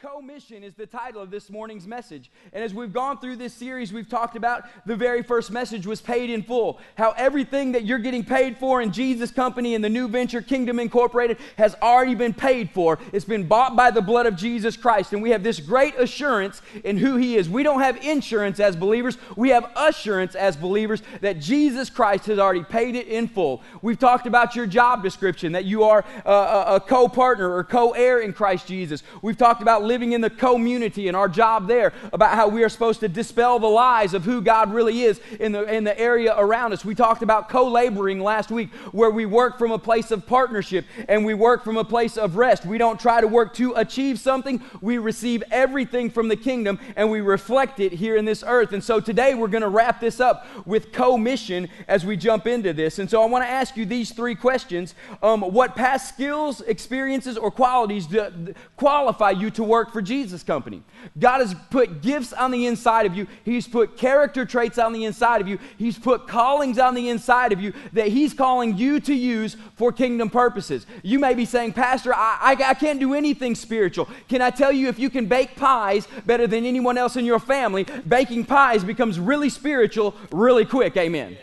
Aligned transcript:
Co-mission 0.00 0.62
is 0.62 0.74
the 0.74 0.86
title 0.86 1.20
of 1.20 1.28
this 1.28 1.50
morning's 1.50 1.84
message. 1.84 2.30
And 2.52 2.62
as 2.62 2.72
we've 2.72 2.92
gone 2.92 3.18
through 3.18 3.34
this 3.34 3.52
series, 3.52 3.92
we've 3.92 4.08
talked 4.08 4.36
about 4.36 4.62
the 4.86 4.94
very 4.94 5.24
first 5.24 5.50
message 5.50 5.88
was 5.88 6.00
paid 6.00 6.30
in 6.30 6.44
full. 6.44 6.78
How 6.96 7.14
everything 7.16 7.72
that 7.72 7.84
you're 7.84 7.98
getting 7.98 8.22
paid 8.24 8.58
for 8.58 8.80
in 8.80 8.92
Jesus 8.92 9.32
Company 9.32 9.74
and 9.74 9.82
the 9.82 9.88
New 9.88 10.06
Venture 10.06 10.40
Kingdom 10.40 10.78
Incorporated 10.78 11.38
has 11.56 11.74
already 11.82 12.14
been 12.14 12.32
paid 12.32 12.70
for. 12.70 13.00
It's 13.12 13.24
been 13.24 13.48
bought 13.48 13.74
by 13.74 13.90
the 13.90 14.00
blood 14.00 14.26
of 14.26 14.36
Jesus 14.36 14.76
Christ. 14.76 15.14
And 15.14 15.20
we 15.20 15.30
have 15.30 15.42
this 15.42 15.58
great 15.58 15.96
assurance 15.96 16.62
in 16.84 16.96
who 16.96 17.16
he 17.16 17.36
is. 17.36 17.48
We 17.48 17.64
don't 17.64 17.80
have 17.80 17.96
insurance 17.96 18.60
as 18.60 18.76
believers, 18.76 19.18
we 19.34 19.48
have 19.48 19.68
assurance 19.74 20.36
as 20.36 20.56
believers 20.56 21.02
that 21.22 21.40
Jesus 21.40 21.90
Christ 21.90 22.26
has 22.26 22.38
already 22.38 22.62
paid 22.62 22.94
it 22.94 23.08
in 23.08 23.26
full. 23.26 23.64
We've 23.82 23.98
talked 23.98 24.28
about 24.28 24.54
your 24.54 24.66
job 24.66 25.02
description, 25.02 25.50
that 25.52 25.64
you 25.64 25.82
are 25.82 26.04
a, 26.24 26.30
a, 26.30 26.74
a 26.76 26.80
co-partner 26.80 27.52
or 27.52 27.64
co-heir 27.64 28.20
in 28.20 28.32
Christ 28.32 28.68
Jesus. 28.68 29.02
We've 29.22 29.36
talked 29.36 29.60
about 29.60 29.87
living 29.88 30.12
in 30.12 30.20
the 30.20 30.30
community 30.30 31.08
and 31.08 31.16
our 31.16 31.28
job 31.28 31.66
there, 31.66 31.92
about 32.12 32.36
how 32.36 32.46
we 32.46 32.62
are 32.62 32.68
supposed 32.68 33.00
to 33.00 33.08
dispel 33.08 33.58
the 33.58 33.66
lies 33.66 34.14
of 34.14 34.24
who 34.24 34.40
God 34.40 34.72
really 34.72 35.02
is 35.02 35.20
in 35.40 35.50
the, 35.52 35.64
in 35.64 35.82
the 35.82 35.98
area 35.98 36.34
around 36.36 36.72
us. 36.72 36.84
We 36.84 36.94
talked 36.94 37.22
about 37.22 37.48
co 37.48 37.66
laboring 37.66 38.20
last 38.20 38.50
week, 38.50 38.72
where 38.92 39.10
we 39.10 39.26
work 39.26 39.58
from 39.58 39.72
a 39.72 39.78
place 39.78 40.10
of 40.10 40.26
partnership 40.26 40.84
and 41.08 41.24
we 41.24 41.34
work 41.34 41.64
from 41.64 41.76
a 41.76 41.84
place 41.84 42.16
of 42.16 42.36
rest. 42.36 42.66
We 42.66 42.78
don't 42.78 43.00
try 43.00 43.20
to 43.20 43.26
work 43.26 43.54
to 43.54 43.72
achieve 43.74 44.20
something, 44.20 44.62
we 44.80 44.98
receive 44.98 45.42
everything 45.50 46.10
from 46.10 46.28
the 46.28 46.36
kingdom 46.36 46.78
and 46.94 47.10
we 47.10 47.20
reflect 47.22 47.80
it 47.80 47.92
here 47.92 48.16
in 48.16 48.26
this 48.26 48.44
earth. 48.46 48.72
And 48.72 48.84
so 48.84 49.00
today 49.00 49.34
we're 49.34 49.48
going 49.48 49.62
to 49.62 49.68
wrap 49.68 50.00
this 50.00 50.20
up 50.20 50.46
with 50.66 50.92
co 50.92 51.16
mission 51.16 51.68
as 51.88 52.04
we 52.04 52.16
jump 52.16 52.46
into 52.46 52.74
this. 52.74 52.98
And 52.98 53.08
so 53.08 53.22
I 53.22 53.26
want 53.26 53.44
to 53.44 53.48
ask 53.48 53.76
you 53.76 53.86
these 53.86 54.12
three 54.12 54.34
questions 54.34 54.94
um, 55.22 55.40
What 55.40 55.74
past 55.74 56.10
skills, 56.10 56.60
experiences, 56.60 57.38
or 57.38 57.50
qualities 57.50 58.06
do, 58.06 58.54
qualify 58.76 59.30
you 59.30 59.50
to 59.52 59.64
work? 59.64 59.77
Work 59.78 59.92
for 59.92 60.02
Jesus 60.02 60.42
Company. 60.42 60.82
God 61.16 61.38
has 61.38 61.54
put 61.70 62.02
gifts 62.02 62.32
on 62.32 62.50
the 62.50 62.66
inside 62.66 63.06
of 63.06 63.14
you, 63.14 63.28
He's 63.44 63.68
put 63.68 63.96
character 63.96 64.44
traits 64.44 64.76
on 64.76 64.92
the 64.92 65.04
inside 65.04 65.40
of 65.40 65.46
you, 65.46 65.60
He's 65.76 65.96
put 65.96 66.26
callings 66.26 66.80
on 66.80 66.94
the 66.94 67.08
inside 67.08 67.52
of 67.52 67.60
you 67.60 67.72
that 67.92 68.08
He's 68.08 68.34
calling 68.34 68.76
you 68.76 68.98
to 68.98 69.14
use 69.14 69.56
for 69.76 69.92
kingdom 69.92 70.30
purposes. 70.30 70.84
You 71.04 71.20
may 71.20 71.34
be 71.34 71.44
saying, 71.44 71.74
Pastor, 71.74 72.12
I, 72.12 72.56
I, 72.58 72.70
I 72.70 72.74
can't 72.74 72.98
do 72.98 73.14
anything 73.14 73.54
spiritual. 73.54 74.08
Can 74.28 74.42
I 74.42 74.50
tell 74.50 74.72
you 74.72 74.88
if 74.88 74.98
you 74.98 75.10
can 75.10 75.26
bake 75.26 75.54
pies 75.54 76.08
better 76.26 76.48
than 76.48 76.66
anyone 76.66 76.98
else 76.98 77.14
in 77.14 77.24
your 77.24 77.38
family, 77.38 77.84
baking 78.08 78.46
pies 78.46 78.82
becomes 78.82 79.20
really 79.20 79.48
spiritual 79.48 80.16
really 80.32 80.64
quick? 80.64 80.96
Amen. 80.96 81.38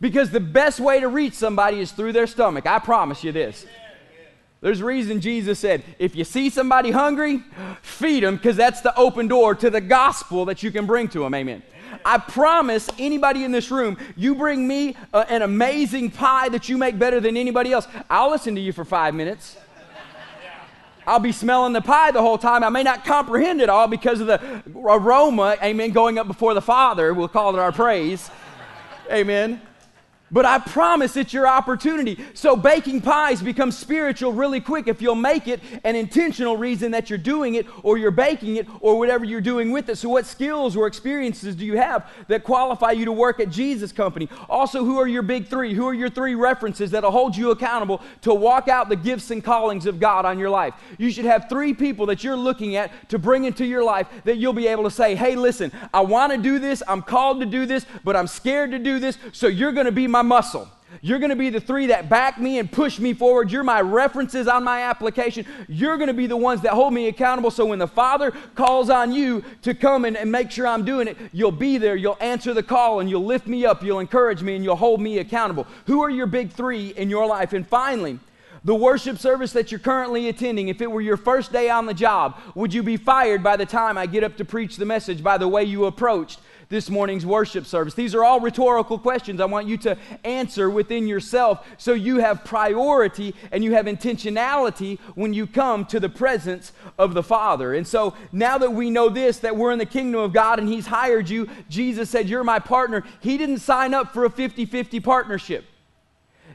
Because 0.00 0.30
the 0.30 0.38
best 0.38 0.78
way 0.78 1.00
to 1.00 1.08
reach 1.08 1.34
somebody 1.34 1.80
is 1.80 1.90
through 1.90 2.12
their 2.12 2.28
stomach. 2.28 2.64
I 2.66 2.78
promise 2.78 3.24
you 3.24 3.32
this. 3.32 3.66
There's 4.60 4.80
a 4.80 4.84
reason 4.84 5.20
Jesus 5.20 5.58
said, 5.58 5.82
if 5.98 6.14
you 6.14 6.24
see 6.24 6.50
somebody 6.50 6.90
hungry, 6.90 7.42
feed 7.80 8.22
them, 8.22 8.36
because 8.36 8.56
that's 8.56 8.82
the 8.82 8.94
open 8.96 9.26
door 9.26 9.54
to 9.54 9.70
the 9.70 9.80
gospel 9.80 10.44
that 10.46 10.62
you 10.62 10.70
can 10.70 10.84
bring 10.84 11.08
to 11.08 11.20
them. 11.20 11.34
Amen. 11.34 11.62
I 12.04 12.18
promise 12.18 12.88
anybody 12.98 13.44
in 13.44 13.52
this 13.52 13.70
room, 13.70 13.96
you 14.16 14.34
bring 14.34 14.68
me 14.68 14.96
uh, 15.12 15.24
an 15.28 15.42
amazing 15.42 16.10
pie 16.10 16.50
that 16.50 16.68
you 16.68 16.76
make 16.76 16.98
better 16.98 17.20
than 17.20 17.36
anybody 17.36 17.72
else, 17.72 17.88
I'll 18.08 18.30
listen 18.30 18.54
to 18.54 18.60
you 18.60 18.72
for 18.72 18.84
five 18.84 19.14
minutes. 19.14 19.56
I'll 21.06 21.18
be 21.18 21.32
smelling 21.32 21.72
the 21.72 21.80
pie 21.80 22.10
the 22.10 22.20
whole 22.20 22.38
time. 22.38 22.62
I 22.62 22.68
may 22.68 22.82
not 22.82 23.04
comprehend 23.04 23.60
it 23.60 23.70
all 23.70 23.88
because 23.88 24.20
of 24.20 24.26
the 24.26 24.62
aroma, 24.76 25.56
amen, 25.62 25.90
going 25.90 26.18
up 26.18 26.26
before 26.26 26.52
the 26.52 26.62
Father. 26.62 27.14
We'll 27.14 27.28
call 27.28 27.54
it 27.56 27.58
our 27.58 27.72
praise. 27.72 28.30
Amen. 29.10 29.60
But 30.32 30.46
I 30.46 30.58
promise 30.58 31.16
it's 31.16 31.32
your 31.32 31.48
opportunity. 31.48 32.24
So 32.34 32.54
baking 32.54 33.00
pies 33.00 33.42
becomes 33.42 33.76
spiritual 33.76 34.32
really 34.32 34.60
quick 34.60 34.86
if 34.86 35.02
you'll 35.02 35.14
make 35.14 35.48
it 35.48 35.60
an 35.82 35.96
intentional 35.96 36.56
reason 36.56 36.92
that 36.92 37.10
you're 37.10 37.18
doing 37.18 37.54
it 37.54 37.66
or 37.82 37.98
you're 37.98 38.10
baking 38.10 38.56
it 38.56 38.68
or 38.80 38.98
whatever 38.98 39.24
you're 39.24 39.40
doing 39.40 39.72
with 39.72 39.88
it. 39.88 39.96
So 39.96 40.08
what 40.08 40.26
skills 40.26 40.76
or 40.76 40.86
experiences 40.86 41.56
do 41.56 41.64
you 41.66 41.76
have 41.76 42.08
that 42.28 42.44
qualify 42.44 42.92
you 42.92 43.04
to 43.06 43.12
work 43.12 43.40
at 43.40 43.50
Jesus 43.50 43.90
Company? 43.90 44.28
Also, 44.48 44.84
who 44.84 44.98
are 44.98 45.08
your 45.08 45.22
big 45.22 45.48
3? 45.48 45.74
Who 45.74 45.86
are 45.88 45.94
your 45.94 46.10
3 46.10 46.34
references 46.36 46.92
that'll 46.92 47.10
hold 47.10 47.36
you 47.36 47.50
accountable 47.50 48.00
to 48.22 48.32
walk 48.32 48.68
out 48.68 48.88
the 48.88 48.96
gifts 48.96 49.30
and 49.32 49.42
callings 49.42 49.86
of 49.86 49.98
God 49.98 50.24
on 50.24 50.38
your 50.38 50.50
life? 50.50 50.74
You 50.96 51.10
should 51.10 51.24
have 51.24 51.48
3 51.48 51.74
people 51.74 52.06
that 52.06 52.22
you're 52.22 52.36
looking 52.36 52.76
at 52.76 53.08
to 53.10 53.18
bring 53.18 53.44
into 53.44 53.66
your 53.66 53.82
life 53.82 54.06
that 54.24 54.36
you'll 54.36 54.52
be 54.52 54.68
able 54.68 54.84
to 54.84 54.90
say, 54.90 55.14
"Hey, 55.14 55.34
listen, 55.34 55.72
I 55.92 56.02
want 56.02 56.32
to 56.32 56.38
do 56.38 56.58
this. 56.58 56.82
I'm 56.86 57.02
called 57.02 57.40
to 57.40 57.46
do 57.46 57.66
this, 57.66 57.84
but 58.04 58.14
I'm 58.14 58.26
scared 58.28 58.70
to 58.70 58.78
do 58.78 58.98
this." 59.00 59.18
So 59.32 59.48
you're 59.48 59.72
going 59.72 59.86
to 59.86 59.92
be 59.92 60.06
my 60.06 60.19
my 60.22 60.36
muscle. 60.36 60.68
You're 61.02 61.20
going 61.20 61.30
to 61.30 61.36
be 61.36 61.50
the 61.50 61.60
three 61.60 61.86
that 61.86 62.08
back 62.08 62.38
me 62.38 62.58
and 62.58 62.70
push 62.70 62.98
me 62.98 63.14
forward. 63.14 63.50
You're 63.52 63.62
my 63.62 63.80
references 63.80 64.48
on 64.48 64.64
my 64.64 64.82
application. 64.82 65.46
You're 65.68 65.96
going 65.96 66.08
to 66.08 66.14
be 66.14 66.26
the 66.26 66.36
ones 66.36 66.62
that 66.62 66.72
hold 66.72 66.92
me 66.92 67.06
accountable. 67.06 67.50
So 67.50 67.64
when 67.64 67.78
the 67.78 67.86
Father 67.86 68.32
calls 68.54 68.90
on 68.90 69.12
you 69.12 69.44
to 69.62 69.72
come 69.72 70.04
and, 70.04 70.16
and, 70.16 70.30
make 70.30 70.50
sure 70.50 70.66
I'm 70.66 70.84
doing 70.84 71.06
it, 71.06 71.16
you'll 71.32 71.52
be 71.52 71.78
there. 71.78 71.94
You'll 71.94 72.18
answer 72.20 72.52
the 72.52 72.62
call 72.62 73.00
and 73.00 73.08
you'll 73.08 73.24
lift 73.24 73.46
me 73.46 73.64
up. 73.64 73.84
You'll 73.84 74.00
encourage 74.00 74.42
me 74.42 74.56
and 74.56 74.64
you'll 74.64 74.76
hold 74.76 75.00
me 75.00 75.18
accountable. 75.18 75.66
Who 75.86 76.02
are 76.02 76.10
your 76.10 76.26
big 76.26 76.50
three 76.50 76.88
in 76.88 77.08
your 77.08 77.24
life? 77.24 77.52
And 77.52 77.66
finally, 77.66 78.18
the 78.64 78.74
worship 78.74 79.18
service 79.18 79.52
that 79.52 79.70
you're 79.70 79.80
currently 79.80 80.28
attending, 80.28 80.68
if 80.68 80.80
it 80.80 80.90
were 80.90 81.00
your 81.00 81.16
first 81.16 81.52
day 81.52 81.70
on 81.70 81.86
the 81.86 81.94
job, 81.94 82.38
would 82.54 82.74
you 82.74 82.82
be 82.82 82.96
fired 82.96 83.42
by 83.42 83.56
the 83.56 83.66
time 83.66 83.96
I 83.96 84.06
get 84.06 84.24
up 84.24 84.36
to 84.36 84.44
preach 84.44 84.76
the 84.76 84.84
message 84.84 85.22
by 85.22 85.38
the 85.38 85.48
way 85.48 85.64
you 85.64 85.86
approached 85.86 86.40
this 86.68 86.90
morning's 86.90 87.24
worship 87.24 87.64
service? 87.64 87.94
These 87.94 88.14
are 88.14 88.22
all 88.22 88.38
rhetorical 88.38 88.98
questions 88.98 89.40
I 89.40 89.46
want 89.46 89.66
you 89.66 89.78
to 89.78 89.96
answer 90.24 90.68
within 90.68 91.08
yourself 91.08 91.66
so 91.78 91.94
you 91.94 92.18
have 92.18 92.44
priority 92.44 93.34
and 93.50 93.64
you 93.64 93.72
have 93.72 93.86
intentionality 93.86 94.98
when 95.14 95.32
you 95.32 95.46
come 95.46 95.86
to 95.86 95.98
the 95.98 96.10
presence 96.10 96.72
of 96.98 97.14
the 97.14 97.22
Father. 97.22 97.74
And 97.74 97.86
so 97.86 98.14
now 98.30 98.58
that 98.58 98.72
we 98.72 98.90
know 98.90 99.08
this, 99.08 99.38
that 99.38 99.56
we're 99.56 99.72
in 99.72 99.78
the 99.78 99.86
kingdom 99.86 100.20
of 100.20 100.34
God 100.34 100.58
and 100.58 100.68
He's 100.68 100.86
hired 100.86 101.30
you, 101.30 101.48
Jesus 101.70 102.10
said, 102.10 102.28
You're 102.28 102.44
my 102.44 102.58
partner. 102.58 103.04
He 103.20 103.38
didn't 103.38 103.60
sign 103.60 103.94
up 103.94 104.12
for 104.12 104.26
a 104.26 104.30
50 104.30 104.66
50 104.66 105.00
partnership. 105.00 105.64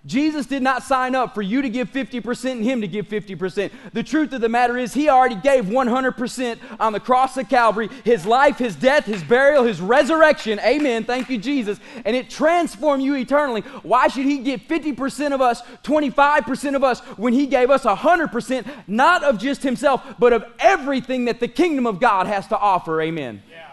Jesus 0.05 0.45
did 0.45 0.61
not 0.61 0.83
sign 0.83 1.15
up 1.15 1.33
for 1.33 1.41
you 1.41 1.63
to 1.63 1.69
give 1.69 1.91
50% 1.91 2.51
and 2.51 2.63
him 2.63 2.81
to 2.81 2.87
give 2.87 3.07
50%. 3.07 3.71
The 3.91 4.03
truth 4.03 4.33
of 4.33 4.41
the 4.41 4.49
matter 4.49 4.77
is, 4.77 4.93
he 4.93 5.09
already 5.09 5.35
gave 5.35 5.65
100% 5.65 6.59
on 6.79 6.93
the 6.93 6.99
cross 6.99 7.37
of 7.37 7.49
Calvary 7.49 7.89
his 8.03 8.25
life, 8.25 8.57
his 8.57 8.75
death, 8.75 9.05
his 9.05 9.23
burial, 9.23 9.63
his 9.63 9.81
resurrection. 9.81 10.59
Amen. 10.59 11.05
Thank 11.05 11.29
you, 11.29 11.39
Jesus. 11.39 11.79
And 12.05 12.15
it 12.15 12.29
transformed 12.29 13.01
you 13.01 13.15
eternally. 13.15 13.61
Why 13.81 14.07
should 14.07 14.25
he 14.25 14.39
give 14.39 14.61
50% 14.61 15.33
of 15.33 15.41
us, 15.41 15.63
25% 15.83 16.75
of 16.75 16.83
us, 16.83 16.99
when 17.17 17.33
he 17.33 17.47
gave 17.47 17.71
us 17.71 17.83
100%, 17.83 18.67
not 18.87 19.23
of 19.23 19.39
just 19.39 19.63
himself, 19.63 20.03
but 20.19 20.33
of 20.33 20.45
everything 20.59 21.25
that 21.25 21.39
the 21.39 21.47
kingdom 21.47 21.87
of 21.87 21.99
God 21.99 22.27
has 22.27 22.47
to 22.47 22.57
offer? 22.57 23.01
Amen. 23.01 23.41
Yeah. 23.49 23.71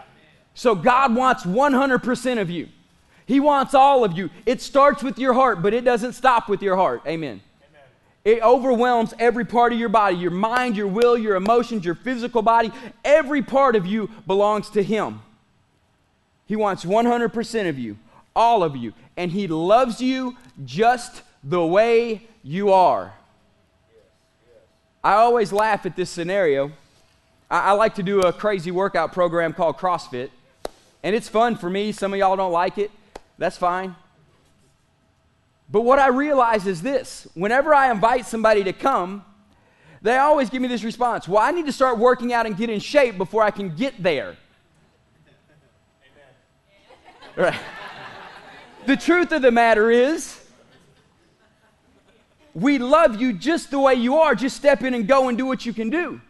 So 0.55 0.73
God 0.73 1.15
wants 1.15 1.43
100% 1.43 2.41
of 2.41 2.49
you. 2.49 2.69
He 3.25 3.39
wants 3.39 3.73
all 3.73 4.03
of 4.03 4.17
you. 4.17 4.29
It 4.45 4.61
starts 4.61 5.03
with 5.03 5.17
your 5.17 5.33
heart, 5.33 5.61
but 5.61 5.73
it 5.73 5.83
doesn't 5.85 6.13
stop 6.13 6.49
with 6.49 6.61
your 6.61 6.75
heart. 6.75 7.01
Amen. 7.07 7.41
Amen. 7.69 7.81
It 8.25 8.41
overwhelms 8.41 9.13
every 9.19 9.45
part 9.45 9.71
of 9.73 9.79
your 9.79 9.89
body 9.89 10.15
your 10.15 10.31
mind, 10.31 10.75
your 10.75 10.87
will, 10.87 11.17
your 11.17 11.35
emotions, 11.35 11.85
your 11.85 11.95
physical 11.95 12.41
body. 12.41 12.71
Every 13.05 13.41
part 13.41 13.75
of 13.75 13.85
you 13.85 14.09
belongs 14.27 14.69
to 14.71 14.83
Him. 14.83 15.21
He 16.45 16.55
wants 16.55 16.83
100% 16.83 17.69
of 17.69 17.79
you, 17.79 17.97
all 18.35 18.63
of 18.63 18.75
you. 18.75 18.93
And 19.15 19.31
He 19.31 19.47
loves 19.47 20.01
you 20.01 20.37
just 20.65 21.21
the 21.43 21.65
way 21.65 22.27
you 22.43 22.73
are. 22.73 23.13
I 25.03 25.13
always 25.13 25.51
laugh 25.51 25.85
at 25.85 25.95
this 25.95 26.09
scenario. 26.09 26.71
I, 27.49 27.69
I 27.69 27.71
like 27.73 27.95
to 27.95 28.03
do 28.03 28.21
a 28.21 28.31
crazy 28.31 28.71
workout 28.71 29.11
program 29.11 29.53
called 29.53 29.77
CrossFit. 29.77 30.29
And 31.03 31.15
it's 31.15 31.27
fun 31.27 31.57
for 31.57 31.69
me. 31.69 31.91
Some 31.91 32.13
of 32.13 32.19
y'all 32.19 32.37
don't 32.37 32.53
like 32.53 32.77
it. 32.77 32.89
That's 33.37 33.57
fine. 33.57 33.95
But 35.69 35.81
what 35.81 35.99
I 35.99 36.07
realize 36.07 36.67
is 36.67 36.81
this 36.81 37.27
whenever 37.33 37.73
I 37.73 37.91
invite 37.91 38.25
somebody 38.25 38.63
to 38.63 38.73
come, 38.73 39.25
they 40.01 40.17
always 40.17 40.49
give 40.49 40.61
me 40.61 40.67
this 40.67 40.83
response 40.83 41.27
Well, 41.27 41.41
I 41.41 41.51
need 41.51 41.65
to 41.65 41.71
start 41.71 41.97
working 41.97 42.33
out 42.33 42.45
and 42.45 42.55
get 42.55 42.69
in 42.69 42.79
shape 42.79 43.17
before 43.17 43.41
I 43.41 43.51
can 43.51 43.75
get 43.75 44.01
there. 44.01 44.37
Right. 47.35 47.59
The 48.85 48.95
truth 48.95 49.31
of 49.31 49.41
the 49.41 49.49
matter 49.49 49.89
is, 49.89 50.39
we 52.53 52.77
love 52.77 53.19
you 53.19 53.33
just 53.33 53.71
the 53.71 53.79
way 53.79 53.95
you 53.95 54.17
are. 54.17 54.35
Just 54.35 54.55
step 54.55 54.83
in 54.83 54.93
and 54.93 55.07
go 55.07 55.29
and 55.29 55.37
do 55.37 55.45
what 55.45 55.65
you 55.65 55.73
can 55.73 55.89
do. 55.89 56.21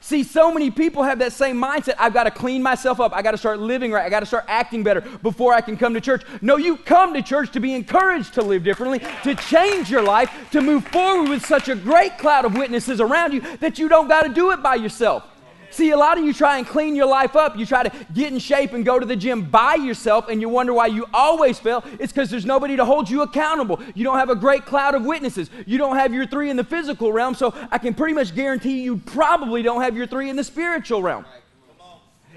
See, 0.00 0.22
so 0.22 0.52
many 0.52 0.70
people 0.70 1.02
have 1.02 1.18
that 1.18 1.32
same 1.32 1.56
mindset. 1.56 1.94
I've 1.98 2.14
got 2.14 2.24
to 2.24 2.30
clean 2.30 2.62
myself 2.62 3.00
up. 3.00 3.12
I 3.12 3.22
got 3.22 3.32
to 3.32 3.38
start 3.38 3.58
living 3.58 3.90
right. 3.90 4.04
I 4.04 4.08
got 4.08 4.20
to 4.20 4.26
start 4.26 4.44
acting 4.46 4.82
better 4.82 5.00
before 5.00 5.52
I 5.52 5.60
can 5.60 5.76
come 5.76 5.92
to 5.94 6.00
church. 6.00 6.22
No, 6.40 6.56
you 6.56 6.76
come 6.76 7.14
to 7.14 7.22
church 7.22 7.52
to 7.52 7.60
be 7.60 7.74
encouraged 7.74 8.34
to 8.34 8.42
live 8.42 8.62
differently, 8.62 9.00
to 9.24 9.34
change 9.34 9.90
your 9.90 10.02
life, 10.02 10.30
to 10.52 10.60
move 10.60 10.86
forward 10.88 11.28
with 11.28 11.44
such 11.44 11.68
a 11.68 11.74
great 11.74 12.16
cloud 12.18 12.44
of 12.44 12.54
witnesses 12.54 13.00
around 13.00 13.32
you 13.32 13.40
that 13.58 13.78
you 13.78 13.88
don't 13.88 14.08
got 14.08 14.22
to 14.22 14.28
do 14.28 14.52
it 14.52 14.62
by 14.62 14.76
yourself. 14.76 15.24
See, 15.78 15.92
a 15.92 15.96
lot 15.96 16.18
of 16.18 16.24
you 16.24 16.34
try 16.34 16.58
and 16.58 16.66
clean 16.66 16.96
your 16.96 17.06
life 17.06 17.36
up. 17.36 17.56
You 17.56 17.64
try 17.64 17.84
to 17.84 17.92
get 18.12 18.32
in 18.32 18.40
shape 18.40 18.72
and 18.72 18.84
go 18.84 18.98
to 18.98 19.06
the 19.06 19.14
gym 19.14 19.42
by 19.42 19.76
yourself, 19.76 20.28
and 20.28 20.40
you 20.40 20.48
wonder 20.48 20.74
why 20.74 20.88
you 20.88 21.06
always 21.14 21.60
fail. 21.60 21.84
It's 22.00 22.12
because 22.12 22.30
there's 22.30 22.44
nobody 22.44 22.74
to 22.74 22.84
hold 22.84 23.08
you 23.08 23.22
accountable. 23.22 23.80
You 23.94 24.02
don't 24.02 24.18
have 24.18 24.28
a 24.28 24.34
great 24.34 24.66
cloud 24.66 24.96
of 24.96 25.04
witnesses. 25.04 25.50
You 25.66 25.78
don't 25.78 25.94
have 25.94 26.12
your 26.12 26.26
three 26.26 26.50
in 26.50 26.56
the 26.56 26.64
physical 26.64 27.12
realm, 27.12 27.36
so 27.36 27.54
I 27.70 27.78
can 27.78 27.94
pretty 27.94 28.12
much 28.12 28.34
guarantee 28.34 28.82
you 28.82 28.96
probably 28.96 29.62
don't 29.62 29.80
have 29.80 29.96
your 29.96 30.08
three 30.08 30.28
in 30.28 30.34
the 30.34 30.42
spiritual 30.42 31.00
realm. 31.00 31.24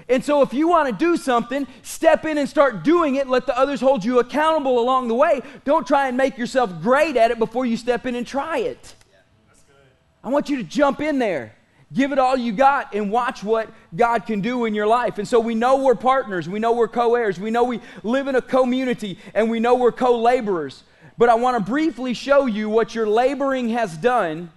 And 0.08 0.24
so, 0.24 0.42
if 0.42 0.54
you 0.54 0.68
want 0.68 0.96
to 0.96 1.04
do 1.04 1.16
something, 1.16 1.66
step 1.82 2.24
in 2.24 2.38
and 2.38 2.48
start 2.48 2.84
doing 2.84 3.16
it. 3.16 3.26
Let 3.26 3.46
the 3.46 3.58
others 3.58 3.80
hold 3.80 4.04
you 4.04 4.20
accountable 4.20 4.78
along 4.78 5.08
the 5.08 5.16
way. 5.16 5.40
Don't 5.64 5.84
try 5.84 6.06
and 6.06 6.16
make 6.16 6.38
yourself 6.38 6.80
great 6.80 7.16
at 7.16 7.32
it 7.32 7.40
before 7.40 7.66
you 7.66 7.76
step 7.76 8.06
in 8.06 8.14
and 8.14 8.24
try 8.24 8.58
it. 8.58 8.94
I 10.22 10.28
want 10.28 10.48
you 10.48 10.58
to 10.58 10.62
jump 10.62 11.00
in 11.00 11.18
there. 11.18 11.56
Give 11.92 12.12
it 12.12 12.18
all 12.18 12.36
you 12.36 12.52
got 12.52 12.94
and 12.94 13.10
watch 13.10 13.42
what 13.42 13.68
God 13.94 14.26
can 14.26 14.40
do 14.40 14.64
in 14.64 14.74
your 14.74 14.86
life. 14.86 15.18
And 15.18 15.28
so 15.28 15.38
we 15.40 15.54
know 15.54 15.82
we're 15.82 15.94
partners, 15.94 16.48
we 16.48 16.58
know 16.58 16.72
we're 16.72 16.88
co 16.88 17.14
heirs, 17.14 17.38
we 17.38 17.50
know 17.50 17.64
we 17.64 17.80
live 18.02 18.28
in 18.28 18.34
a 18.34 18.42
community, 18.42 19.18
and 19.34 19.50
we 19.50 19.60
know 19.60 19.74
we're 19.74 19.92
co 19.92 20.18
laborers. 20.18 20.84
But 21.18 21.28
I 21.28 21.34
want 21.34 21.58
to 21.58 21.70
briefly 21.70 22.14
show 22.14 22.46
you 22.46 22.68
what 22.70 22.94
your 22.94 23.06
laboring 23.06 23.70
has 23.70 23.96
done 23.96 24.50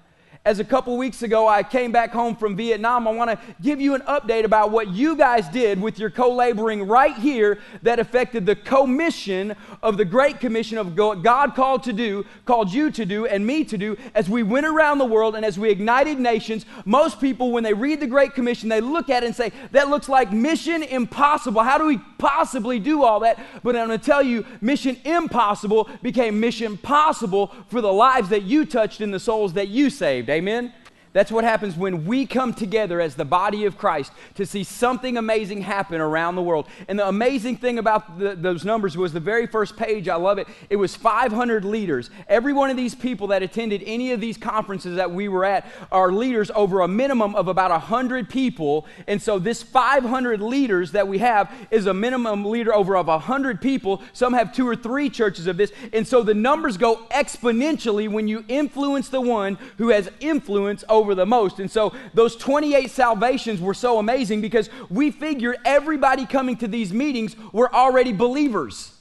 as 0.45 0.59
a 0.59 0.63
couple 0.63 0.95
weeks 0.95 1.23
ago 1.23 1.47
I 1.47 1.63
came 1.63 1.91
back 1.91 2.11
home 2.11 2.35
from 2.35 2.55
Vietnam, 2.55 3.07
I 3.07 3.11
want 3.11 3.31
to 3.31 3.39
give 3.61 3.81
you 3.81 3.95
an 3.95 4.01
update 4.01 4.43
about 4.43 4.71
what 4.71 4.89
you 4.89 5.15
guys 5.15 5.49
did 5.49 5.81
with 5.81 5.97
your 5.97 6.11
co 6.11 6.33
laboring 6.33 6.87
right 6.87 7.15
here 7.15 7.59
that 7.81 7.99
affected 7.99 8.45
the 8.45 8.55
commission 8.55 9.55
of 9.81 9.97
the 9.97 10.05
Great 10.05 10.39
Commission 10.39 10.77
of 10.77 10.95
God 10.95 11.55
called 11.55 11.83
to 11.83 11.93
do, 11.93 12.25
called 12.45 12.71
you 12.71 12.91
to 12.91 13.05
do, 13.05 13.25
and 13.25 13.45
me 13.45 13.63
to 13.65 13.77
do 13.77 13.97
as 14.13 14.29
we 14.29 14.43
went 14.43 14.67
around 14.67 14.99
the 14.99 15.05
world 15.05 15.35
and 15.35 15.43
as 15.43 15.57
we 15.57 15.69
ignited 15.71 16.19
nations. 16.19 16.65
Most 16.85 17.19
people, 17.19 17.51
when 17.51 17.63
they 17.63 17.73
read 17.73 17.99
the 17.99 18.07
Great 18.07 18.35
Commission, 18.35 18.69
they 18.69 18.81
look 18.81 19.09
at 19.09 19.23
it 19.23 19.25
and 19.25 19.35
say, 19.35 19.51
That 19.71 19.89
looks 19.89 20.07
like 20.07 20.31
mission 20.31 20.83
impossible. 20.83 21.63
How 21.63 21.79
do 21.79 21.87
we 21.87 21.97
possibly 22.19 22.79
do 22.79 23.03
all 23.03 23.21
that? 23.21 23.39
But 23.63 23.75
I'm 23.75 23.87
going 23.87 23.99
to 23.99 24.05
tell 24.05 24.21
you, 24.21 24.45
mission 24.61 24.97
impossible 25.05 25.89
became 26.03 26.39
mission 26.39 26.77
possible 26.77 27.51
for 27.67 27.81
the 27.81 27.91
lives 27.91 28.29
that 28.29 28.43
you 28.43 28.65
touched 28.65 29.01
and 29.01 29.11
the 29.11 29.19
souls 29.19 29.53
that 29.53 29.69
you 29.69 29.89
saved. 29.89 30.29
Amen? 30.35 30.73
That's 31.15 31.31
what 31.31 31.45
happens 31.45 31.77
when 31.77 32.03
we 32.03 32.25
come 32.25 32.53
together 32.53 32.99
as 32.99 33.15
the 33.15 33.23
body 33.23 33.63
of 33.63 33.77
Christ 33.77 34.11
to 34.33 34.45
see 34.45 34.65
something 34.65 35.15
amazing 35.15 35.61
happen 35.61 36.01
around 36.01 36.35
the 36.35 36.41
world. 36.41 36.67
And 36.89 36.99
the 36.99 37.07
amazing 37.07 37.55
thing 37.55 37.79
about 37.79 38.19
the, 38.19 38.35
those 38.35 38.65
numbers 38.65 38.97
was 38.97 39.13
the 39.13 39.21
very 39.21 39.47
first 39.47 39.77
page. 39.77 40.09
I 40.09 40.15
love 40.15 40.39
it. 40.39 40.47
It 40.69 40.75
was 40.75 40.93
500 40.93 41.63
leaders. 41.63 42.09
Every 42.27 42.51
one 42.51 42.69
of 42.69 42.75
these 42.75 42.93
people 42.93 43.27
that 43.27 43.43
attended 43.43 43.81
any 43.85 44.11
of 44.11 44.19
these 44.19 44.35
conferences 44.35 44.97
that 44.97 45.09
we 45.09 45.29
were 45.29 45.45
at 45.45 45.65
are 45.89 46.11
leaders 46.11 46.51
over 46.53 46.81
a 46.81 46.87
minimum 46.89 47.33
of 47.33 47.47
about 47.47 47.71
100 47.71 48.29
people. 48.29 48.85
And 49.07 49.21
so 49.21 49.39
this 49.39 49.63
500 49.63 50.41
leaders 50.41 50.91
that 50.91 51.07
we 51.07 51.19
have 51.19 51.49
is 51.71 51.85
a 51.85 51.93
minimum 51.93 52.43
leader 52.43 52.75
over 52.75 52.97
of 52.97 53.07
100 53.07 53.61
people. 53.61 54.01
Some 54.11 54.33
have 54.33 54.53
two 54.53 54.67
or 54.67 54.75
three 54.75 55.09
churches 55.09 55.47
of 55.47 55.55
this. 55.55 55.71
And 55.93 56.05
so 56.05 56.23
the 56.23 56.33
numbers 56.33 56.75
go 56.75 57.05
exponentially 57.09 58.09
when 58.09 58.27
you 58.27 58.43
influence 58.49 59.07
the 59.07 59.21
one 59.21 59.57
who 59.77 59.91
has 59.91 60.09
influence 60.19 60.83
over 60.89 61.04
over 61.05 61.15
the 61.15 61.25
most. 61.25 61.59
And 61.59 61.69
so 61.69 61.93
those 62.13 62.35
28 62.35 62.89
salvations 62.89 63.61
were 63.61 63.75
so 63.75 63.99
amazing 63.99 64.41
because 64.41 64.69
we 64.89 65.11
figured 65.11 65.57
everybody 65.63 66.25
coming 66.25 66.57
to 66.57 66.67
these 66.67 66.91
meetings 66.91 67.35
were 67.53 67.73
already 67.73 68.11
believers, 68.11 68.91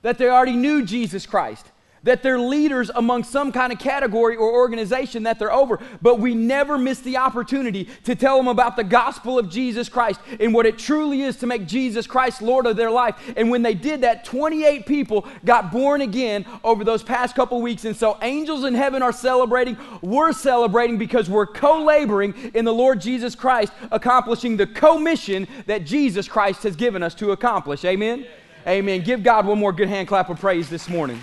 that 0.00 0.16
they 0.16 0.28
already 0.28 0.56
knew 0.56 0.84
Jesus 0.84 1.26
Christ 1.26 1.66
that 2.06 2.22
they're 2.22 2.38
leaders 2.38 2.90
among 2.94 3.24
some 3.24 3.52
kind 3.52 3.72
of 3.72 3.78
category 3.78 4.36
or 4.36 4.50
organization 4.50 5.24
that 5.24 5.38
they're 5.38 5.52
over. 5.52 5.78
But 6.00 6.18
we 6.18 6.34
never 6.34 6.78
miss 6.78 7.00
the 7.00 7.18
opportunity 7.18 7.88
to 8.04 8.14
tell 8.14 8.36
them 8.36 8.48
about 8.48 8.76
the 8.76 8.84
gospel 8.84 9.38
of 9.38 9.50
Jesus 9.50 9.88
Christ 9.88 10.20
and 10.40 10.54
what 10.54 10.66
it 10.66 10.78
truly 10.78 11.22
is 11.22 11.36
to 11.38 11.46
make 11.46 11.66
Jesus 11.66 12.06
Christ 12.06 12.40
Lord 12.40 12.66
of 12.66 12.76
their 12.76 12.90
life. 12.90 13.16
And 13.36 13.50
when 13.50 13.62
they 13.62 13.74
did 13.74 14.00
that, 14.00 14.24
28 14.24 14.86
people 14.86 15.26
got 15.44 15.70
born 15.70 16.00
again 16.00 16.46
over 16.64 16.84
those 16.84 17.02
past 17.02 17.34
couple 17.34 17.60
weeks. 17.60 17.84
And 17.84 17.96
so 17.96 18.18
angels 18.22 18.64
in 18.64 18.74
heaven 18.74 19.02
are 19.02 19.12
celebrating. 19.12 19.76
We're 20.00 20.32
celebrating 20.32 20.98
because 20.98 21.28
we're 21.28 21.46
co 21.46 21.82
laboring 21.82 22.52
in 22.54 22.64
the 22.64 22.72
Lord 22.72 23.00
Jesus 23.00 23.34
Christ, 23.34 23.72
accomplishing 23.90 24.56
the 24.56 24.66
commission 24.66 25.48
that 25.66 25.84
Jesus 25.84 26.28
Christ 26.28 26.62
has 26.62 26.76
given 26.76 27.02
us 27.02 27.14
to 27.16 27.32
accomplish. 27.32 27.84
Amen. 27.84 28.26
Amen. 28.66 29.02
Give 29.02 29.22
God 29.22 29.46
one 29.46 29.58
more 29.58 29.72
good 29.72 29.88
hand 29.88 30.08
clap 30.08 30.30
of 30.30 30.40
praise 30.40 30.68
this 30.68 30.88
morning. 30.88 31.20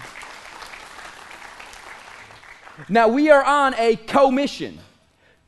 Now, 2.89 3.07
we 3.07 3.29
are 3.29 3.43
on 3.43 3.73
a 3.75 3.95
co-mission. 3.95 4.79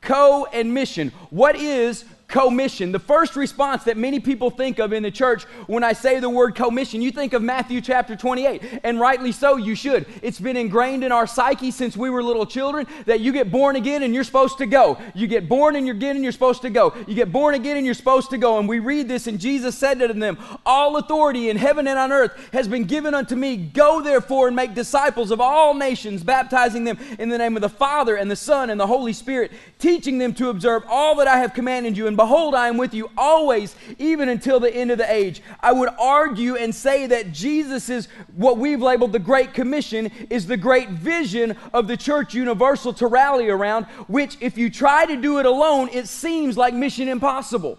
Co 0.02 0.46
and 0.54 0.74
mission. 0.74 1.12
What 1.30 1.56
is 1.56 2.06
commission. 2.36 2.92
The 2.92 3.00
first 3.00 3.38
response 3.38 3.86
that 3.86 3.96
many 3.96 4.20
people 4.20 4.50
think 4.50 4.78
of 4.80 4.92
in 4.92 5.04
the 5.04 5.12
church 5.12 5.44
when 5.68 5.84
I 5.86 5.94
say 5.94 6.20
the 6.20 6.30
word 6.30 6.54
commission, 6.54 7.02
you 7.02 7.12
think 7.12 7.32
of 7.32 7.42
Matthew 7.42 7.80
chapter 7.80 8.16
28, 8.16 8.82
and 8.84 9.00
rightly 9.00 9.32
so, 9.32 9.56
you 9.56 9.74
should. 9.74 10.06
It's 10.22 10.40
been 10.40 10.58
ingrained 10.58 11.06
in 11.06 11.14
our 11.14 11.28
psyche 11.28 11.72
since 11.72 11.96
we 11.96 12.10
were 12.10 12.22
little 12.22 12.46
children 12.46 12.88
that 13.06 13.22
you 13.22 13.32
get 13.32 13.52
born 13.52 13.78
again 13.78 14.04
and 14.04 14.14
you're 14.14 14.26
supposed 14.26 14.58
to 14.58 14.66
go. 14.66 14.98
You 15.14 15.28
get 15.28 15.48
born 15.48 15.78
and 15.78 15.88
you're 15.88 15.96
again 15.96 16.16
and 16.16 16.24
you're 16.24 16.34
supposed 16.34 16.62
to 16.64 16.70
go. 16.70 16.94
You 17.08 17.16
get 17.16 17.32
born 17.32 17.56
again 17.56 17.78
and 17.78 17.86
you're 17.86 17.96
supposed 17.96 18.30
to 18.32 18.38
go. 18.38 18.60
And 18.60 18.68
we 18.68 18.80
read 18.80 19.08
this, 19.08 19.28
and 19.28 19.40
Jesus 19.40 19.78
said 19.78 20.00
to 20.00 20.08
them, 20.10 20.38
All 20.66 20.98
authority 20.98 21.50
in 21.50 21.58
heaven 21.58 21.88
and 21.88 21.98
on 21.98 22.12
earth 22.12 22.34
has 22.52 22.68
been 22.68 22.84
given 22.84 23.14
unto 23.14 23.36
me. 23.36 23.56
Go 23.56 24.02
therefore 24.02 24.48
and 24.48 24.56
make 24.56 24.76
disciples 24.76 25.32
of 25.32 25.40
all 25.40 25.74
nations, 25.74 26.24
baptizing 26.24 26.84
them 26.84 27.00
in 27.18 27.30
the 27.30 27.38
name 27.38 27.56
of 27.56 27.62
the 27.62 27.70
Father 27.70 28.18
and 28.18 28.30
the 28.30 28.36
Son 28.36 28.70
and 28.70 28.80
the 28.80 28.88
Holy 28.88 29.14
Spirit, 29.14 29.52
teaching 29.80 30.18
them 30.18 30.34
to 30.34 30.50
observe 30.50 30.84
all 30.90 31.16
that 31.16 31.28
I 31.28 31.38
have 31.38 31.54
commanded 31.54 31.98
you. 31.98 32.08
And 32.08 32.18
behold, 32.26 32.56
I 32.56 32.70
am 32.70 32.78
with 32.78 32.96
you 32.96 33.12
always, 33.16 33.76
even 34.00 34.30
until 34.30 34.60
the 34.60 34.76
end 34.76 34.90
of 34.90 34.98
the 34.98 35.12
age. 35.12 35.44
I 35.60 35.72
would 35.72 35.90
argue 36.00 36.56
and 36.56 36.74
say 36.74 37.06
that 37.06 37.32
Jesus 37.32 37.88
is 37.88 38.08
what 38.36 38.58
we've 38.58 38.82
labeled 38.82 39.12
the 39.12 39.20
Great 39.20 39.54
Commission, 39.54 40.10
is 40.32 40.48
the 40.48 40.58
great 40.58 40.90
vision 40.90 41.56
of 41.72 41.88
the 41.88 41.96
church 41.96 42.34
universal 42.34 42.94
to 42.94 43.06
rally 43.06 43.48
around, 43.48 43.86
which, 44.08 44.38
if 44.42 44.58
you 44.58 44.72
try 44.72 45.06
to 45.06 45.16
do 45.16 45.38
it 45.38 45.46
alone, 45.46 45.88
it 45.94 46.08
seems 46.08 46.58
like 46.58 46.74
mission 46.74 47.08
impossible. 47.08 47.78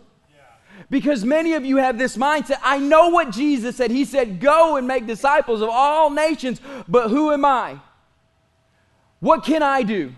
Because 0.90 1.24
many 1.24 1.54
of 1.54 1.64
you 1.64 1.78
have 1.78 1.98
this 1.98 2.16
mindset. 2.16 2.60
I 2.62 2.78
know 2.78 3.08
what 3.08 3.32
Jesus 3.32 3.74
said. 3.74 3.90
He 3.90 4.04
said, 4.04 4.38
Go 4.38 4.76
and 4.76 4.86
make 4.86 5.08
disciples 5.08 5.60
of 5.60 5.70
all 5.70 6.08
nations, 6.08 6.60
but 6.86 7.08
who 7.08 7.32
am 7.32 7.44
I? 7.44 7.80
What 9.18 9.42
can 9.42 9.64
I 9.64 9.82
do? 9.82 10.12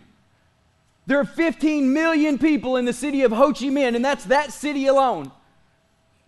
There 1.09 1.19
are 1.19 1.25
15 1.25 1.91
million 1.91 2.37
people 2.37 2.77
in 2.77 2.85
the 2.85 2.93
city 2.93 3.23
of 3.23 3.33
Ho 3.33 3.51
Chi 3.55 3.65
Minh, 3.65 3.97
and 3.97 4.05
that's 4.05 4.27
that 4.27 4.53
city 4.53 4.89
alone. 4.89 5.33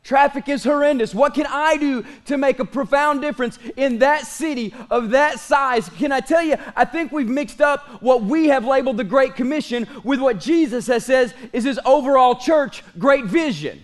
Traffic 0.02 0.48
is 0.48 0.64
horrendous. 0.64 1.14
What 1.14 1.34
can 1.34 1.44
I 1.46 1.76
do 1.76 2.02
to 2.24 2.38
make 2.38 2.60
a 2.60 2.64
profound 2.64 3.20
difference 3.20 3.58
in 3.76 3.98
that 3.98 4.26
city 4.26 4.74
of 4.90 5.10
that 5.10 5.38
size? 5.38 5.90
Can 5.90 6.12
I 6.12 6.20
tell 6.20 6.42
you, 6.42 6.56
I 6.74 6.86
think 6.86 7.12
we've 7.12 7.28
mixed 7.28 7.60
up 7.60 8.02
what 8.02 8.22
we 8.22 8.48
have 8.48 8.64
labeled 8.64 8.96
the 8.96 9.04
Great 9.04 9.36
Commission 9.36 9.86
with 10.02 10.18
what 10.18 10.40
Jesus 10.40 10.86
has 10.86 11.04
says 11.04 11.34
is 11.52 11.64
his 11.64 11.78
overall 11.84 12.34
church 12.34 12.82
great 12.98 13.26
vision. 13.26 13.82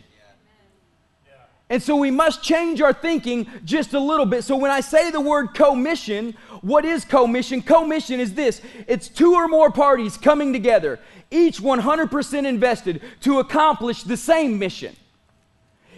And 1.69 1.83
so 1.83 1.97
we 1.97 2.13
must 2.13 2.43
change 2.43 2.81
our 2.81 2.93
thinking 2.93 3.47
just 3.65 3.93
a 3.93 3.99
little 3.99 4.27
bit. 4.27 4.45
So 4.45 4.57
when 4.57 4.71
I 4.71 4.81
say 4.81 5.11
the 5.11 5.21
word 5.21 5.49
commission, 5.55 6.37
what 6.61 6.85
is 6.85 7.05
commission? 7.05 7.61
Commission 7.61 8.21
is 8.21 8.35
this 8.35 8.61
it's 8.87 9.09
two 9.09 9.35
or 9.35 9.49
more 9.49 9.71
parties 9.71 10.17
coming 10.17 10.53
together, 10.53 11.01
each 11.31 11.59
100% 11.59 12.47
invested 12.47 13.03
to 13.23 13.41
accomplish 13.41 14.05
the 14.05 14.17
same 14.17 14.59
mission. 14.59 14.95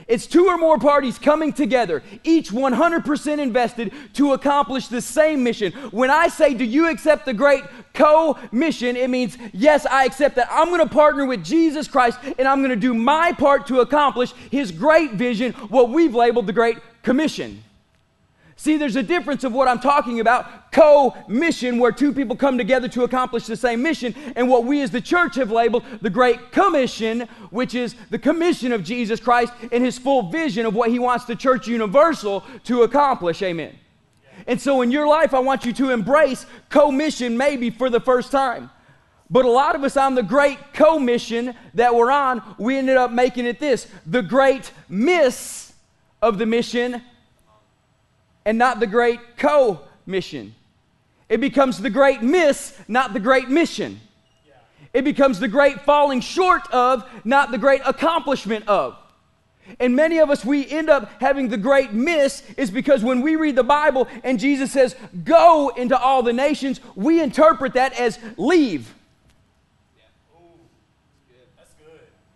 It's 0.08 0.26
two 0.26 0.46
or 0.46 0.56
more 0.56 0.78
parties 0.78 1.18
coming 1.18 1.52
together, 1.52 2.02
each 2.24 2.50
100% 2.50 3.38
invested 3.38 3.92
to 4.14 4.32
accomplish 4.32 4.88
the 4.88 5.02
same 5.02 5.44
mission. 5.44 5.70
When 5.90 6.08
I 6.08 6.28
say, 6.28 6.54
Do 6.54 6.64
you 6.64 6.88
accept 6.88 7.26
the 7.26 7.34
great 7.34 7.62
co 7.92 8.38
mission? 8.50 8.96
It 8.96 9.10
means, 9.10 9.36
Yes, 9.52 9.84
I 9.84 10.06
accept 10.06 10.36
that. 10.36 10.48
I'm 10.50 10.68
going 10.68 10.80
to 10.80 10.92
partner 10.92 11.26
with 11.26 11.44
Jesus 11.44 11.86
Christ 11.86 12.18
and 12.38 12.48
I'm 12.48 12.60
going 12.60 12.70
to 12.70 12.76
do 12.76 12.94
my 12.94 13.32
part 13.32 13.66
to 13.66 13.80
accomplish 13.80 14.32
his 14.50 14.72
great 14.72 15.12
vision, 15.12 15.52
what 15.68 15.90
we've 15.90 16.14
labeled 16.14 16.46
the 16.46 16.54
Great 16.54 16.78
Commission. 17.02 17.62
See, 18.60 18.76
there's 18.76 18.96
a 18.96 19.04
difference 19.04 19.44
of 19.44 19.52
what 19.52 19.68
I'm 19.68 19.78
talking 19.78 20.18
about 20.18 20.72
co 20.72 21.16
mission, 21.28 21.78
where 21.78 21.92
two 21.92 22.12
people 22.12 22.34
come 22.34 22.58
together 22.58 22.88
to 22.88 23.04
accomplish 23.04 23.46
the 23.46 23.56
same 23.56 23.82
mission, 23.82 24.16
and 24.34 24.48
what 24.48 24.64
we 24.64 24.82
as 24.82 24.90
the 24.90 25.00
church 25.00 25.36
have 25.36 25.52
labeled 25.52 25.84
the 26.02 26.10
Great 26.10 26.50
Commission, 26.50 27.28
which 27.50 27.76
is 27.76 27.94
the 28.10 28.18
commission 28.18 28.72
of 28.72 28.82
Jesus 28.82 29.20
Christ 29.20 29.52
and 29.70 29.84
his 29.84 29.96
full 29.96 30.28
vision 30.28 30.66
of 30.66 30.74
what 30.74 30.90
he 30.90 30.98
wants 30.98 31.24
the 31.24 31.36
church 31.36 31.68
universal 31.68 32.44
to 32.64 32.82
accomplish. 32.82 33.42
Amen. 33.42 33.78
And 34.48 34.60
so 34.60 34.82
in 34.82 34.90
your 34.90 35.06
life, 35.06 35.34
I 35.34 35.38
want 35.38 35.64
you 35.64 35.72
to 35.74 35.90
embrace 35.90 36.44
co 36.68 36.90
mission 36.90 37.36
maybe 37.36 37.70
for 37.70 37.88
the 37.88 38.00
first 38.00 38.32
time. 38.32 38.70
But 39.30 39.44
a 39.44 39.50
lot 39.50 39.76
of 39.76 39.84
us 39.84 39.96
on 39.96 40.16
the 40.16 40.22
great 40.24 40.58
co 40.72 40.98
mission 40.98 41.54
that 41.74 41.94
we're 41.94 42.10
on, 42.10 42.42
we 42.58 42.76
ended 42.76 42.96
up 42.96 43.12
making 43.12 43.46
it 43.46 43.60
this 43.60 43.86
the 44.04 44.20
great 44.20 44.72
miss 44.88 45.74
of 46.20 46.38
the 46.38 46.46
mission 46.46 47.04
and 48.48 48.56
not 48.56 48.80
the 48.80 48.86
great 48.86 49.20
co 49.36 49.78
mission. 50.06 50.54
It 51.28 51.38
becomes 51.38 51.76
the 51.76 51.90
great 51.90 52.22
miss, 52.22 52.74
not 52.88 53.12
the 53.12 53.20
great 53.20 53.50
mission. 53.50 54.00
it 54.94 55.02
becomes 55.02 55.38
the 55.38 55.48
great 55.48 55.82
falling 55.82 56.22
short 56.22 56.62
of, 56.72 57.04
not 57.26 57.50
the 57.50 57.58
great 57.58 57.82
accomplishment 57.84 58.66
of. 58.66 58.96
And 59.78 59.94
many 59.94 60.16
of 60.16 60.30
us, 60.30 60.46
we 60.46 60.66
end 60.66 60.88
up 60.88 61.10
having 61.20 61.50
the 61.50 61.58
great 61.58 61.92
miss 61.92 62.42
is 62.56 62.70
because 62.70 63.04
when 63.04 63.20
we 63.20 63.36
read 63.36 63.54
the 63.54 63.62
Bible 63.62 64.08
and 64.24 64.40
Jesus 64.40 64.72
says, 64.72 64.96
go 65.24 65.68
into 65.76 65.98
all 65.98 66.22
the 66.22 66.32
nations, 66.32 66.80
we 66.96 67.20
interpret 67.20 67.74
that 67.74 68.00
as 68.00 68.18
leave. 68.38 68.94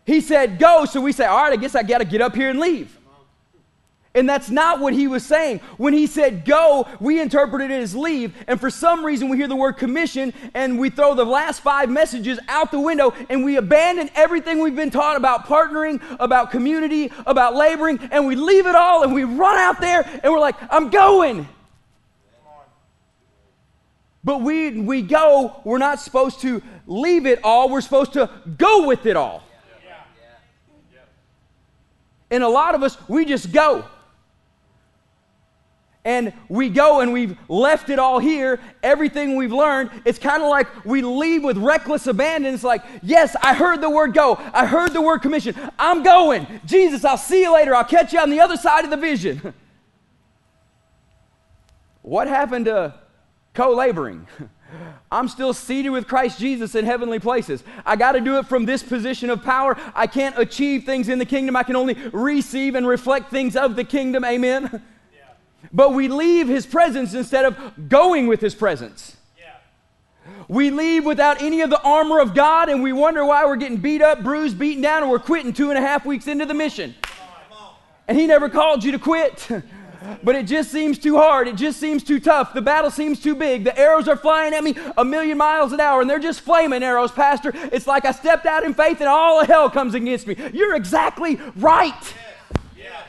He 0.05 0.21
said, 0.21 0.59
go, 0.59 0.85
so 0.85 1.01
we 1.01 1.13
say, 1.13 1.25
all 1.25 1.43
right, 1.43 1.55
I 1.55 1.57
guess 1.57 1.75
I 1.75 1.83
got 1.83 1.99
to 1.99 2.05
get 2.05 2.21
up 2.21 2.35
here 2.35 2.51
and 2.51 2.61
leave. 2.61 2.99
And 4.15 4.29
that's 4.29 4.51
not 4.51 4.79
what 4.79 4.93
he 4.93 5.07
was 5.07 5.25
saying. 5.25 5.61
When 5.79 5.95
he 5.95 6.07
said 6.07 6.45
go, 6.45 6.87
we 7.01 7.19
interpreted 7.19 7.71
it 7.71 7.81
as 7.81 7.97
leave. 7.97 8.35
And 8.47 8.61
for 8.61 8.69
some 8.69 9.05
reason, 9.05 9.31
we 9.31 9.39
hear 9.39 9.49
the 9.49 9.57
word 9.57 9.75
commission 9.75 10.35
and 10.53 10.79
we 10.79 10.91
throw 10.91 11.15
the 11.15 11.25
last 11.25 11.61
five 11.61 11.89
messages 11.89 12.39
out 12.47 12.71
the 12.71 12.81
window 12.81 13.15
and 13.31 13.43
we 13.43 13.57
abandon 13.57 14.11
everything 14.15 14.61
we've 14.61 14.77
been 14.77 14.91
taught 14.91 15.17
about 15.17 15.47
partnering, 15.47 16.03
about 16.21 16.51
community, 16.51 17.11
about 17.27 17.55
laboring, 17.55 17.99
and 18.13 18.27
we 18.27 18.37
leave 18.37 18.67
it 18.67 18.75
all 18.75 19.03
and 19.03 19.15
we 19.15 19.25
run 19.25 19.57
out 19.59 19.81
there 19.81 20.03
and 20.23 20.31
we're 20.31 20.41
like, 20.41 20.57
I'm 20.71 20.91
going. 20.91 21.49
But 24.25 24.43
we, 24.43 24.79
we 24.79 25.01
go, 25.01 25.63
we're 25.65 25.79
not 25.79 26.01
supposed 26.01 26.41
to 26.43 26.63
leave 26.87 27.25
it 27.25 27.41
all, 27.43 27.71
we're 27.71 27.81
supposed 27.81 28.13
to 28.13 28.29
go 28.59 28.87
with 28.87 29.07
it 29.07 29.17
all. 29.17 29.43
And 32.31 32.43
a 32.43 32.49
lot 32.49 32.75
of 32.75 32.83
us, 32.83 32.97
we 33.09 33.25
just 33.25 33.53
go 33.53 33.85
and 36.05 36.33
we 36.49 36.69
go 36.69 37.01
and 37.01 37.13
we've 37.13 37.37
left 37.49 37.89
it 37.89 37.99
all 37.99 38.19
here, 38.19 38.59
everything 38.83 39.37
we've 39.37 39.53
learned, 39.53 39.91
it's 40.05 40.19
kind 40.19 40.43
of 40.43 40.49
like 40.49 40.85
we 40.85 41.01
leave 41.01 41.45
with 41.45 41.57
reckless 41.57 42.09
abandon. 42.09 42.53
It's 42.53 42.65
like, 42.65 42.83
yes, 43.03 43.37
I 43.41 43.55
heard 43.55 43.81
the 43.81 43.91
word 43.91 44.13
go. 44.13 44.37
I 44.53 44.67
heard 44.67 44.93
the 44.93 45.01
word 45.01 45.21
commission. 45.21 45.55
I'm 45.79 46.03
going. 46.03 46.47
Jesus, 46.67 47.05
I'll 47.05 47.17
see 47.17 47.43
you 47.43 47.55
later. 47.55 47.75
I'll 47.75 47.85
catch 47.85 48.13
you 48.13 48.19
on 48.19 48.31
the 48.31 48.41
other 48.41 48.57
side 48.57 48.85
of 48.85 48.91
the 48.91 48.97
vision. 48.97 49.53
what 52.03 52.27
happened 52.27 52.65
to 52.65 52.95
co 53.55 53.73
laboring? 53.73 54.27
I'm 55.13 55.29
still 55.29 55.53
seated 55.53 55.91
with 55.91 56.09
Christ 56.09 56.41
Jesus 56.41 56.75
in 56.75 56.87
heavenly 56.87 57.19
places. 57.19 57.63
I 57.85 57.97
got 57.97 58.13
to 58.13 58.21
do 58.21 58.39
it 58.39 58.47
from 58.47 58.65
this 58.65 58.83
position 58.83 59.29
of 59.29 59.43
power. 59.43 59.77
I 59.95 60.07
can't 60.07 60.37
achieve 60.39 60.85
things 60.85 61.11
in 61.11 61.19
the 61.19 61.27
kingdom. 61.27 61.55
I 61.55 61.63
can 61.63 61.77
only 61.77 61.95
receive 62.13 62.75
and 62.75 62.89
reflect 62.89 63.31
things 63.31 63.55
of 63.55 63.77
the 63.77 63.85
kingdom. 63.85 64.25
Amen. 64.25 64.83
But 65.73 65.95
we 65.95 66.09
leave 66.09 66.49
his 66.49 66.67
presence 66.67 67.15
instead 67.15 67.45
of 67.45 67.89
going 67.89 68.27
with 68.27 68.41
his 68.41 68.55
presence. 68.55 69.17
We 70.49 70.71
leave 70.71 71.05
without 71.05 71.43
any 71.43 71.61
of 71.63 71.71
the 71.71 71.81
armor 71.83 72.21
of 72.21 72.35
God 72.35 72.69
and 72.69 72.83
we 72.83 72.93
wonder 72.93 73.25
why 73.25 73.45
we're 73.45 73.57
getting 73.57 73.79
beat 73.79 74.03
up, 74.03 74.23
bruised, 74.23 74.59
beaten 74.59 74.83
down, 74.83 75.03
and 75.03 75.11
we're 75.11 75.19
quitting 75.19 75.53
two 75.53 75.71
and 75.71 75.79
a 75.79 75.81
half 75.81 76.05
weeks 76.05 76.27
into 76.27 76.47
the 76.47 76.55
mission. 76.55 76.95
And 78.09 78.19
he 78.19 78.27
never 78.27 78.49
called 78.49 78.85
you 78.85 78.93
to 78.93 78.99
quit. 78.99 79.49
but 80.23 80.35
it 80.35 80.47
just 80.47 80.71
seems 80.71 80.99
too 80.99 81.17
hard. 81.17 81.49
It 81.49 81.57
just 81.57 81.79
seems 81.79 82.03
too 82.03 82.21
tough. 82.21 82.55
The 82.55 82.63
battle 82.63 82.91
seems 82.91 83.21
too 83.21 83.35
big. 83.35 83.65
The 83.65 83.79
arrows 83.79 84.09
are 84.09 84.17
flying 84.17 84.53
at 84.53 84.65
me 84.65 84.77
a 84.97 85.05
million 85.05 85.39
miles 85.39 85.73
an 85.73 85.81
hour, 85.81 86.01
and 86.01 86.11
they're 86.11 86.19
just 86.19 86.41
flaming 86.41 86.83
arrows, 86.83 87.13
Pastor. 87.13 87.53
It's 87.55 87.87
like 87.87 88.05
I 88.05 88.13
stepped 88.13 88.47
out 88.47 88.65
in 88.65 88.75
faith 88.75 89.01
and 89.01 89.09
all 89.09 89.41
of 89.41 89.47
hell 89.47 89.71
comes 89.71 89.95
against 89.95 90.27
me. 90.27 90.37
You're 90.53 90.75
exactly 90.75 91.39
right. 91.57 92.15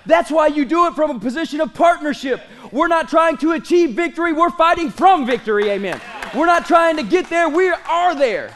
That's 0.06 0.30
why 0.30 0.48
you 0.48 0.66
do 0.66 0.88
it 0.88 0.96
from 0.96 1.12
a 1.12 1.20
position 1.20 1.62
of 1.62 1.74
partnership. 1.74 2.42
We're 2.72 2.88
not 2.88 3.10
trying 3.10 3.38
to 3.38 3.54
achieve 3.54 3.92
victory, 3.92 4.34
we're 4.34 4.50
fighting 4.50 4.90
from 4.90 5.26
victory. 5.26 5.70
Amen. 5.70 6.00
We're 6.36 6.46
not 6.46 6.66
trying 6.66 6.98
to 6.98 7.04
get 7.04 7.30
there, 7.30 7.50
we 7.50 7.70
are 7.70 8.16
there. 8.16 8.54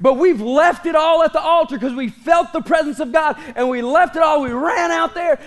But 0.00 0.14
we've 0.14 0.40
left 0.40 0.86
it 0.86 0.96
all 0.96 1.22
at 1.22 1.32
the 1.32 1.40
altar 1.40 1.76
because 1.76 1.94
we 1.94 2.08
felt 2.08 2.52
the 2.52 2.60
presence 2.60 3.00
of 3.00 3.12
God 3.12 3.38
and 3.54 3.68
we 3.68 3.80
left 3.80 4.16
it 4.16 4.22
all. 4.22 4.42
We 4.42 4.50
ran 4.50 4.90
out 4.90 5.14
there 5.14 5.38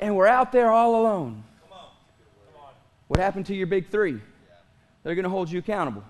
and 0.00 0.16
we're 0.16 0.26
out 0.26 0.52
there 0.52 0.70
all 0.70 1.00
alone. 1.00 1.44
What 3.06 3.20
happened 3.20 3.46
to 3.46 3.54
your 3.54 3.66
big 3.66 3.88
three? 3.88 4.20
They're 5.02 5.14
going 5.14 5.24
to 5.24 5.30
hold 5.30 5.50
you 5.50 5.60
accountable. 5.60 6.04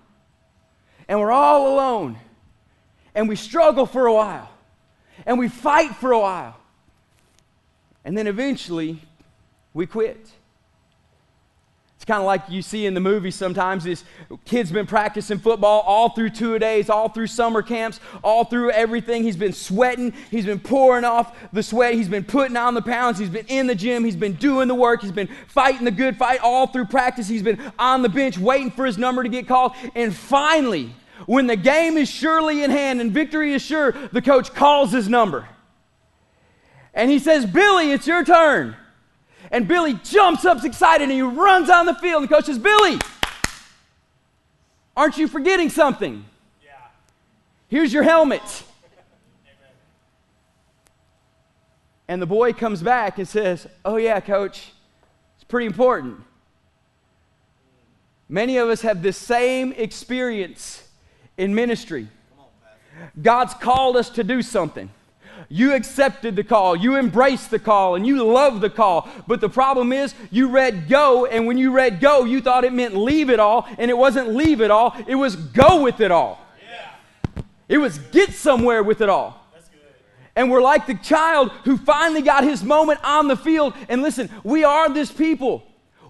And 1.07 1.19
we're 1.19 1.31
all 1.31 1.73
alone. 1.73 2.17
And 3.13 3.29
we 3.29 3.35
struggle 3.35 3.85
for 3.85 4.07
a 4.07 4.13
while. 4.13 4.49
And 5.25 5.37
we 5.37 5.47
fight 5.47 5.95
for 5.95 6.11
a 6.11 6.19
while. 6.19 6.57
And 8.05 8.17
then 8.17 8.27
eventually, 8.27 8.99
we 9.73 9.85
quit. 9.85 10.31
It's 12.03 12.09
kind 12.09 12.19
of 12.19 12.25
like 12.25 12.49
you 12.49 12.61
see 12.61 12.85
in 12.85 12.95
the 12.95 12.99
movies 12.99 13.33
sometimes 13.33 13.85
this 13.85 14.03
kid's 14.43 14.73
been 14.73 14.85
practicing 14.85 15.39
football 15.39 15.79
all 15.87 16.09
through 16.09 16.31
two 16.31 16.59
days, 16.59 16.89
all 16.89 17.07
through 17.07 17.27
summer 17.27 17.61
camps, 17.61 18.01
all 18.21 18.43
through 18.43 18.71
everything. 18.71 19.23
He's 19.23 19.37
been 19.37 19.53
sweating, 19.53 20.13
he's 20.29 20.45
been 20.45 20.59
pouring 20.59 21.05
off 21.05 21.33
the 21.53 21.63
sweat, 21.63 21.93
he's 21.93 22.09
been 22.09 22.25
putting 22.25 22.57
on 22.57 22.73
the 22.73 22.81
pounds, 22.81 23.19
he's 23.19 23.29
been 23.29 23.45
in 23.45 23.67
the 23.67 23.75
gym, 23.75 24.03
he's 24.03 24.17
been 24.17 24.33
doing 24.33 24.67
the 24.67 24.75
work, 24.75 25.01
he's 25.01 25.13
been 25.13 25.29
fighting 25.47 25.85
the 25.85 25.91
good 25.91 26.17
fight 26.17 26.41
all 26.41 26.67
through 26.67 26.87
practice, 26.87 27.29
he's 27.29 27.41
been 27.41 27.71
on 27.79 28.01
the 28.01 28.09
bench 28.09 28.37
waiting 28.37 28.69
for 28.69 28.85
his 28.85 28.97
number 28.97 29.23
to 29.23 29.29
get 29.29 29.47
called. 29.47 29.71
And 29.95 30.13
finally, 30.13 30.93
when 31.25 31.47
the 31.47 31.55
game 31.55 31.95
is 31.95 32.09
surely 32.09 32.63
in 32.63 32.69
hand 32.69 32.99
and 32.99 33.13
victory 33.13 33.53
is 33.53 33.61
sure, 33.61 33.93
the 34.11 34.21
coach 34.21 34.53
calls 34.53 34.91
his 34.91 35.07
number. 35.07 35.47
And 36.93 37.09
he 37.09 37.19
says, 37.19 37.45
Billy, 37.45 37.91
it's 37.91 38.07
your 38.07 38.23
turn. 38.23 38.75
And 39.51 39.67
Billy 39.67 39.93
jumps 40.03 40.45
up 40.45 40.63
excited 40.63 41.03
and 41.03 41.11
he 41.11 41.21
runs 41.21 41.69
on 41.69 41.85
the 41.85 41.95
field. 41.95 42.23
And 42.23 42.29
the 42.29 42.35
coach 42.35 42.45
says, 42.45 42.59
Billy, 42.59 42.99
aren't 44.95 45.17
you 45.17 45.27
forgetting 45.27 45.69
something? 45.69 46.25
Yeah. 46.63 46.71
Here's 47.67 47.91
your 47.93 48.03
helmet. 48.03 48.63
and 52.07 52.21
the 52.21 52.25
boy 52.25 52.53
comes 52.53 52.81
back 52.81 53.17
and 53.17 53.27
says, 53.27 53.67
Oh, 53.83 53.97
yeah, 53.97 54.19
coach, 54.19 54.71
it's 55.35 55.43
pretty 55.43 55.65
important. 55.65 56.21
Many 58.29 58.57
of 58.57 58.69
us 58.69 58.81
have 58.81 59.01
the 59.01 59.13
same 59.13 59.71
experience 59.73 60.87
in 61.37 61.53
ministry. 61.55 62.07
God's 63.21 63.53
called 63.53 63.97
us 63.97 64.09
to 64.11 64.23
do 64.23 64.41
something. 64.41 64.89
You 65.49 65.73
accepted 65.73 66.35
the 66.35 66.43
call, 66.43 66.75
you 66.75 66.95
embraced 66.95 67.51
the 67.51 67.59
call, 67.59 67.95
and 67.95 68.05
you 68.05 68.23
loved 68.23 68.61
the 68.61 68.69
call. 68.69 69.09
But 69.27 69.41
the 69.41 69.49
problem 69.49 69.93
is, 69.93 70.15
you 70.31 70.49
read 70.49 70.87
go, 70.89 71.25
and 71.25 71.47
when 71.47 71.57
you 71.57 71.71
read 71.71 71.99
go, 71.99 72.23
you 72.23 72.41
thought 72.41 72.63
it 72.63 72.73
meant 72.73 72.95
leave 72.95 73.29
it 73.29 73.39
all, 73.39 73.67
and 73.77 73.89
it 73.89 73.97
wasn't 73.97 74.29
leave 74.29 74.61
it 74.61 74.71
all, 74.71 74.95
it 75.07 75.15
was 75.15 75.35
go 75.35 75.81
with 75.81 75.99
it 76.01 76.11
all. 76.11 76.39
Yeah. 76.61 77.43
It 77.69 77.77
was 77.77 77.97
get 77.97 78.33
somewhere 78.33 78.83
with 78.83 79.01
it 79.01 79.09
all. 79.09 79.39
And 80.35 80.49
we're 80.49 80.61
like 80.61 80.87
the 80.87 80.95
child 80.95 81.51
who 81.63 81.77
finally 81.77 82.23
got 82.23 82.43
his 82.43 82.63
moment 82.63 82.99
on 83.03 83.27
the 83.27 83.37
field. 83.37 83.75
And 83.87 84.01
listen, 84.01 84.29
we 84.43 84.63
are 84.63 84.91
this 84.91 85.11
people 85.11 85.63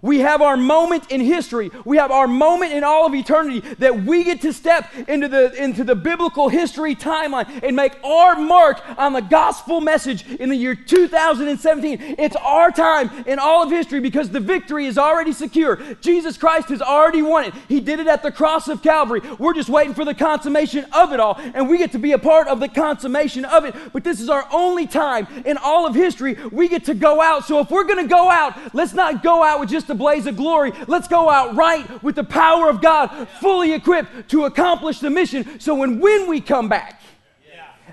we 0.04 0.20
have 0.20 0.42
our 0.42 0.58
moment 0.58 1.10
in 1.10 1.22
history. 1.22 1.72
We 1.86 1.98
have 1.98 2.12
our 2.12 2.28
moment 2.28 2.74
in 2.74 2.84
all 2.84 3.08
of 3.08 3.16
eternity 3.16 3.62
that 3.80 4.04
we 4.04 4.26
get 4.26 4.42
to 4.42 4.52
step 4.52 4.94
into 5.08 5.30
the, 5.30 5.54
into 5.54 5.86
the 5.86 5.96
biblical 5.96 6.50
history 6.50 6.94
timeline 6.94 7.64
and 7.64 7.74
make 7.74 7.94
our 8.04 8.36
mark 8.36 8.82
on 8.98 9.14
the 9.14 9.22
gospel 9.22 9.80
message 9.80 10.28
in 10.28 10.50
the 10.50 10.58
year 10.58 10.76
2017. 10.76 12.16
It's 12.20 12.36
our 12.36 12.70
time 12.70 13.12
in 13.26 13.40
all 13.40 13.64
of 13.64 13.72
history 13.72 14.02
because 14.02 14.30
the 14.30 14.42
victory 14.42 14.88
is 14.88 14.98
already 14.98 15.32
secure. 15.32 15.78
Jesus 16.02 16.38
Christ 16.38 16.68
has 16.68 16.82
already 16.82 17.22
won 17.22 17.46
it. 17.46 17.54
He 17.70 17.80
did 17.80 18.02
it 18.02 18.08
at 18.08 18.24
the 18.24 18.32
cross 18.32 18.68
of 18.68 18.84
Calvary. 18.84 19.22
We're 19.40 19.54
just 19.54 19.70
waiting 19.70 19.94
for 19.94 20.04
the 20.04 20.14
consummation 20.14 20.86
of 20.92 21.14
it 21.14 21.22
all, 21.22 21.40
and 21.40 21.70
we 21.70 21.78
get 21.78 21.94
to 21.94 22.00
be 22.00 22.12
a 22.12 22.20
part 22.20 22.50
of 22.50 22.60
the 22.60 22.68
consummation 22.68 23.46
of 23.46 23.64
it. 23.64 23.74
But 23.94 24.04
this 24.04 24.20
is 24.20 24.28
our 24.28 24.46
only 24.52 24.86
time 24.86 25.28
in 25.46 25.58
all 25.58 25.88
of 25.88 25.96
history 25.96 26.38
we 26.52 26.68
get 26.68 26.84
to 26.86 26.94
go 26.94 27.22
out. 27.22 27.46
So 27.46 27.60
if 27.60 27.72
we're 27.72 27.86
going 27.86 28.04
to 28.04 28.10
go 28.10 28.30
out, 28.30 28.76
let's 28.76 28.94
not 28.94 29.24
go 29.24 29.42
out 29.42 29.62
with 29.62 29.70
just 29.70 29.90
a 29.90 29.93
blaze 29.96 30.26
of 30.28 30.36
glory. 30.36 30.72
Let's 30.88 31.08
go 31.08 31.30
out 31.30 31.56
right 31.56 32.02
with 32.04 32.16
the 32.16 32.24
power 32.24 32.70
of 32.70 32.82
God, 32.82 33.28
fully 33.40 33.74
equipped 33.74 34.30
to 34.30 34.46
accomplish 34.46 35.00
the 35.00 35.10
mission. 35.10 35.60
So 35.60 35.76
when, 35.76 36.00
when 36.00 36.28
we 36.28 36.42
come 36.42 36.70
back, 36.70 37.02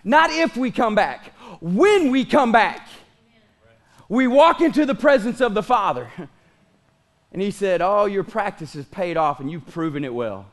not 0.04 0.30
if 0.30 0.56
we 0.56 0.70
come 0.70 0.94
back, 0.94 1.32
when 1.60 2.10
we 2.10 2.24
come 2.24 2.52
back, 2.52 2.88
we 4.08 4.26
walk 4.26 4.60
into 4.60 4.86
the 4.86 4.94
presence 4.94 5.40
of 5.40 5.54
the 5.54 5.62
Father. 5.62 6.08
And 7.32 7.40
he 7.40 7.52
said, 7.52 7.80
Oh, 7.80 8.06
your 8.06 8.24
practice 8.24 8.74
has 8.74 8.84
paid 8.86 9.16
off 9.16 9.38
and 9.38 9.48
you've 9.48 9.66
proven 9.68 10.04
it 10.04 10.12
well. 10.12 10.46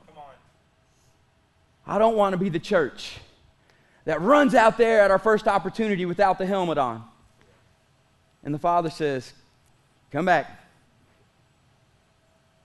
I 1.87 1.97
don't 1.97 2.15
want 2.15 2.33
to 2.33 2.37
be 2.37 2.49
the 2.49 2.59
church 2.59 3.17
that 4.05 4.21
runs 4.21 4.53
out 4.53 4.77
there 4.77 5.01
at 5.01 5.09
our 5.09 5.17
first 5.17 5.47
opportunity 5.47 6.05
without 6.05 6.37
the 6.37 6.45
helmet 6.45 6.77
on. 6.77 7.03
And 8.43 8.53
the 8.53 8.59
Father 8.59 8.89
says, 8.89 9.33
Come 10.11 10.25
back 10.25 10.66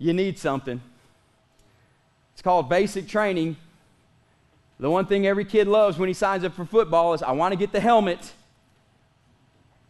you 0.02 0.12
need 0.12 0.36
something. 0.36 0.80
It's 2.32 2.42
called 2.42 2.68
basic 2.68 3.06
training. 3.06 3.56
The 4.80 4.90
one 4.90 5.06
thing 5.06 5.26
every 5.26 5.44
kid 5.44 5.68
loves 5.68 5.96
when 5.96 6.08
he 6.08 6.12
signs 6.12 6.42
up 6.42 6.54
for 6.54 6.64
football 6.64 7.14
is, 7.14 7.22
I 7.22 7.30
want 7.32 7.52
to 7.52 7.56
get 7.56 7.70
the 7.70 7.78
helmet. 7.78 8.32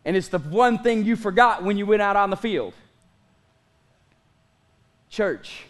And 0.05 0.15
it's 0.15 0.29
the 0.29 0.39
one 0.39 0.79
thing 0.79 1.05
you 1.05 1.17
forgot 1.17 1.63
when 1.63 1.79
you 1.79 1.87
went 1.87 2.03
out 2.03 2.17
on 2.17 2.29
the 2.29 2.37
field. 2.37 2.75
Church, 5.09 5.65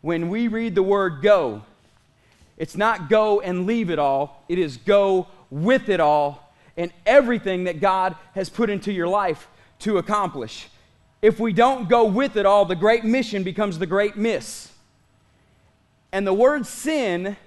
when 0.00 0.28
we 0.28 0.46
read 0.46 0.76
the 0.76 0.82
word 0.82 1.20
go, 1.20 1.62
It's 2.56 2.76
not 2.76 3.08
go 3.08 3.40
and 3.40 3.66
leave 3.66 3.90
it 3.90 3.98
all, 3.98 4.44
it 4.48 4.60
is 4.60 4.76
go 4.76 5.26
with 5.50 5.88
it 5.88 5.98
all 5.98 6.54
and 6.76 6.92
everything 7.04 7.64
that 7.64 7.80
God 7.80 8.14
has 8.34 8.48
put 8.48 8.70
into 8.70 8.92
your 8.92 9.08
life 9.08 9.48
to 9.80 9.98
accomplish. 9.98 10.68
If 11.24 11.40
we 11.40 11.54
don't 11.54 11.88
go 11.88 12.04
with 12.04 12.36
it 12.36 12.44
all, 12.44 12.66
the 12.66 12.76
great 12.76 13.02
mission 13.02 13.44
becomes 13.44 13.78
the 13.78 13.86
great 13.86 14.14
miss. 14.14 14.70
And 16.12 16.26
the 16.26 16.34
word 16.34 16.66
sin 16.66 17.38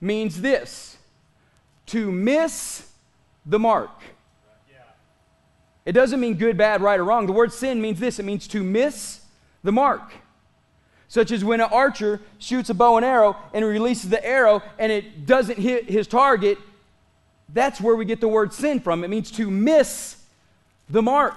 means 0.00 0.40
this 0.40 0.96
to 1.86 2.10
miss 2.10 2.90
the 3.46 3.60
mark. 3.60 3.92
It 5.84 5.92
doesn't 5.92 6.18
mean 6.18 6.34
good, 6.34 6.56
bad, 6.56 6.82
right, 6.82 6.98
or 6.98 7.04
wrong. 7.04 7.26
The 7.26 7.32
word 7.32 7.52
sin 7.52 7.80
means 7.80 8.00
this 8.00 8.18
it 8.18 8.24
means 8.24 8.48
to 8.48 8.64
miss 8.64 9.20
the 9.62 9.70
mark. 9.70 10.12
Such 11.06 11.30
as 11.30 11.44
when 11.44 11.60
an 11.60 11.70
archer 11.70 12.20
shoots 12.40 12.70
a 12.70 12.74
bow 12.74 12.96
and 12.96 13.06
arrow 13.06 13.36
and 13.52 13.64
releases 13.64 14.10
the 14.10 14.26
arrow 14.26 14.64
and 14.80 14.90
it 14.90 15.26
doesn't 15.26 15.60
hit 15.60 15.88
his 15.88 16.08
target, 16.08 16.58
that's 17.50 17.80
where 17.80 17.94
we 17.94 18.04
get 18.04 18.20
the 18.20 18.26
word 18.26 18.52
sin 18.52 18.80
from. 18.80 19.04
It 19.04 19.10
means 19.10 19.30
to 19.30 19.48
miss 19.48 20.16
the 20.90 21.02
mark. 21.02 21.36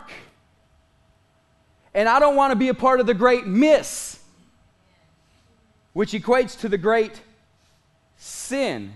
And 1.98 2.08
I 2.08 2.20
don't 2.20 2.36
want 2.36 2.52
to 2.52 2.56
be 2.56 2.68
a 2.68 2.76
part 2.76 3.00
of 3.00 3.08
the 3.08 3.16
great 3.16 3.48
miss, 3.48 4.20
which 5.94 6.12
equates 6.12 6.60
to 6.60 6.70
the 6.70 6.78
great 6.78 7.20
sin. 8.18 8.94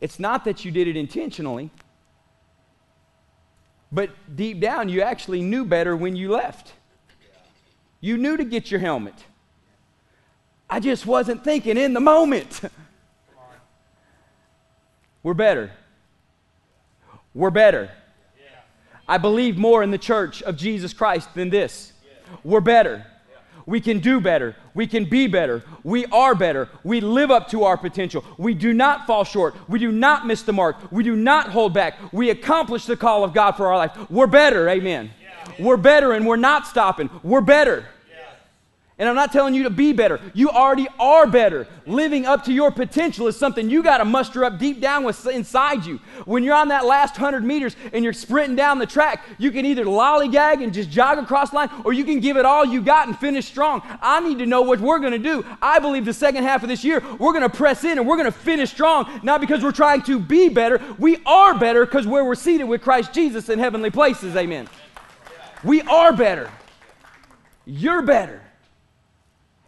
It's 0.00 0.20
not 0.20 0.44
that 0.44 0.64
you 0.64 0.70
did 0.70 0.86
it 0.86 0.96
intentionally, 0.96 1.70
but 3.90 4.10
deep 4.36 4.60
down, 4.60 4.88
you 4.88 5.02
actually 5.02 5.42
knew 5.42 5.64
better 5.64 5.96
when 5.96 6.14
you 6.14 6.30
left. 6.30 6.72
You 8.00 8.16
knew 8.16 8.36
to 8.36 8.44
get 8.44 8.70
your 8.70 8.78
helmet. 8.78 9.24
I 10.70 10.78
just 10.78 11.06
wasn't 11.06 11.42
thinking 11.42 11.76
in 11.76 11.92
the 11.92 11.98
moment. 11.98 12.60
We're 15.24 15.34
better. 15.34 15.72
We're 17.34 17.50
better. 17.50 17.90
I 19.08 19.18
believe 19.18 19.56
more 19.56 19.82
in 19.82 19.90
the 19.90 19.98
church 19.98 20.42
of 20.42 20.56
Jesus 20.56 20.92
Christ 20.92 21.32
than 21.34 21.50
this. 21.50 21.92
We're 22.44 22.60
better. 22.60 23.06
We 23.66 23.80
can 23.80 23.98
do 23.98 24.20
better. 24.20 24.54
We 24.74 24.86
can 24.86 25.06
be 25.06 25.26
better. 25.26 25.64
We 25.82 26.06
are 26.06 26.36
better. 26.36 26.68
We 26.84 27.00
live 27.00 27.32
up 27.32 27.48
to 27.48 27.64
our 27.64 27.76
potential. 27.76 28.24
We 28.38 28.54
do 28.54 28.72
not 28.72 29.06
fall 29.06 29.24
short. 29.24 29.56
We 29.68 29.80
do 29.80 29.90
not 29.90 30.26
miss 30.26 30.42
the 30.42 30.52
mark. 30.52 30.76
We 30.92 31.02
do 31.02 31.16
not 31.16 31.48
hold 31.50 31.74
back. 31.74 32.12
We 32.12 32.30
accomplish 32.30 32.86
the 32.86 32.96
call 32.96 33.24
of 33.24 33.34
God 33.34 33.52
for 33.52 33.66
our 33.66 33.76
life. 33.76 34.08
We're 34.08 34.28
better. 34.28 34.68
Amen. 34.68 35.10
We're 35.58 35.76
better 35.76 36.12
and 36.12 36.26
we're 36.26 36.36
not 36.36 36.66
stopping. 36.66 37.10
We're 37.24 37.40
better. 37.40 37.86
And 38.98 39.06
I'm 39.10 39.14
not 39.14 39.30
telling 39.30 39.52
you 39.52 39.64
to 39.64 39.70
be 39.70 39.92
better. 39.92 40.18
You 40.32 40.48
already 40.48 40.88
are 40.98 41.26
better. 41.26 41.68
Living 41.84 42.24
up 42.24 42.44
to 42.44 42.52
your 42.52 42.70
potential 42.70 43.26
is 43.26 43.36
something 43.36 43.68
you 43.68 43.82
got 43.82 43.98
to 43.98 44.06
muster 44.06 44.42
up 44.42 44.58
deep 44.58 44.80
down 44.80 45.04
with 45.04 45.26
inside 45.26 45.84
you. 45.84 46.00
When 46.24 46.42
you're 46.42 46.54
on 46.54 46.68
that 46.68 46.86
last 46.86 47.20
100 47.20 47.44
meters 47.44 47.76
and 47.92 48.02
you're 48.02 48.14
sprinting 48.14 48.56
down 48.56 48.78
the 48.78 48.86
track, 48.86 49.22
you 49.36 49.50
can 49.50 49.66
either 49.66 49.84
lollygag 49.84 50.64
and 50.64 50.72
just 50.72 50.88
jog 50.88 51.18
across 51.18 51.50
the 51.50 51.56
line 51.56 51.70
or 51.84 51.92
you 51.92 52.04
can 52.04 52.20
give 52.20 52.38
it 52.38 52.46
all 52.46 52.64
you 52.64 52.80
got 52.80 53.06
and 53.06 53.18
finish 53.18 53.44
strong. 53.44 53.82
I 54.00 54.20
need 54.20 54.38
to 54.38 54.46
know 54.46 54.62
what 54.62 54.80
we're 54.80 54.98
going 54.98 55.12
to 55.12 55.18
do. 55.18 55.44
I 55.60 55.78
believe 55.78 56.06
the 56.06 56.14
second 56.14 56.44
half 56.44 56.62
of 56.62 56.70
this 56.70 56.82
year, 56.82 57.04
we're 57.18 57.34
going 57.34 57.42
to 57.42 57.54
press 57.54 57.84
in 57.84 57.98
and 57.98 58.08
we're 58.08 58.16
going 58.16 58.32
to 58.32 58.38
finish 58.38 58.70
strong, 58.70 59.20
not 59.22 59.42
because 59.42 59.62
we're 59.62 59.72
trying 59.72 60.02
to 60.04 60.18
be 60.18 60.48
better. 60.48 60.80
We 60.98 61.18
are 61.26 61.58
better 61.58 61.84
because 61.84 62.06
where 62.06 62.24
we're 62.24 62.34
seated 62.34 62.64
with 62.64 62.80
Christ 62.80 63.12
Jesus 63.12 63.50
in 63.50 63.58
heavenly 63.58 63.90
places. 63.90 64.34
Amen. 64.36 64.68
We 65.62 65.82
are 65.82 66.14
better. 66.14 66.50
You're 67.66 68.00
better. 68.00 68.40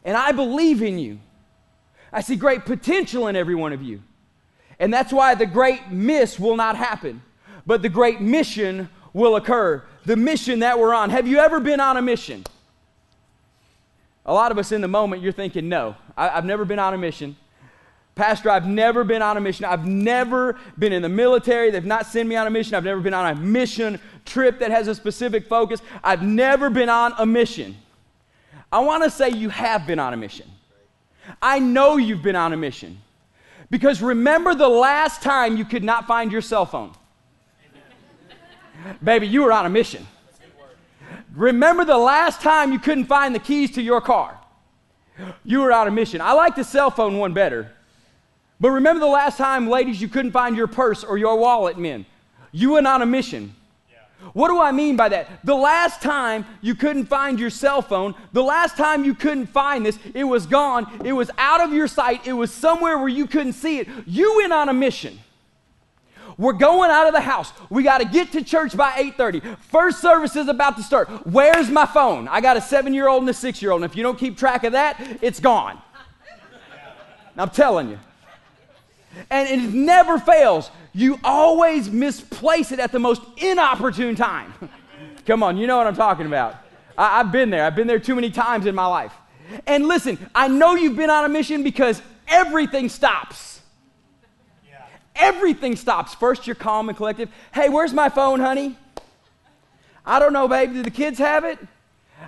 And 0.08 0.16
I 0.16 0.32
believe 0.32 0.80
in 0.80 0.98
you. 0.98 1.18
I 2.10 2.22
see 2.22 2.34
great 2.34 2.64
potential 2.64 3.28
in 3.28 3.36
every 3.36 3.54
one 3.54 3.74
of 3.74 3.82
you. 3.82 4.00
And 4.78 4.90
that's 4.90 5.12
why 5.12 5.34
the 5.34 5.44
great 5.44 5.90
miss 5.90 6.40
will 6.40 6.56
not 6.56 6.76
happen, 6.76 7.20
but 7.66 7.82
the 7.82 7.90
great 7.90 8.18
mission 8.18 8.88
will 9.12 9.36
occur. 9.36 9.84
The 10.06 10.16
mission 10.16 10.60
that 10.60 10.78
we're 10.78 10.94
on. 10.94 11.10
Have 11.10 11.28
you 11.28 11.40
ever 11.40 11.60
been 11.60 11.78
on 11.78 11.98
a 11.98 12.00
mission? 12.00 12.42
A 14.24 14.32
lot 14.32 14.50
of 14.50 14.56
us 14.56 14.72
in 14.72 14.80
the 14.80 14.88
moment, 14.88 15.20
you're 15.20 15.30
thinking, 15.30 15.68
no, 15.68 15.94
I, 16.16 16.28
have 16.28 16.46
never 16.46 16.64
been 16.64 16.78
on 16.78 16.94
a 16.94 16.98
mission. 16.98 17.36
Pastor, 18.14 18.48
I've 18.48 18.66
never 18.66 19.04
been 19.04 19.20
on 19.20 19.36
a 19.36 19.42
mission. 19.42 19.66
I've 19.66 19.86
never 19.86 20.58
been 20.78 20.94
in 20.94 21.02
the 21.02 21.10
military. 21.10 21.70
They've 21.70 21.84
not 21.84 22.06
sent 22.06 22.30
me 22.30 22.36
on 22.36 22.46
a 22.46 22.50
mission. 22.50 22.76
I've 22.76 22.84
never 22.84 23.02
been 23.02 23.12
on 23.12 23.36
a 23.36 23.38
mission 23.38 24.00
trip 24.24 24.58
that 24.60 24.70
has 24.70 24.88
a 24.88 24.94
specific 24.94 25.48
focus. 25.48 25.82
I've 26.02 26.22
never 26.22 26.70
been 26.70 26.88
on 26.88 27.12
a 27.18 27.26
mission. 27.26 27.76
I 28.70 28.80
want 28.80 29.04
to 29.04 29.10
say 29.10 29.30
you 29.30 29.48
have 29.48 29.86
been 29.86 29.98
on 29.98 30.12
a 30.12 30.16
mission. 30.16 30.50
I 31.40 31.58
know 31.58 31.96
you've 31.96 32.22
been 32.22 32.36
on 32.36 32.52
a 32.52 32.56
mission. 32.56 33.00
Because 33.70 34.00
remember 34.00 34.54
the 34.54 34.68
last 34.68 35.22
time 35.22 35.56
you 35.56 35.64
could 35.64 35.84
not 35.84 36.06
find 36.06 36.32
your 36.32 36.40
cell 36.40 36.64
phone? 36.64 36.92
Baby, 39.02 39.28
you 39.28 39.42
were 39.42 39.52
on 39.52 39.66
a 39.66 39.70
mission. 39.70 40.06
Remember 41.34 41.84
the 41.84 41.98
last 41.98 42.40
time 42.40 42.72
you 42.72 42.78
couldn't 42.78 43.04
find 43.04 43.34
the 43.34 43.38
keys 43.38 43.70
to 43.72 43.82
your 43.82 44.00
car? 44.00 44.38
You 45.44 45.60
were 45.60 45.72
on 45.72 45.88
a 45.88 45.90
mission. 45.90 46.20
I 46.20 46.32
like 46.32 46.56
the 46.56 46.64
cell 46.64 46.90
phone 46.90 47.18
one 47.18 47.34
better. 47.34 47.72
But 48.60 48.70
remember 48.70 49.00
the 49.00 49.06
last 49.06 49.36
time, 49.36 49.68
ladies, 49.68 50.00
you 50.00 50.08
couldn't 50.08 50.32
find 50.32 50.56
your 50.56 50.66
purse 50.66 51.04
or 51.04 51.18
your 51.18 51.36
wallet, 51.38 51.78
men? 51.78 52.06
You 52.50 52.72
went 52.72 52.86
on 52.86 53.02
a 53.02 53.06
mission. 53.06 53.54
What 54.32 54.48
do 54.48 54.60
I 54.60 54.72
mean 54.72 54.96
by 54.96 55.08
that? 55.10 55.44
The 55.44 55.54
last 55.54 56.02
time 56.02 56.44
you 56.60 56.74
couldn't 56.74 57.06
find 57.06 57.38
your 57.38 57.50
cell 57.50 57.82
phone, 57.82 58.14
the 58.32 58.42
last 58.42 58.76
time 58.76 59.04
you 59.04 59.14
couldn't 59.14 59.46
find 59.46 59.86
this, 59.86 59.98
it 60.12 60.24
was 60.24 60.46
gone, 60.46 61.00
it 61.04 61.12
was 61.12 61.30
out 61.38 61.60
of 61.60 61.72
your 61.72 61.86
sight, 61.86 62.26
it 62.26 62.32
was 62.32 62.52
somewhere 62.52 62.98
where 62.98 63.08
you 63.08 63.26
couldn't 63.26 63.52
see 63.54 63.78
it. 63.78 63.88
You 64.06 64.36
went 64.38 64.52
on 64.52 64.68
a 64.68 64.72
mission. 64.72 65.18
We're 66.36 66.52
going 66.52 66.90
out 66.90 67.08
of 67.08 67.14
the 67.14 67.20
house. 67.20 67.52
We 67.68 67.82
got 67.82 67.98
to 67.98 68.04
get 68.04 68.30
to 68.32 68.44
church 68.44 68.76
by 68.76 68.92
8:30. 68.92 69.58
First 69.58 70.00
service 70.00 70.36
is 70.36 70.46
about 70.46 70.76
to 70.76 70.84
start. 70.84 71.08
Where's 71.26 71.68
my 71.68 71.84
phone? 71.84 72.28
I 72.28 72.40
got 72.40 72.56
a 72.56 72.60
7-year-old 72.60 73.22
and 73.22 73.30
a 73.30 73.32
6-year-old, 73.32 73.82
and 73.82 73.90
if 73.90 73.96
you 73.96 74.04
don't 74.04 74.18
keep 74.18 74.38
track 74.38 74.62
of 74.62 74.72
that, 74.72 75.18
it's 75.20 75.40
gone. 75.40 75.80
I'm 77.36 77.50
telling 77.50 77.90
you. 77.90 77.98
And 79.30 79.48
it 79.48 79.74
never 79.74 80.18
fails 80.18 80.70
you 80.98 81.20
always 81.22 81.90
misplace 81.90 82.72
it 82.72 82.80
at 82.80 82.90
the 82.90 82.98
most 82.98 83.22
inopportune 83.36 84.16
time. 84.16 84.52
Come 85.26 85.42
on, 85.42 85.56
you 85.56 85.66
know 85.66 85.76
what 85.76 85.86
I'm 85.86 85.94
talking 85.94 86.26
about. 86.26 86.56
I, 86.96 87.18
have 87.18 87.30
been 87.30 87.50
there. 87.50 87.64
I've 87.64 87.76
been 87.76 87.86
there 87.86 88.00
too 88.00 88.14
many 88.14 88.30
times 88.30 88.66
in 88.66 88.74
my 88.74 88.86
life. 88.86 89.12
And 89.66 89.86
listen, 89.86 90.18
I 90.34 90.48
know 90.48 90.74
you've 90.74 90.96
been 90.96 91.10
on 91.10 91.24
a 91.24 91.28
mission 91.28 91.62
because 91.62 92.02
everything 92.26 92.88
stops. 92.88 93.60
Yeah. 94.68 94.84
Everything 95.14 95.76
stops. 95.76 96.14
First, 96.14 96.46
you're 96.46 96.56
calm 96.56 96.88
and 96.88 96.96
collective. 96.96 97.30
Hey, 97.54 97.68
where's 97.68 97.92
my 97.92 98.08
phone, 98.08 98.40
honey? 98.40 98.76
I 100.04 100.18
don't 100.18 100.32
know, 100.32 100.48
babe. 100.48 100.72
Do 100.72 100.82
the 100.82 100.90
kids 100.90 101.18
have 101.18 101.44
it? 101.44 101.58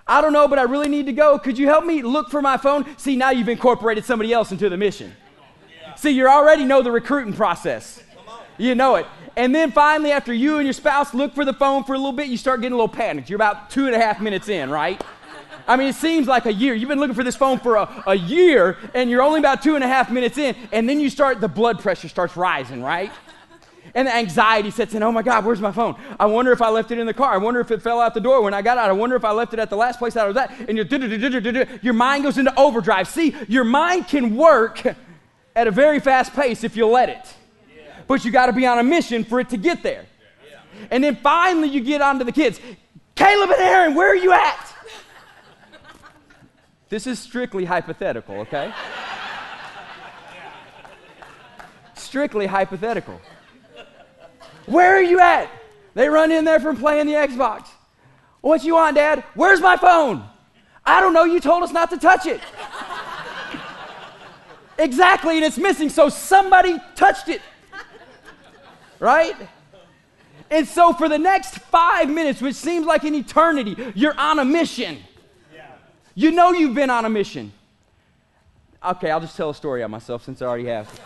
I 0.06 0.20
don't 0.20 0.32
know, 0.32 0.46
but 0.46 0.58
I 0.58 0.62
really 0.62 0.88
need 0.88 1.06
to 1.06 1.12
go. 1.12 1.38
Could 1.38 1.58
you 1.58 1.66
help 1.66 1.84
me 1.84 2.02
look 2.02 2.30
for 2.30 2.40
my 2.40 2.56
phone? 2.56 2.86
See, 2.98 3.16
now 3.16 3.30
you've 3.30 3.48
incorporated 3.48 4.04
somebody 4.04 4.32
else 4.32 4.52
into 4.52 4.68
the 4.68 4.76
mission. 4.76 5.12
Yeah. 5.82 5.94
See, 5.96 6.10
you 6.10 6.28
already 6.28 6.64
know 6.64 6.82
the 6.82 6.92
recruiting 6.92 7.32
process. 7.32 8.02
You 8.60 8.74
know 8.74 8.96
it. 8.96 9.06
And 9.36 9.54
then 9.54 9.72
finally, 9.72 10.12
after 10.12 10.34
you 10.34 10.58
and 10.58 10.66
your 10.66 10.74
spouse 10.74 11.14
look 11.14 11.34
for 11.34 11.46
the 11.46 11.54
phone 11.54 11.84
for 11.84 11.94
a 11.94 11.98
little 11.98 12.12
bit, 12.12 12.28
you 12.28 12.36
start 12.36 12.60
getting 12.60 12.74
a 12.74 12.76
little 12.76 12.88
panicked. 12.88 13.30
You're 13.30 13.38
about 13.38 13.70
two 13.70 13.86
and 13.86 13.94
a 13.94 13.98
half 13.98 14.20
minutes 14.20 14.48
in, 14.48 14.68
right? 14.68 15.02
I 15.66 15.76
mean, 15.76 15.88
it 15.88 15.94
seems 15.94 16.26
like 16.26 16.44
a 16.44 16.52
year. 16.52 16.74
You've 16.74 16.88
been 16.88 16.98
looking 16.98 17.14
for 17.14 17.24
this 17.24 17.36
phone 17.36 17.58
for 17.58 17.76
a, 17.76 18.02
a 18.06 18.14
year, 18.14 18.76
and 18.92 19.08
you're 19.08 19.22
only 19.22 19.38
about 19.38 19.62
two 19.62 19.76
and 19.76 19.84
a 19.84 19.88
half 19.88 20.10
minutes 20.10 20.36
in, 20.36 20.54
and 20.72 20.86
then 20.86 21.00
you 21.00 21.08
start, 21.08 21.40
the 21.40 21.48
blood 21.48 21.80
pressure 21.80 22.08
starts 22.08 22.36
rising, 22.36 22.82
right? 22.82 23.10
And 23.94 24.06
the 24.06 24.14
anxiety 24.14 24.70
sets 24.70 24.94
in. 24.94 25.02
Oh 25.02 25.10
my 25.10 25.22
God, 25.22 25.46
where's 25.46 25.60
my 25.60 25.72
phone? 25.72 25.96
I 26.18 26.26
wonder 26.26 26.52
if 26.52 26.60
I 26.60 26.68
left 26.68 26.90
it 26.90 26.98
in 26.98 27.06
the 27.06 27.14
car. 27.14 27.32
I 27.32 27.38
wonder 27.38 27.60
if 27.60 27.70
it 27.70 27.80
fell 27.80 28.00
out 28.00 28.12
the 28.12 28.20
door 28.20 28.42
when 28.42 28.52
I 28.52 28.60
got 28.60 28.76
out. 28.76 28.90
I 28.90 28.92
wonder 28.92 29.16
if 29.16 29.24
I 29.24 29.32
left 29.32 29.54
it 29.54 29.58
at 29.58 29.70
the 29.70 29.76
last 29.76 29.98
place 29.98 30.16
I 30.16 30.26
was 30.26 30.36
at. 30.36 30.50
And 30.68 30.76
your, 30.76 31.78
your 31.82 31.94
mind 31.94 32.24
goes 32.24 32.36
into 32.36 32.54
overdrive. 32.58 33.08
See, 33.08 33.34
your 33.48 33.64
mind 33.64 34.06
can 34.06 34.36
work 34.36 34.84
at 35.56 35.66
a 35.66 35.70
very 35.70 35.98
fast 35.98 36.34
pace 36.34 36.62
if 36.62 36.76
you 36.76 36.86
let 36.86 37.08
it 37.08 37.34
but 38.06 38.24
you 38.24 38.30
got 38.30 38.46
to 38.46 38.52
be 38.52 38.66
on 38.66 38.78
a 38.78 38.82
mission 38.82 39.24
for 39.24 39.40
it 39.40 39.48
to 39.50 39.56
get 39.56 39.82
there. 39.82 40.06
And 40.90 41.04
then 41.04 41.16
finally, 41.16 41.68
you 41.68 41.80
get 41.80 42.00
onto 42.00 42.24
the 42.24 42.32
kids. 42.32 42.60
Caleb 43.14 43.50
and 43.50 43.60
Aaron, 43.60 43.94
where 43.94 44.10
are 44.10 44.16
you 44.16 44.32
at? 44.32 44.74
This 46.88 47.06
is 47.06 47.18
strictly 47.18 47.64
hypothetical, 47.64 48.36
okay? 48.40 48.72
Strictly 51.94 52.46
hypothetical. 52.46 53.20
Where 54.66 54.96
are 54.96 55.02
you 55.02 55.20
at? 55.20 55.48
They 55.94 56.08
run 56.08 56.32
in 56.32 56.44
there 56.44 56.60
from 56.60 56.76
playing 56.76 57.06
the 57.06 57.12
Xbox. 57.12 57.68
What 58.40 58.64
you 58.64 58.74
want, 58.74 58.96
Dad? 58.96 59.22
Where's 59.34 59.60
my 59.60 59.76
phone? 59.76 60.24
I 60.84 61.00
don't 61.00 61.12
know. 61.12 61.24
You 61.24 61.40
told 61.40 61.62
us 61.62 61.72
not 61.72 61.90
to 61.90 61.98
touch 61.98 62.26
it. 62.26 62.40
exactly, 64.78 65.36
and 65.36 65.44
it's 65.44 65.58
missing. 65.58 65.88
So 65.88 66.08
somebody 66.08 66.78
touched 66.94 67.28
it 67.28 67.42
right? 69.00 69.34
And 70.50 70.66
so, 70.66 70.92
for 70.92 71.08
the 71.08 71.18
next 71.18 71.58
five 71.58 72.08
minutes, 72.08 72.40
which 72.40 72.56
seems 72.56 72.86
like 72.86 73.04
an 73.04 73.14
eternity, 73.14 73.92
you're 73.94 74.18
on 74.18 74.38
a 74.38 74.44
mission. 74.44 74.98
You 76.14 76.30
know 76.30 76.52
you've 76.52 76.74
been 76.74 76.90
on 76.90 77.04
a 77.04 77.08
mission. 77.08 77.52
Okay, 78.84 79.10
I'll 79.10 79.20
just 79.20 79.36
tell 79.36 79.50
a 79.50 79.54
story 79.54 79.82
on 79.82 79.90
myself 79.90 80.24
since 80.24 80.42
I 80.42 80.46
already 80.46 80.66
have. 80.66 81.00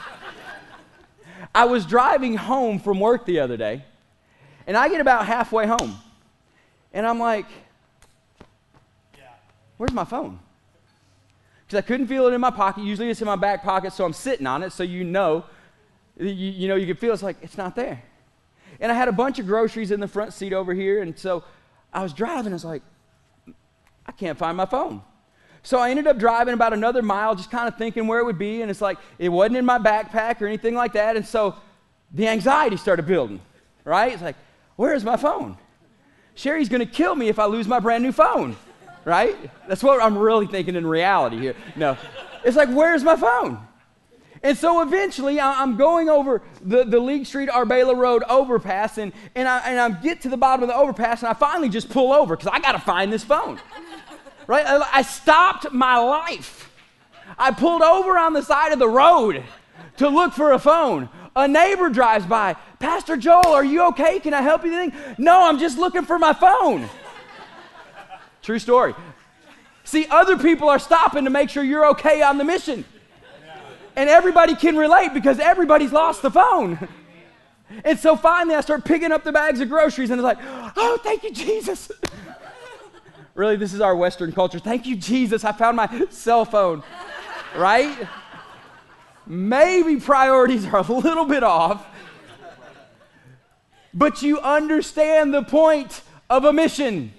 I 1.54 1.64
was 1.66 1.84
driving 1.84 2.36
home 2.36 2.78
from 2.78 3.00
work 3.00 3.26
the 3.26 3.40
other 3.40 3.56
day, 3.56 3.84
and 4.66 4.76
I 4.76 4.88
get 4.88 5.00
about 5.00 5.26
halfway 5.26 5.66
home, 5.66 5.96
and 6.92 7.06
I'm 7.06 7.18
like, 7.18 7.46
where's 9.76 9.92
my 9.92 10.04
phone? 10.04 10.38
Because 11.66 11.78
I 11.78 11.82
couldn't 11.82 12.06
feel 12.06 12.26
it 12.26 12.32
in 12.32 12.40
my 12.40 12.50
pocket. 12.50 12.84
Usually 12.84 13.10
it's 13.10 13.20
in 13.20 13.26
my 13.26 13.36
back 13.36 13.62
pocket, 13.62 13.92
so 13.92 14.04
I'm 14.04 14.12
sitting 14.12 14.46
on 14.46 14.62
it, 14.62 14.72
so 14.72 14.82
you 14.82 15.04
know, 15.04 15.44
you, 16.18 16.28
you 16.28 16.68
know, 16.68 16.76
you 16.76 16.86
can 16.86 16.96
feel 16.96 17.12
it's 17.12 17.22
like, 17.22 17.36
it's 17.42 17.58
not 17.58 17.74
there. 17.76 18.02
And 18.80 18.90
I 18.90 18.94
had 18.94 19.08
a 19.08 19.12
bunch 19.12 19.38
of 19.38 19.46
groceries 19.46 19.90
in 19.90 20.00
the 20.00 20.08
front 20.08 20.32
seat 20.32 20.52
over 20.52 20.74
here, 20.74 21.00
and 21.02 21.18
so 21.18 21.44
I 21.92 22.02
was 22.02 22.12
driving, 22.12 22.52
I 22.52 22.56
was 22.56 22.64
like, 22.64 22.82
I 24.06 24.12
can't 24.12 24.38
find 24.38 24.56
my 24.56 24.66
phone. 24.66 25.02
So 25.62 25.78
I 25.78 25.90
ended 25.90 26.06
up 26.06 26.18
driving 26.18 26.52
about 26.52 26.74
another 26.74 27.00
mile, 27.00 27.34
just 27.34 27.50
kind 27.50 27.66
of 27.66 27.76
thinking 27.76 28.06
where 28.06 28.18
it 28.18 28.24
would 28.24 28.38
be. 28.38 28.60
And 28.60 28.70
it's 28.70 28.82
like, 28.82 28.98
it 29.18 29.30
wasn't 29.30 29.56
in 29.56 29.64
my 29.64 29.78
backpack 29.78 30.42
or 30.42 30.46
anything 30.46 30.74
like 30.74 30.92
that. 30.92 31.16
And 31.16 31.26
so 31.26 31.56
the 32.12 32.28
anxiety 32.28 32.76
started 32.76 33.06
building, 33.06 33.40
right? 33.82 34.12
It's 34.12 34.22
like, 34.22 34.36
where's 34.76 35.04
my 35.04 35.16
phone? 35.16 35.56
Sherry's 36.34 36.68
going 36.68 36.86
to 36.86 36.92
kill 36.92 37.14
me 37.14 37.28
if 37.28 37.38
I 37.38 37.46
lose 37.46 37.66
my 37.66 37.78
brand 37.78 38.02
new 38.02 38.12
phone, 38.12 38.56
right? 39.06 39.36
That's 39.66 39.82
what 39.82 40.02
I'm 40.02 40.18
really 40.18 40.46
thinking 40.46 40.76
in 40.76 40.86
reality 40.86 41.38
here. 41.38 41.54
No. 41.76 41.96
It's 42.44 42.58
like, 42.58 42.68
where's 42.68 43.02
my 43.02 43.16
phone? 43.16 43.58
And 44.44 44.58
so 44.58 44.82
eventually 44.82 45.40
I'm 45.40 45.76
going 45.76 46.10
over 46.10 46.42
the, 46.62 46.84
the 46.84 47.00
League 47.00 47.24
Street 47.24 47.48
Arbela 47.48 47.96
Road 47.96 48.22
overpass, 48.28 48.98
and, 48.98 49.14
and, 49.34 49.48
I, 49.48 49.70
and 49.70 49.80
I 49.80 49.98
get 50.00 50.20
to 50.20 50.28
the 50.28 50.36
bottom 50.36 50.62
of 50.62 50.68
the 50.68 50.76
overpass, 50.76 51.22
and 51.22 51.30
I 51.30 51.32
finally 51.32 51.70
just 51.70 51.88
pull 51.88 52.12
over 52.12 52.36
because 52.36 52.52
I 52.52 52.60
got 52.60 52.72
to 52.72 52.78
find 52.78 53.10
this 53.10 53.24
phone 53.24 53.58
right? 54.46 54.66
I 54.92 55.00
stopped 55.00 55.72
my 55.72 55.96
life. 55.96 56.70
I 57.38 57.52
pulled 57.52 57.80
over 57.80 58.18
on 58.18 58.34
the 58.34 58.42
side 58.42 58.72
of 58.72 58.78
the 58.78 58.88
road 58.88 59.42
to 59.96 60.08
look 60.08 60.34
for 60.34 60.52
a 60.52 60.58
phone. 60.58 61.08
A 61.34 61.48
neighbor 61.48 61.88
drives 61.88 62.26
by. 62.26 62.54
Pastor 62.78 63.16
Joel, 63.16 63.46
are 63.46 63.64
you 63.64 63.88
okay? 63.88 64.20
Can 64.20 64.34
I 64.34 64.42
help 64.42 64.62
you 64.64 64.74
anything? 64.74 65.16
No, 65.16 65.48
I'm 65.48 65.58
just 65.58 65.78
looking 65.78 66.04
for 66.04 66.18
my 66.18 66.34
phone. 66.34 66.88
True 68.42 68.58
story. 68.58 68.94
See, 69.84 70.06
other 70.10 70.36
people 70.36 70.68
are 70.68 70.78
stopping 70.78 71.24
to 71.24 71.30
make 71.30 71.48
sure 71.48 71.64
you're 71.64 71.86
okay 71.92 72.20
on 72.20 72.36
the 72.36 72.44
mission. 72.44 72.84
And 73.96 74.10
everybody 74.10 74.54
can 74.56 74.76
relate 74.76 75.14
because 75.14 75.38
everybody's 75.38 75.92
lost 75.92 76.22
the 76.22 76.30
phone. 76.30 76.88
And 77.82 77.98
so 77.98 78.14
finally, 78.14 78.54
I 78.54 78.60
start 78.60 78.84
picking 78.84 79.10
up 79.10 79.24
the 79.24 79.32
bags 79.32 79.58
of 79.58 79.68
groceries, 79.68 80.10
and 80.10 80.20
it's 80.20 80.24
like, 80.24 80.38
oh, 80.76 80.98
thank 81.02 81.24
you, 81.24 81.32
Jesus. 81.32 81.90
Really, 83.34 83.56
this 83.56 83.74
is 83.74 83.80
our 83.80 83.96
Western 83.96 84.30
culture. 84.30 84.60
Thank 84.60 84.86
you, 84.86 84.94
Jesus. 84.94 85.44
I 85.44 85.50
found 85.50 85.76
my 85.76 86.06
cell 86.10 86.44
phone, 86.44 86.84
right? 87.56 88.06
Maybe 89.26 89.96
priorities 89.96 90.64
are 90.66 90.78
a 90.78 90.92
little 90.92 91.24
bit 91.24 91.42
off, 91.42 91.84
but 93.92 94.22
you 94.22 94.38
understand 94.38 95.34
the 95.34 95.42
point 95.42 96.02
of 96.30 96.44
a 96.44 96.52
mission. 96.52 97.12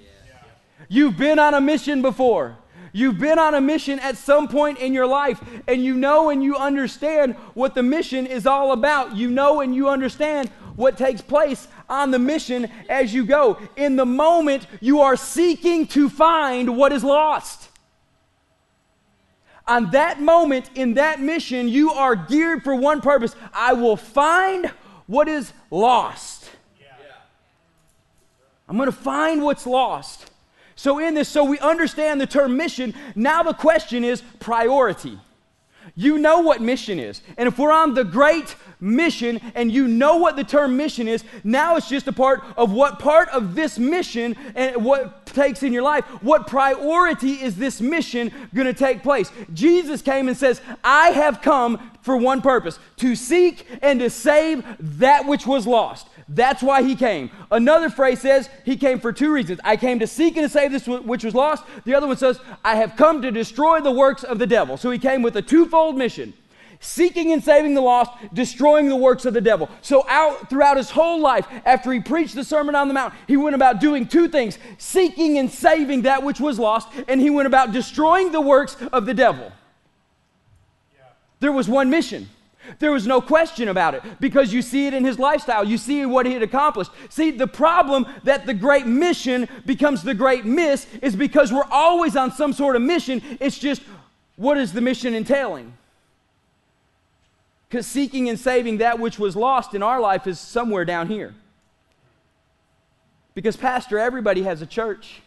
You've 0.88 1.17
been 1.17 1.38
on 1.38 1.53
a 1.53 1.59
mission 1.59 2.01
before. 2.01 2.55
You've 2.95 3.19
been 3.19 3.38
on 3.39 3.55
a 3.55 3.60
mission 3.60 3.99
at 3.99 4.15
some 4.15 4.47
point 4.47 4.77
in 4.77 4.93
your 4.93 5.05
life, 5.05 5.43
and 5.67 5.84
you 5.84 5.95
know 5.95 6.29
and 6.29 6.41
you 6.41 6.55
understand 6.55 7.36
what 7.53 7.75
the 7.75 7.84
mission 7.84 8.25
is 8.25 8.47
all 8.47 8.71
about. 8.71 9.17
You 9.17 9.29
know 9.29 9.60
and 9.60 9.75
you 9.75 9.89
understand 9.89 10.47
what 10.77 10.97
takes 10.97 11.19
place 11.19 11.67
on 11.89 12.12
the 12.12 12.19
mission 12.19 12.71
as 12.88 13.13
you 13.13 13.25
go. 13.25 13.60
In 13.75 13.97
the 13.97 14.05
moment, 14.05 14.65
you 14.79 15.01
are 15.01 15.17
seeking 15.17 15.88
to 15.88 16.08
find 16.08 16.77
what 16.77 16.93
is 16.93 17.03
lost. 17.03 17.67
On 19.67 19.91
that 19.91 20.21
moment, 20.21 20.69
in 20.75 20.93
that 20.93 21.19
mission, 21.19 21.67
you 21.67 21.91
are 21.91 22.15
geared 22.15 22.63
for 22.63 22.75
one 22.75 23.01
purpose 23.01 23.36
I 23.53 23.73
will 23.73 23.97
find 23.97 24.71
what 25.05 25.27
is 25.27 25.51
lost. 25.69 26.49
I'm 28.69 28.77
going 28.77 28.89
to 28.89 28.95
find 28.95 29.43
what's 29.43 29.67
lost. 29.67 30.31
So, 30.75 30.99
in 30.99 31.13
this, 31.13 31.29
so 31.29 31.43
we 31.43 31.57
understand 31.59 32.19
the 32.19 32.27
term 32.27 32.57
mission. 32.57 32.93
Now, 33.15 33.43
the 33.43 33.53
question 33.53 34.03
is 34.03 34.21
priority. 34.39 35.17
You 35.95 36.17
know 36.17 36.39
what 36.39 36.61
mission 36.61 36.99
is. 36.99 37.21
And 37.38 37.47
if 37.47 37.57
we're 37.57 37.71
on 37.71 37.93
the 37.93 38.03
great 38.03 38.55
mission 38.81 39.39
and 39.53 39.71
you 39.71 39.88
know 39.88 40.17
what 40.17 40.35
the 40.35 40.43
term 40.43 40.75
mission 40.75 41.07
is, 41.07 41.23
now 41.43 41.75
it's 41.75 41.88
just 41.88 42.07
a 42.07 42.11
part 42.11 42.43
of 42.57 42.71
what 42.71 42.99
part 42.99 43.29
of 43.29 43.55
this 43.55 43.77
mission 43.77 44.35
and 44.55 44.83
what 44.83 45.25
takes 45.27 45.63
in 45.63 45.71
your 45.71 45.83
life. 45.83 46.05
What 46.21 46.47
priority 46.47 47.33
is 47.33 47.55
this 47.55 47.79
mission 47.79 48.31
going 48.53 48.67
to 48.67 48.73
take 48.73 49.03
place? 49.03 49.31
Jesus 49.53 50.01
came 50.01 50.27
and 50.27 50.35
says, 50.35 50.59
I 50.83 51.09
have 51.09 51.41
come 51.41 51.91
for 52.01 52.17
one 52.17 52.41
purpose 52.41 52.79
to 52.97 53.15
seek 53.15 53.65
and 53.81 53.99
to 53.99 54.09
save 54.09 54.65
that 54.99 55.25
which 55.25 55.45
was 55.45 55.65
lost. 55.65 56.07
That's 56.27 56.63
why 56.63 56.81
he 56.81 56.95
came. 56.95 57.29
Another 57.51 57.89
phrase 57.89 58.21
says 58.21 58.49
he 58.63 58.77
came 58.77 58.99
for 58.99 59.13
two 59.13 59.31
reasons. 59.31 59.59
I 59.63 59.77
came 59.77 59.99
to 59.99 60.07
seek 60.07 60.38
and 60.38 60.45
to 60.45 60.49
save 60.49 60.71
this 60.71 60.88
which 60.88 61.23
was 61.23 61.35
lost. 61.35 61.63
The 61.85 61.93
other 61.93 62.07
one 62.07 62.17
says, 62.17 62.39
I 62.63 62.75
have 62.75 62.95
come 62.95 63.21
to 63.21 63.31
destroy 63.31 63.79
the 63.81 63.91
works 63.91 64.23
of 64.23 64.39
the 64.39 64.47
devil. 64.47 64.75
So 64.77 64.89
he 64.89 64.97
came 64.97 65.21
with 65.21 65.35
a 65.38 65.41
twofold 65.41 65.97
mission 65.97 66.33
seeking 66.79 67.31
and 67.31 67.43
saving 67.43 67.73
the 67.73 67.81
lost, 67.81 68.11
destroying 68.33 68.88
the 68.89 68.95
works 68.95 69.25
of 69.25 69.33
the 69.33 69.41
devil. 69.41 69.69
So, 69.81 70.05
out 70.07 70.49
throughout 70.49 70.77
his 70.77 70.89
whole 70.89 71.19
life, 71.19 71.47
after 71.65 71.91
he 71.91 71.99
preached 71.99 72.35
the 72.35 72.43
Sermon 72.43 72.75
on 72.75 72.88
the 72.88 72.93
Mount, 72.93 73.13
he 73.27 73.38
went 73.38 73.55
about 73.55 73.79
doing 73.79 74.07
two 74.07 74.27
things 74.27 74.57
seeking 74.77 75.38
and 75.38 75.49
saving 75.49 76.03
that 76.03 76.23
which 76.23 76.39
was 76.39 76.59
lost, 76.59 76.89
and 77.07 77.19
he 77.19 77.29
went 77.29 77.47
about 77.47 77.71
destroying 77.71 78.31
the 78.31 78.41
works 78.41 78.77
of 78.91 79.05
the 79.05 79.13
devil. 79.13 79.51
Yeah. 80.95 81.03
There 81.39 81.51
was 81.51 81.67
one 81.67 81.89
mission. 81.89 82.29
There 82.80 82.91
was 82.91 83.08
no 83.08 83.21
question 83.21 83.67
about 83.67 83.93
it 83.93 84.04
because 84.19 84.54
you 84.54 84.62
see 84.62 84.88
it 84.88 84.93
in 84.93 85.04
his 85.04 85.19
lifestyle. 85.19 85.63
You 85.63 85.78
see 85.78 86.06
what 86.06 86.25
he 86.25 86.34
had 86.34 86.43
accomplished. 86.43 86.91
See, 87.10 87.32
the 87.32 87.47
problem 87.47 88.06
that 88.23 88.45
the 88.45 88.54
great 88.54 88.86
mission 88.86 89.47
becomes 89.65 90.04
the 90.04 90.13
great 90.13 90.45
miss 90.45 90.88
is 91.01 91.15
because 91.15 91.51
we're 91.51 91.69
always 91.71 92.15
on 92.15 92.32
some 92.32 92.54
sort 92.54 92.75
of 92.75 92.82
mission. 92.82 93.21
It's 93.39 93.58
just, 93.58 93.82
what 94.36 94.58
is 94.58 94.73
the 94.73 94.82
mission 94.82 95.13
entailing? 95.13 95.73
Because 97.69 97.88
seeking 97.88 98.30
and 98.30 98.39
saving 98.39 98.78
that 98.78 98.99
which 98.99 99.19
was 99.19 99.36
lost 99.36 99.73
in 99.73 99.84
our 99.84 99.99
life 99.99 100.28
is 100.28 100.39
somewhere 100.39 100.86
down 100.86 101.08
here. 101.08 101.34
Because, 103.34 103.58
Pastor, 103.58 103.99
everybody 103.99 104.43
has 104.43 104.62
a 104.62 104.65
church. 104.65 105.21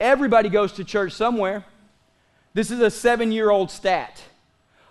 Everybody 0.00 0.48
goes 0.48 0.72
to 0.74 0.84
church 0.84 1.12
somewhere. 1.12 1.64
This 2.54 2.70
is 2.70 2.80
a 2.80 2.90
seven 2.90 3.30
year 3.30 3.50
old 3.50 3.70
stat. 3.70 4.22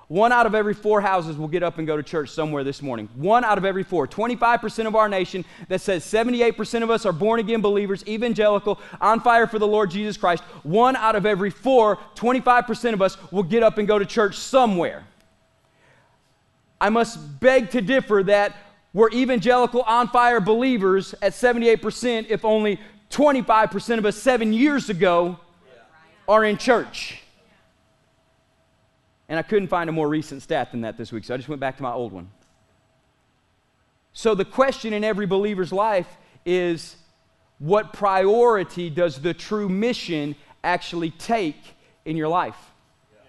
One 0.08 0.32
out 0.32 0.46
of 0.46 0.56
every 0.56 0.74
four 0.74 1.02
houses 1.02 1.36
will 1.36 1.50
get 1.50 1.64
up 1.64 1.80
and 1.80 1.86
go 1.86 1.98
to 1.98 2.04
church 2.04 2.30
somewhere 2.30 2.64
this 2.64 2.82
morning. 2.82 3.10
One 3.16 3.44
out 3.44 3.58
of 3.58 3.66
every 3.66 3.84
four. 3.84 4.08
25% 4.08 4.88
of 4.88 4.96
our 4.96 5.10
nation 5.10 5.44
that 5.68 5.82
says 5.82 6.06
78% 6.06 6.82
of 6.82 6.90
us 6.90 7.06
are 7.06 7.12
born 7.12 7.42
again 7.42 7.60
believers, 7.60 8.08
evangelical, 8.08 8.80
on 9.02 9.20
fire 9.20 9.48
for 9.48 9.60
the 9.60 9.68
Lord 9.68 9.92
Jesus 9.92 10.16
Christ. 10.16 10.44
One 10.64 10.96
out 10.96 11.16
of 11.16 11.26
every 11.26 11.50
four, 11.50 11.98
25% 12.16 12.94
of 12.94 13.02
us 13.02 13.18
will 13.34 13.44
get 13.44 13.64
up 13.64 13.80
and 13.80 13.88
go 13.88 14.00
to 14.00 14.06
church 14.06 14.38
somewhere. 14.38 15.04
I 16.80 16.90
must 16.90 17.42
beg 17.42 17.72
to 17.72 17.82
differ 17.82 18.24
that 18.24 18.56
we're 18.94 19.12
evangelical, 19.12 19.82
on 19.82 20.08
fire 20.08 20.40
believers 20.40 21.14
at 21.22 21.34
78% 21.34 22.28
if 22.30 22.46
only 22.46 22.80
25% 23.12 23.98
of 23.98 24.06
us 24.06 24.16
seven 24.16 24.54
years 24.54 24.90
ago 24.90 25.38
are 26.30 26.46
in 26.46 26.58
church. 26.58 27.24
And 29.30 29.38
I 29.38 29.42
couldn't 29.42 29.68
find 29.68 29.90
a 29.90 29.94
more 29.94 30.08
recent 30.08 30.42
stat 30.42 30.72
than 30.72 30.82
that 30.82 30.98
this 30.98 31.12
week, 31.12 31.26
so 31.26 31.34
I 31.34 31.38
just 31.38 31.50
went 31.50 31.60
back 31.60 31.78
to 31.78 31.84
my 31.84 31.92
old 31.92 32.12
one. 32.12 32.30
So 34.14 34.34
the 34.34 34.46
question 34.46 34.94
in 34.94 35.04
every 35.04 35.26
believer's 35.26 35.72
life 35.72 36.08
is 36.46 36.96
what 37.60 37.94
priority 37.94 38.90
does 38.90 39.22
the 39.22 39.34
true 39.34 39.70
mission 39.70 40.36
actually 40.64 41.12
take 41.12 41.58
in 42.06 42.16
your 42.18 42.28
life? 42.28 42.58
Yeah. 43.14 43.20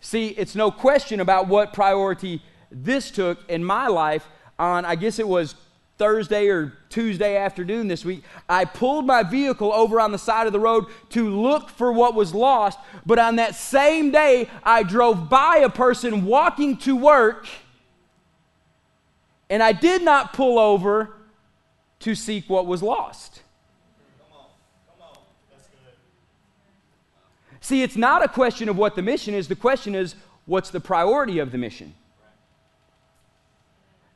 See, 0.00 0.28
it's 0.28 0.54
no 0.54 0.70
question 0.70 1.20
about 1.20 1.48
what 1.48 1.72
priority 1.72 2.42
this 2.70 3.10
took 3.10 3.38
in 3.48 3.62
my 3.62 3.88
life 3.88 4.26
on, 4.58 4.84
I 4.84 4.94
guess 4.94 5.18
it 5.18 5.28
was 5.28 5.54
Thursday 5.98 6.48
or 6.48 6.74
Tuesday 6.90 7.36
afternoon 7.36 7.88
this 7.88 8.04
week, 8.04 8.22
I 8.48 8.66
pulled 8.66 9.06
my 9.06 9.22
vehicle 9.22 9.72
over 9.72 10.00
on 10.00 10.12
the 10.12 10.18
side 10.18 10.46
of 10.46 10.52
the 10.52 10.60
road 10.60 10.86
to 11.10 11.28
look 11.30 11.70
for 11.70 11.90
what 11.90 12.14
was 12.14 12.34
lost. 12.34 12.78
But 13.06 13.18
on 13.18 13.36
that 13.36 13.54
same 13.54 14.10
day, 14.10 14.50
I 14.62 14.82
drove 14.82 15.30
by 15.30 15.58
a 15.58 15.70
person 15.70 16.26
walking 16.26 16.76
to 16.78 16.94
work, 16.94 17.46
and 19.48 19.62
I 19.62 19.72
did 19.72 20.02
not 20.02 20.34
pull 20.34 20.58
over 20.58 21.14
to 22.00 22.14
seek 22.14 22.50
what 22.50 22.66
was 22.66 22.82
lost. 22.82 23.42
See, 27.60 27.82
it's 27.82 27.96
not 27.96 28.24
a 28.24 28.28
question 28.28 28.68
of 28.68 28.76
what 28.76 28.94
the 28.94 29.02
mission 29.02 29.34
is, 29.34 29.48
the 29.48 29.56
question 29.56 29.94
is 29.94 30.14
what's 30.44 30.70
the 30.70 30.78
priority 30.78 31.38
of 31.38 31.50
the 31.50 31.58
mission. 31.58 31.94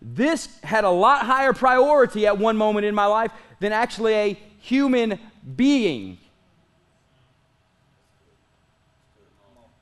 This 0.02 0.48
had 0.62 0.84
a 0.84 0.90
lot 0.90 1.26
higher 1.26 1.52
priority 1.52 2.26
at 2.26 2.38
one 2.38 2.56
moment 2.56 2.86
in 2.86 2.94
my 2.94 3.06
life 3.06 3.32
than 3.60 3.72
actually 3.72 4.14
a 4.14 4.38
human 4.58 5.18
being. 5.56 6.18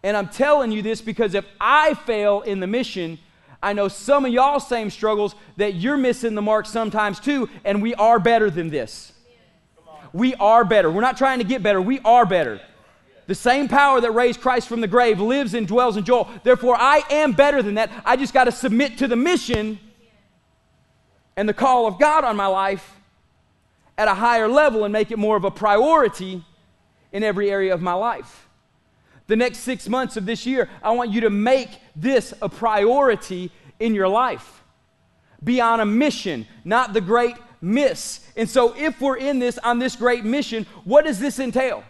And 0.02 0.16
I'm 0.16 0.28
telling 0.28 0.72
you 0.72 0.82
this 0.82 1.00
because 1.00 1.34
if 1.34 1.44
I 1.60 1.94
fail 1.94 2.42
in 2.42 2.60
the 2.60 2.66
mission, 2.66 3.18
I 3.62 3.72
know 3.72 3.88
some 3.88 4.24
of 4.24 4.32
y'all 4.32 4.60
same 4.60 4.90
struggles 4.90 5.34
that 5.56 5.74
you're 5.74 5.96
missing 5.96 6.34
the 6.34 6.42
mark 6.42 6.66
sometimes 6.66 7.18
too, 7.20 7.48
and 7.64 7.82
we 7.82 7.94
are 7.94 8.18
better 8.18 8.50
than 8.50 8.70
this. 8.70 9.12
We 10.12 10.34
are 10.36 10.64
better. 10.64 10.90
We're 10.90 11.00
not 11.00 11.18
trying 11.18 11.38
to 11.38 11.44
get 11.44 11.62
better, 11.62 11.80
we 11.80 12.00
are 12.00 12.24
better. 12.24 12.60
The 13.26 13.34
same 13.34 13.68
power 13.68 14.00
that 14.00 14.12
raised 14.12 14.40
Christ 14.40 14.68
from 14.68 14.80
the 14.80 14.86
grave 14.86 15.20
lives 15.20 15.52
and 15.52 15.68
dwells 15.68 15.98
in 15.98 16.04
Joel. 16.04 16.30
Therefore, 16.44 16.76
I 16.78 17.02
am 17.10 17.32
better 17.32 17.62
than 17.62 17.74
that. 17.74 17.90
I 18.06 18.16
just 18.16 18.32
got 18.32 18.44
to 18.44 18.52
submit 18.52 18.96
to 18.98 19.06
the 19.06 19.16
mission 19.16 19.78
and 21.38 21.48
the 21.48 21.54
call 21.54 21.86
of 21.86 22.00
God 22.00 22.24
on 22.24 22.34
my 22.34 22.48
life 22.48 22.96
at 23.96 24.08
a 24.08 24.14
higher 24.14 24.48
level 24.48 24.82
and 24.82 24.92
make 24.92 25.12
it 25.12 25.18
more 25.20 25.36
of 25.36 25.44
a 25.44 25.52
priority 25.52 26.44
in 27.12 27.22
every 27.22 27.48
area 27.48 27.72
of 27.72 27.80
my 27.80 27.92
life. 27.92 28.48
The 29.28 29.36
next 29.36 29.58
six 29.58 29.88
months 29.88 30.16
of 30.16 30.26
this 30.26 30.46
year, 30.46 30.68
I 30.82 30.90
want 30.90 31.12
you 31.12 31.20
to 31.20 31.30
make 31.30 31.68
this 31.94 32.34
a 32.42 32.48
priority 32.48 33.52
in 33.78 33.94
your 33.94 34.08
life. 34.08 34.64
Be 35.44 35.60
on 35.60 35.78
a 35.78 35.86
mission, 35.86 36.44
not 36.64 36.92
the 36.92 37.00
great 37.00 37.36
miss. 37.60 38.26
And 38.36 38.50
so, 38.50 38.74
if 38.76 39.00
we're 39.00 39.18
in 39.18 39.38
this 39.38 39.58
on 39.58 39.78
this 39.78 39.94
great 39.94 40.24
mission, 40.24 40.66
what 40.82 41.04
does 41.04 41.20
this 41.20 41.38
entail? 41.38 41.84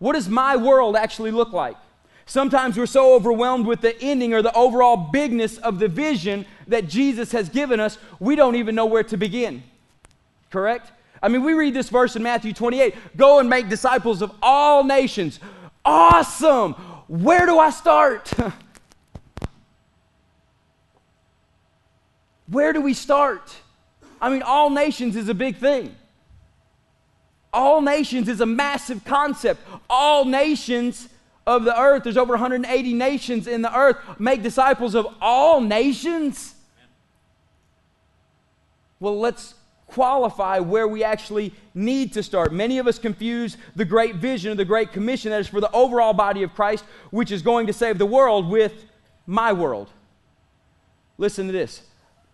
What 0.00 0.14
does 0.14 0.28
my 0.28 0.56
world 0.56 0.96
actually 0.96 1.30
look 1.30 1.52
like? 1.52 1.76
Sometimes 2.30 2.78
we're 2.78 2.86
so 2.86 3.14
overwhelmed 3.16 3.66
with 3.66 3.80
the 3.80 4.00
ending 4.00 4.32
or 4.32 4.40
the 4.40 4.54
overall 4.54 4.96
bigness 4.96 5.58
of 5.58 5.80
the 5.80 5.88
vision 5.88 6.46
that 6.68 6.86
Jesus 6.86 7.32
has 7.32 7.48
given 7.48 7.80
us, 7.80 7.98
we 8.20 8.36
don't 8.36 8.54
even 8.54 8.76
know 8.76 8.86
where 8.86 9.02
to 9.02 9.16
begin. 9.16 9.64
Correct? 10.48 10.92
I 11.20 11.26
mean, 11.26 11.42
we 11.42 11.54
read 11.54 11.74
this 11.74 11.88
verse 11.88 12.14
in 12.14 12.22
Matthew 12.22 12.52
28 12.52 12.94
go 13.16 13.40
and 13.40 13.50
make 13.50 13.68
disciples 13.68 14.22
of 14.22 14.30
all 14.40 14.84
nations. 14.84 15.40
Awesome! 15.84 16.74
Where 17.08 17.46
do 17.46 17.58
I 17.58 17.70
start? 17.70 18.32
Where 22.46 22.72
do 22.72 22.80
we 22.80 22.94
start? 22.94 23.56
I 24.20 24.30
mean, 24.30 24.42
all 24.42 24.70
nations 24.70 25.16
is 25.16 25.28
a 25.28 25.34
big 25.34 25.56
thing. 25.56 25.96
All 27.52 27.80
nations 27.80 28.28
is 28.28 28.40
a 28.40 28.46
massive 28.46 29.04
concept. 29.04 29.66
All 29.88 30.24
nations 30.24 31.08
of 31.46 31.64
the 31.64 31.78
earth, 31.78 32.04
there's 32.04 32.16
over 32.16 32.32
180 32.32 32.94
nations 32.94 33.46
in 33.46 33.62
the 33.62 33.76
earth, 33.76 33.96
make 34.18 34.42
disciples 34.42 34.94
of 34.94 35.06
all 35.20 35.60
nations. 35.60 36.54
Well, 39.00 39.18
let's 39.18 39.54
qualify 39.86 40.60
where 40.60 40.86
we 40.86 41.02
actually 41.02 41.52
need 41.74 42.12
to 42.12 42.22
start. 42.22 42.52
Many 42.52 42.78
of 42.78 42.86
us 42.86 42.98
confuse 42.98 43.56
the 43.74 43.84
great 43.84 44.16
vision 44.16 44.52
of 44.52 44.56
the 44.56 44.64
great 44.64 44.92
commission 44.92 45.30
that 45.30 45.40
is 45.40 45.48
for 45.48 45.60
the 45.60 45.70
overall 45.72 46.12
body 46.12 46.42
of 46.42 46.54
Christ, 46.54 46.84
which 47.10 47.32
is 47.32 47.42
going 47.42 47.66
to 47.66 47.72
save 47.72 47.98
the 47.98 48.06
world, 48.06 48.48
with 48.48 48.84
my 49.26 49.52
world. 49.52 49.90
Listen 51.18 51.46
to 51.46 51.52
this 51.52 51.82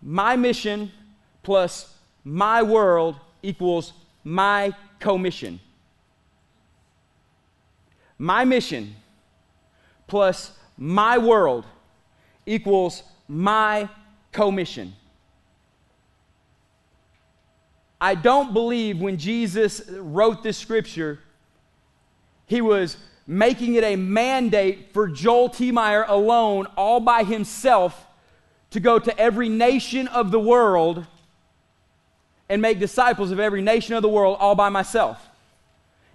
my 0.01 0.35
mission 0.35 0.91
plus 1.43 1.95
my 2.23 2.61
world 2.61 3.15
equals 3.41 3.93
my 4.23 4.73
commission. 4.99 5.59
My 8.17 8.45
mission 8.45 8.95
plus 10.07 10.51
my 10.77 11.17
world 11.17 11.65
equals 12.45 13.03
my 13.27 13.89
commission. 14.31 14.93
I 17.99 18.15
don't 18.15 18.53
believe 18.53 18.99
when 18.99 19.17
Jesus 19.17 19.81
wrote 19.89 20.43
this 20.43 20.57
scripture, 20.57 21.19
he 22.45 22.61
was 22.61 22.97
making 23.25 23.75
it 23.75 23.83
a 23.83 23.95
mandate 23.95 24.93
for 24.93 25.07
Joel 25.07 25.49
T. 25.49 25.71
Meyer 25.71 26.05
alone, 26.07 26.67
all 26.77 26.99
by 26.99 27.23
himself, 27.23 28.05
to 28.69 28.79
go 28.79 28.99
to 28.99 29.19
every 29.19 29.49
nation 29.49 30.07
of 30.07 30.31
the 30.31 30.39
world 30.39 31.05
and 32.49 32.61
make 32.61 32.79
disciples 32.79 33.31
of 33.31 33.39
every 33.39 33.61
nation 33.61 33.95
of 33.95 34.01
the 34.01 34.09
world 34.09 34.37
all 34.39 34.55
by 34.55 34.69
myself. 34.69 35.27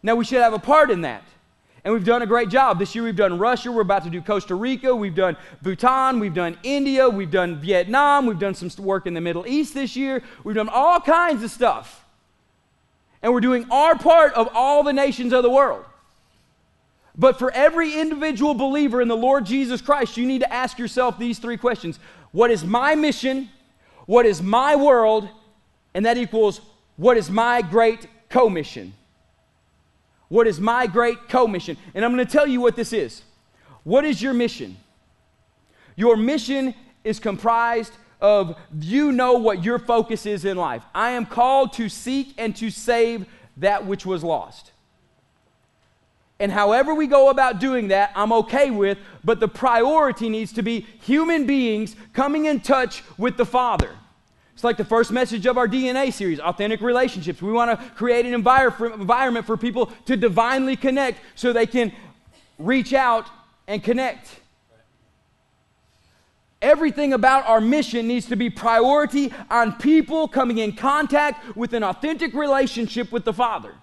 Now, 0.03 0.15
we 0.15 0.25
should 0.25 0.41
have 0.41 0.55
a 0.55 0.59
part 0.59 0.91
in 0.91 1.03
that. 1.03 1.23
And 1.85 1.93
we've 1.93 2.05
done 2.05 2.23
a 2.23 2.27
great 2.27 2.49
job. 2.49 2.79
This 2.79 2.95
year 2.95 3.03
we've 3.03 3.17
done 3.17 3.39
Russia, 3.39 3.73
we're 3.73 3.83
about 3.83 4.05
to 4.05 4.11
do 4.11 4.23
Costa 4.23 4.55
Rica, 4.55 4.95
we've 4.95 5.17
done 5.17 5.37
Bhutan, 5.63 6.21
we've 6.21 6.35
done 6.35 6.57
India, 6.63 7.09
we've 7.09 7.31
done 7.31 7.61
Vietnam, 7.61 8.27
we've 8.27 8.39
done 8.39 8.55
some 8.55 8.71
work 8.85 9.07
in 9.07 9.15
the 9.15 9.21
Middle 9.21 9.47
East 9.47 9.75
this 9.75 9.97
year, 9.97 10.23
we've 10.45 10.55
done 10.55 10.69
all 10.69 11.01
kinds 11.01 11.43
of 11.43 11.51
stuff. 11.51 12.05
And 13.21 13.33
we're 13.33 13.41
doing 13.41 13.67
our 13.71 13.97
part 13.97 14.33
of 14.35 14.49
all 14.55 14.83
the 14.83 14.93
nations 14.93 15.33
of 15.33 15.43
the 15.43 15.51
world. 15.51 15.85
But 17.17 17.39
for 17.39 17.51
every 17.53 18.01
individual 18.01 18.55
believer 18.55 19.01
in 19.01 19.09
the 19.09 19.17
Lord 19.17 19.45
Jesus 19.45 19.81
Christ, 19.81 20.17
you 20.17 20.27
need 20.27 20.41
to 20.41 20.53
ask 20.53 20.79
yourself 20.79 21.19
these 21.19 21.39
three 21.39 21.57
questions 21.57 21.99
What 22.31 22.51
is 22.51 22.65
my 22.65 22.95
mission? 22.95 23.51
What 24.07 24.25
is 24.25 24.41
my 24.41 24.77
world? 24.77 25.29
And 25.95 26.07
that 26.07 26.17
equals 26.17 26.61
what 26.97 27.17
is 27.17 27.31
my 27.31 27.63
great 27.63 28.07
commission? 28.29 28.95
What 30.33 30.47
is 30.47 30.59
my 30.59 30.87
great 30.87 31.29
commission? 31.29 31.77
And 31.95 32.03
I'm 32.03 32.15
going 32.15 32.27
to 32.27 32.33
tell 32.33 32.47
you 32.47 32.63
what 32.63 32.75
this 32.75 32.95
is. 32.95 33.21
What 33.85 34.07
is 34.07 34.23
your 34.23 34.33
mission? 34.33 34.79
Your 35.95 36.17
mission 36.17 36.75
is 37.05 37.21
comprised 37.21 37.93
of 38.19 38.57
you 38.81 39.13
know 39.13 39.35
what 39.35 39.63
your 39.63 39.79
focus 39.79 40.25
is 40.25 40.47
in 40.47 40.57
life. 40.57 40.85
I 40.95 41.11
am 41.11 41.27
called 41.27 41.75
to 41.75 41.91
seek 41.91 42.33
and 42.39 42.57
to 42.57 42.71
save 42.71 43.27
that 43.59 43.85
which 43.85 44.07
was 44.07 44.25
lost. 44.25 44.73
And 46.41 46.51
however 46.51 46.95
we 46.95 47.09
go 47.09 47.29
about 47.29 47.61
doing 47.61 47.89
that, 47.89 48.11
I'm 48.17 48.33
okay 48.33 48.71
with, 48.71 48.97
but 49.23 49.39
the 49.39 49.49
priority 49.49 50.31
needs 50.31 50.55
to 50.55 50.63
be 50.63 50.87
human 51.03 51.45
beings 51.45 51.95
coming 52.15 52.47
in 52.47 52.61
touch 52.61 53.05
with 53.19 53.37
the 53.37 53.45
Father. 53.45 53.91
It's 54.55 54.65
like 54.65 54.77
the 54.77 54.85
first 54.85 55.11
message 55.11 55.47
of 55.47 55.57
our 55.57 55.67
DNA 55.67 56.13
series, 56.13 56.39
Authentic 56.39 56.81
Relationships. 56.83 57.41
We 57.41 57.53
want 57.53 57.71
to 57.71 57.87
create 57.95 58.27
an 58.27 58.35
environment 58.35 59.47
for 59.47 59.57
people 59.57 59.87
to 60.07 60.17
divinely 60.17 60.77
connect 60.77 61.21
so 61.35 61.53
they 61.53 61.67
can 61.67 61.93
reach 62.59 62.93
out 62.93 63.27
and 63.67 63.83
connect. 63.83 64.41
Everything 66.61 67.13
about 67.13 67.47
our 67.49 67.61
mission 67.61 68.07
needs 68.07 68.27
to 68.27 68.37
be 68.37 68.51
priority 68.51 69.33
on 69.51 69.73
people 69.73 70.29
coming 70.29 70.59
in 70.59 70.77
contact 70.77 71.57
with 71.57 71.73
an 71.73 71.83
authentic 71.83 72.35
relationship 72.35 73.11
with 73.11 73.25
the 73.25 73.33
Father. 73.33 73.75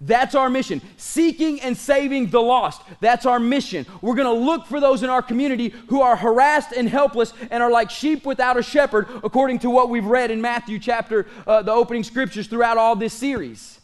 That's 0.00 0.34
our 0.34 0.50
mission. 0.50 0.80
Seeking 0.96 1.60
and 1.60 1.76
saving 1.76 2.30
the 2.30 2.40
lost. 2.40 2.82
That's 3.00 3.26
our 3.26 3.40
mission. 3.40 3.86
We're 4.00 4.14
going 4.14 4.26
to 4.26 4.44
look 4.44 4.66
for 4.66 4.80
those 4.80 5.02
in 5.02 5.10
our 5.10 5.22
community 5.22 5.70
who 5.88 6.00
are 6.02 6.16
harassed 6.16 6.72
and 6.72 6.88
helpless 6.88 7.32
and 7.50 7.62
are 7.62 7.70
like 7.70 7.90
sheep 7.90 8.26
without 8.26 8.56
a 8.56 8.62
shepherd, 8.62 9.08
according 9.24 9.60
to 9.60 9.70
what 9.70 9.90
we've 9.90 10.04
read 10.04 10.30
in 10.30 10.40
Matthew 10.40 10.78
chapter, 10.78 11.26
uh, 11.46 11.62
the 11.62 11.72
opening 11.72 12.04
scriptures 12.04 12.46
throughout 12.46 12.78
all 12.78 12.96
this 12.96 13.14
series. 13.14 13.80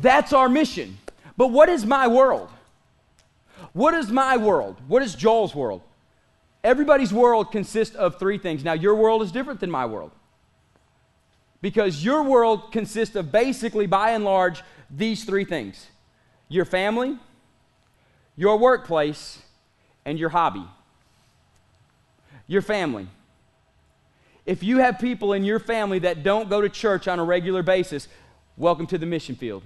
That's 0.00 0.32
our 0.32 0.48
mission. 0.48 0.98
But 1.36 1.48
what 1.48 1.68
is 1.68 1.86
my 1.86 2.08
world? 2.08 2.48
What 3.72 3.94
is 3.94 4.10
my 4.10 4.36
world? 4.36 4.76
What 4.86 5.02
is 5.02 5.14
Joel's 5.14 5.54
world? 5.54 5.82
Everybody's 6.62 7.12
world 7.12 7.50
consists 7.50 7.96
of 7.96 8.18
three 8.18 8.38
things. 8.38 8.62
Now, 8.62 8.74
your 8.74 8.94
world 8.94 9.22
is 9.22 9.32
different 9.32 9.60
than 9.60 9.70
my 9.70 9.86
world 9.86 10.12
because 11.60 12.04
your 12.04 12.24
world 12.24 12.72
consists 12.72 13.16
of 13.16 13.32
basically, 13.32 13.86
by 13.86 14.10
and 14.10 14.24
large, 14.24 14.62
these 14.92 15.24
three 15.24 15.44
things 15.44 15.88
your 16.48 16.66
family, 16.66 17.18
your 18.36 18.58
workplace, 18.58 19.40
and 20.04 20.18
your 20.18 20.28
hobby. 20.28 20.64
Your 22.46 22.60
family. 22.60 23.08
If 24.44 24.62
you 24.62 24.78
have 24.78 24.98
people 24.98 25.32
in 25.32 25.44
your 25.44 25.58
family 25.58 26.00
that 26.00 26.22
don't 26.22 26.50
go 26.50 26.60
to 26.60 26.68
church 26.68 27.08
on 27.08 27.18
a 27.18 27.24
regular 27.24 27.62
basis, 27.62 28.08
welcome 28.56 28.86
to 28.88 28.98
the 28.98 29.06
mission 29.06 29.34
field. 29.34 29.62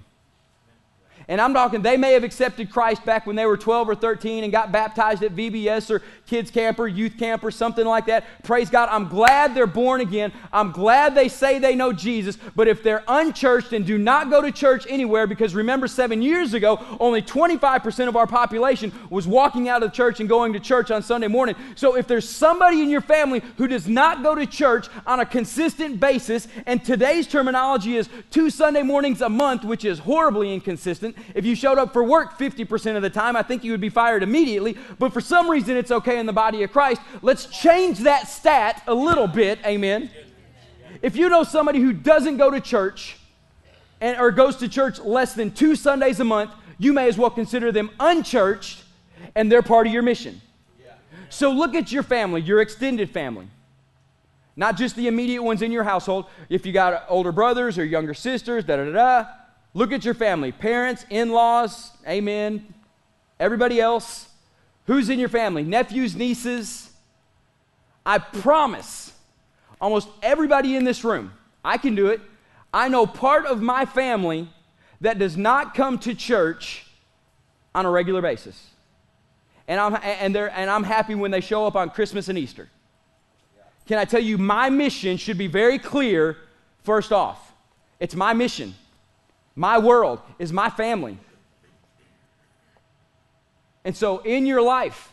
And 1.29 1.41
I'm 1.41 1.53
talking, 1.53 1.81
they 1.81 1.97
may 1.97 2.13
have 2.13 2.23
accepted 2.23 2.71
Christ 2.71 3.03
back 3.03 3.27
when 3.27 3.35
they 3.35 3.45
were 3.45 3.57
12 3.57 3.89
or 3.89 3.95
13 3.95 4.45
and 4.45 4.51
got 4.51 4.71
baptized 4.71 5.23
at 5.23 5.35
VBS 5.35 5.91
or 5.91 6.01
kids 6.25 6.49
camp 6.49 6.79
or 6.79 6.87
youth 6.87 7.17
camp 7.17 7.43
or 7.43 7.51
something 7.51 7.85
like 7.85 8.05
that. 8.05 8.43
Praise 8.43 8.69
God. 8.69 8.87
I'm 8.89 9.09
glad 9.09 9.53
they're 9.53 9.67
born 9.67 9.99
again. 9.99 10.31
I'm 10.53 10.71
glad 10.71 11.15
they 11.15 11.27
say 11.27 11.59
they 11.59 11.75
know 11.75 11.91
Jesus. 11.91 12.37
But 12.55 12.69
if 12.69 12.81
they're 12.81 13.03
unchurched 13.09 13.73
and 13.73 13.85
do 13.85 13.97
not 13.97 14.29
go 14.29 14.41
to 14.41 14.53
church 14.53 14.87
anywhere, 14.87 15.27
because 15.27 15.53
remember, 15.53 15.89
seven 15.89 16.21
years 16.21 16.53
ago, 16.53 16.79
only 16.97 17.21
25% 17.21 18.07
of 18.07 18.15
our 18.15 18.27
population 18.27 18.93
was 19.09 19.27
walking 19.27 19.67
out 19.67 19.83
of 19.83 19.91
church 19.91 20.21
and 20.21 20.29
going 20.29 20.53
to 20.53 20.61
church 20.61 20.91
on 20.91 21.03
Sunday 21.03 21.27
morning. 21.27 21.55
So 21.75 21.97
if 21.97 22.07
there's 22.07 22.27
somebody 22.27 22.81
in 22.81 22.89
your 22.89 23.01
family 23.01 23.41
who 23.57 23.67
does 23.67 23.89
not 23.89 24.23
go 24.23 24.33
to 24.33 24.45
church 24.45 24.87
on 25.05 25.19
a 25.19 25.25
consistent 25.25 25.99
basis, 25.99 26.47
and 26.65 26.85
today's 26.85 27.27
terminology 27.27 27.97
is 27.97 28.07
two 28.31 28.49
Sunday 28.49 28.81
mornings 28.81 29.19
a 29.19 29.27
month, 29.27 29.65
which 29.65 29.83
is 29.83 29.99
horribly 29.99 30.53
inconsistent, 30.53 31.16
if 31.33 31.45
you 31.45 31.55
showed 31.55 31.77
up 31.77 31.93
for 31.93 32.03
work 32.03 32.37
50% 32.37 32.95
of 32.95 33.01
the 33.01 33.09
time, 33.09 33.35
I 33.35 33.43
think 33.43 33.63
you 33.63 33.71
would 33.71 33.81
be 33.81 33.89
fired 33.89 34.23
immediately. 34.23 34.77
But 34.99 35.13
for 35.13 35.21
some 35.21 35.49
reason, 35.49 35.77
it's 35.77 35.91
okay 35.91 36.19
in 36.19 36.25
the 36.25 36.33
body 36.33 36.63
of 36.63 36.71
Christ. 36.71 37.01
Let's 37.21 37.45
change 37.45 37.99
that 37.99 38.27
stat 38.27 38.83
a 38.87 38.93
little 38.93 39.27
bit. 39.27 39.59
Amen. 39.65 40.09
If 41.01 41.15
you 41.15 41.29
know 41.29 41.43
somebody 41.43 41.79
who 41.79 41.93
doesn't 41.93 42.37
go 42.37 42.49
to 42.49 42.59
church 42.59 43.17
and, 44.01 44.19
or 44.19 44.31
goes 44.31 44.57
to 44.57 44.69
church 44.69 44.99
less 44.99 45.33
than 45.33 45.51
two 45.51 45.75
Sundays 45.75 46.19
a 46.19 46.23
month, 46.23 46.51
you 46.77 46.93
may 46.93 47.07
as 47.07 47.17
well 47.17 47.29
consider 47.29 47.71
them 47.71 47.89
unchurched 47.99 48.83
and 49.35 49.51
they're 49.51 49.61
part 49.61 49.87
of 49.87 49.93
your 49.93 50.03
mission. 50.03 50.41
So 51.29 51.51
look 51.51 51.75
at 51.75 51.91
your 51.91 52.03
family, 52.03 52.41
your 52.41 52.61
extended 52.61 53.09
family. 53.09 53.47
Not 54.55 54.77
just 54.77 54.95
the 54.95 55.07
immediate 55.07 55.43
ones 55.43 55.61
in 55.61 55.71
your 55.71 55.83
household. 55.83 56.25
If 56.49 56.65
you 56.65 56.73
got 56.73 57.05
older 57.09 57.31
brothers 57.31 57.77
or 57.77 57.85
younger 57.85 58.13
sisters, 58.13 58.63
da 58.63 58.77
da 58.77 58.85
da 58.85 58.91
da. 58.91 59.25
Look 59.77 59.91
at 59.91 60.03
your 60.03 60.15
family 60.15 60.51
parents, 60.51 61.05
in 61.07 61.29
laws, 61.29 61.91
amen. 62.07 62.73
Everybody 63.39 63.79
else. 63.79 64.27
Who's 64.87 65.07
in 65.07 65.19
your 65.19 65.29
family? 65.29 65.61
Nephews, 65.61 66.15
nieces. 66.15 66.89
I 68.03 68.17
promise 68.17 69.13
almost 69.79 70.09
everybody 70.23 70.75
in 70.75 70.83
this 70.83 71.03
room, 71.03 71.31
I 71.63 71.77
can 71.77 71.93
do 71.93 72.07
it. 72.07 72.21
I 72.73 72.89
know 72.89 73.05
part 73.05 73.45
of 73.45 73.61
my 73.61 73.85
family 73.85 74.49
that 75.01 75.19
does 75.19 75.37
not 75.37 75.75
come 75.75 75.99
to 75.99 76.15
church 76.15 76.87
on 77.75 77.85
a 77.85 77.91
regular 77.91 78.23
basis. 78.23 78.71
And 79.67 79.79
I'm, 79.79 79.95
and, 80.01 80.33
they're, 80.33 80.49
and 80.57 80.71
I'm 80.71 80.85
happy 80.85 81.13
when 81.13 81.29
they 81.29 81.41
show 81.41 81.67
up 81.67 81.75
on 81.75 81.91
Christmas 81.91 82.29
and 82.29 82.37
Easter. 82.39 82.67
Can 83.85 83.99
I 83.99 84.05
tell 84.05 84.21
you, 84.21 84.39
my 84.39 84.71
mission 84.71 85.17
should 85.17 85.37
be 85.37 85.45
very 85.45 85.77
clear 85.77 86.35
first 86.81 87.11
off. 87.11 87.53
It's 87.99 88.15
my 88.15 88.33
mission. 88.33 88.73
My 89.57 89.79
world 89.79 90.21
is 90.37 90.53
my 90.53 90.69
family. 90.69 91.17
And 93.83 93.97
so 93.97 94.19
in 94.19 94.45
your 94.45 94.61
life, 94.61 95.11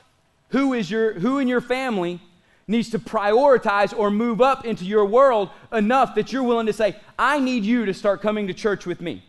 who 0.51 0.75
is 0.75 0.91
your 0.91 1.15
who 1.15 1.39
in 1.39 1.49
your 1.49 1.63
family 1.63 2.21
needs 2.69 2.91
to 2.91 2.99
prioritize 2.99 3.99
or 3.99 4.11
move 4.11 4.43
up 4.43 4.67
into 4.67 4.85
your 4.85 5.07
world 5.07 5.49
enough 5.73 6.15
that 6.17 6.31
you're 6.31 6.43
willing 6.43 6.67
to 6.67 6.75
say, 6.75 6.95
I 7.19 7.41
need 7.41 7.65
you 7.65 7.87
to 7.87 7.95
start 7.95 8.21
coming 8.21 8.47
to 8.49 8.55
church 8.55 8.85
with 8.85 9.01
me. 9.01 9.25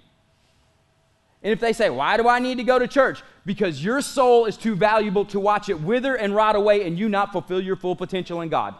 And 1.44 1.54
if 1.54 1.62
they 1.62 1.72
say, 1.72 1.90
Why 1.90 2.18
do 2.18 2.28
I 2.28 2.40
need 2.40 2.58
to 2.58 2.66
go 2.66 2.78
to 2.78 2.88
church? 2.88 3.24
Because 3.46 3.82
your 3.82 4.02
soul 4.02 4.46
is 4.46 4.58
too 4.58 4.76
valuable 4.76 5.24
to 5.26 5.40
watch 5.40 5.70
it 5.70 5.80
wither 5.80 6.16
and 6.16 6.36
rot 6.36 6.58
away 6.58 6.86
and 6.86 7.00
you 7.00 7.08
not 7.08 7.32
fulfill 7.32 7.62
your 7.62 7.78
full 7.78 7.96
potential 7.96 8.42
in 8.42 8.50
God. 8.50 8.76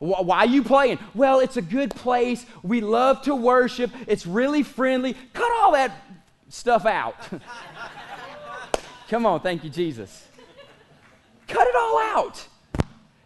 Why 0.00 0.38
are 0.38 0.46
you 0.46 0.64
playing? 0.64 0.98
Well, 1.14 1.40
it's 1.40 1.58
a 1.58 1.62
good 1.62 1.90
place. 1.90 2.46
We 2.62 2.80
love 2.80 3.20
to 3.22 3.34
worship. 3.34 3.90
It's 4.06 4.26
really 4.26 4.62
friendly. 4.62 5.14
Cut 5.34 5.52
all 5.60 5.72
that 5.72 5.92
stuff 6.48 6.86
out. 6.86 7.16
Come 9.10 9.26
on, 9.26 9.40
thank 9.40 9.62
you, 9.62 9.68
Jesus. 9.68 10.26
Cut 11.46 11.66
it 11.66 11.74
all 11.76 11.98
out. 11.98 12.48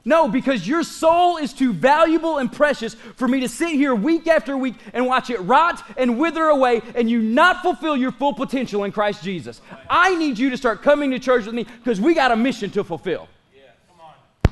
No, 0.04 0.26
because 0.28 0.66
your 0.66 0.82
soul 0.82 1.36
is 1.36 1.52
too 1.52 1.72
valuable 1.72 2.38
and 2.38 2.52
precious 2.52 2.94
for 2.94 3.28
me 3.28 3.40
to 3.40 3.48
sit 3.48 3.70
here 3.70 3.94
week 3.94 4.26
after 4.26 4.56
week 4.56 4.74
and 4.92 5.06
watch 5.06 5.30
it 5.30 5.38
rot 5.40 5.82
and 5.96 6.18
wither 6.18 6.44
away 6.46 6.82
and 6.96 7.08
you 7.08 7.20
not 7.22 7.62
fulfill 7.62 7.96
your 7.96 8.10
full 8.10 8.34
potential 8.34 8.82
in 8.82 8.90
Christ 8.90 9.22
Jesus. 9.22 9.60
I 9.88 10.16
need 10.16 10.38
you 10.38 10.50
to 10.50 10.56
start 10.56 10.82
coming 10.82 11.12
to 11.12 11.20
church 11.20 11.46
with 11.46 11.54
me 11.54 11.64
because 11.64 12.00
we 12.00 12.14
got 12.14 12.32
a 12.32 12.36
mission 12.36 12.70
to 12.70 12.82
fulfill. 12.82 13.28
Yeah, 13.54 14.50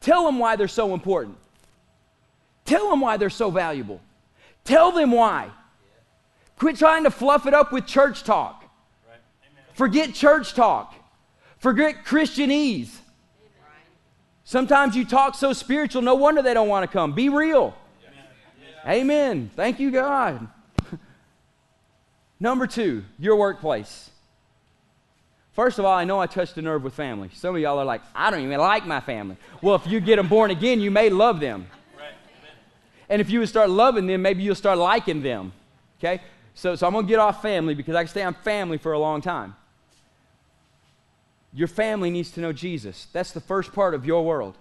Tell 0.00 0.24
them 0.24 0.38
why 0.38 0.56
they're 0.56 0.66
so 0.66 0.94
important. 0.94 1.36
Tell 2.70 2.88
them 2.88 3.00
why 3.00 3.16
they're 3.16 3.30
so 3.30 3.50
valuable. 3.50 4.00
Tell 4.62 4.92
them 4.92 5.10
why. 5.10 5.50
Quit 6.56 6.78
trying 6.78 7.02
to 7.02 7.10
fluff 7.10 7.46
it 7.46 7.52
up 7.52 7.72
with 7.72 7.84
church 7.84 8.22
talk. 8.22 8.64
Forget 9.72 10.14
church 10.14 10.54
talk. 10.54 10.94
Forget 11.58 12.04
Christianese. 12.04 12.90
Sometimes 14.44 14.94
you 14.94 15.04
talk 15.04 15.34
so 15.34 15.52
spiritual, 15.52 16.00
no 16.00 16.14
wonder 16.14 16.42
they 16.42 16.54
don't 16.54 16.68
want 16.68 16.88
to 16.88 16.92
come. 16.92 17.12
Be 17.12 17.28
real. 17.28 17.74
Amen. 18.86 19.50
Thank 19.56 19.80
you, 19.80 19.90
God. 19.90 20.46
Number 22.38 22.68
two, 22.68 23.02
your 23.18 23.34
workplace. 23.34 24.10
First 25.54 25.80
of 25.80 25.84
all, 25.84 25.98
I 25.98 26.04
know 26.04 26.20
I 26.20 26.28
touched 26.28 26.56
a 26.56 26.62
nerve 26.62 26.84
with 26.84 26.94
family. 26.94 27.30
Some 27.34 27.56
of 27.56 27.60
y'all 27.60 27.80
are 27.80 27.84
like, 27.84 28.02
I 28.14 28.30
don't 28.30 28.42
even 28.42 28.60
like 28.60 28.86
my 28.86 29.00
family. 29.00 29.36
Well, 29.60 29.74
if 29.74 29.88
you 29.88 29.98
get 29.98 30.16
them 30.16 30.28
born 30.28 30.52
again, 30.52 30.80
you 30.80 30.92
may 30.92 31.10
love 31.10 31.40
them. 31.40 31.66
And 33.10 33.20
if 33.20 33.28
you 33.28 33.40
would 33.40 33.48
start 33.48 33.68
loving 33.68 34.06
them, 34.06 34.22
maybe 34.22 34.42
you'll 34.44 34.54
start 34.54 34.78
liking 34.78 35.20
them. 35.20 35.52
Okay? 35.98 36.22
So, 36.54 36.76
so 36.76 36.86
I'm 36.86 36.92
going 36.92 37.04
to 37.04 37.08
get 37.08 37.18
off 37.18 37.42
family 37.42 37.74
because 37.74 37.96
I 37.96 38.04
can 38.04 38.08
stay 38.08 38.22
on 38.22 38.34
family 38.34 38.78
for 38.78 38.92
a 38.92 38.98
long 38.98 39.20
time. 39.20 39.56
Your 41.52 41.68
family 41.68 42.10
needs 42.10 42.30
to 42.32 42.40
know 42.40 42.52
Jesus. 42.52 43.08
That's 43.12 43.32
the 43.32 43.40
first 43.40 43.72
part 43.72 43.94
of 43.94 44.06
your 44.06 44.24
world. 44.24 44.56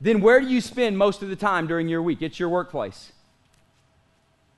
Then 0.00 0.20
where 0.20 0.40
do 0.40 0.46
you 0.46 0.60
spend 0.60 0.96
most 0.96 1.22
of 1.22 1.28
the 1.28 1.36
time 1.36 1.66
during 1.66 1.88
your 1.88 2.00
week? 2.00 2.22
It's 2.22 2.38
your 2.38 2.48
workplace. 2.48 3.12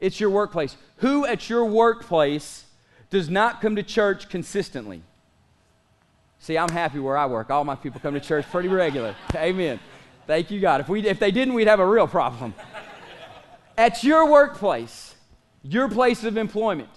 It's 0.00 0.20
your 0.20 0.30
workplace. 0.30 0.76
Who 0.98 1.24
at 1.24 1.48
your 1.48 1.64
workplace 1.64 2.64
does 3.08 3.30
not 3.30 3.62
come 3.62 3.76
to 3.76 3.82
church 3.82 4.28
consistently? 4.28 5.02
See, 6.38 6.58
I'm 6.58 6.68
happy 6.68 6.98
where 6.98 7.16
I 7.16 7.24
work. 7.24 7.48
All 7.48 7.64
my 7.64 7.74
people 7.74 8.00
come 8.00 8.12
to 8.12 8.20
church 8.20 8.44
pretty 8.50 8.68
regular. 8.68 9.16
Amen. 9.34 9.80
Thank 10.26 10.50
you, 10.50 10.60
God. 10.60 10.80
If, 10.80 10.88
we, 10.88 11.06
if 11.06 11.18
they 11.18 11.30
didn't, 11.30 11.54
we'd 11.54 11.68
have 11.68 11.80
a 11.80 11.86
real 11.86 12.06
problem. 12.06 12.54
At 13.78 14.04
your 14.04 14.30
workplace, 14.30 15.14
your 15.62 15.88
place 15.88 16.24
of 16.24 16.36
employment, 16.36 16.90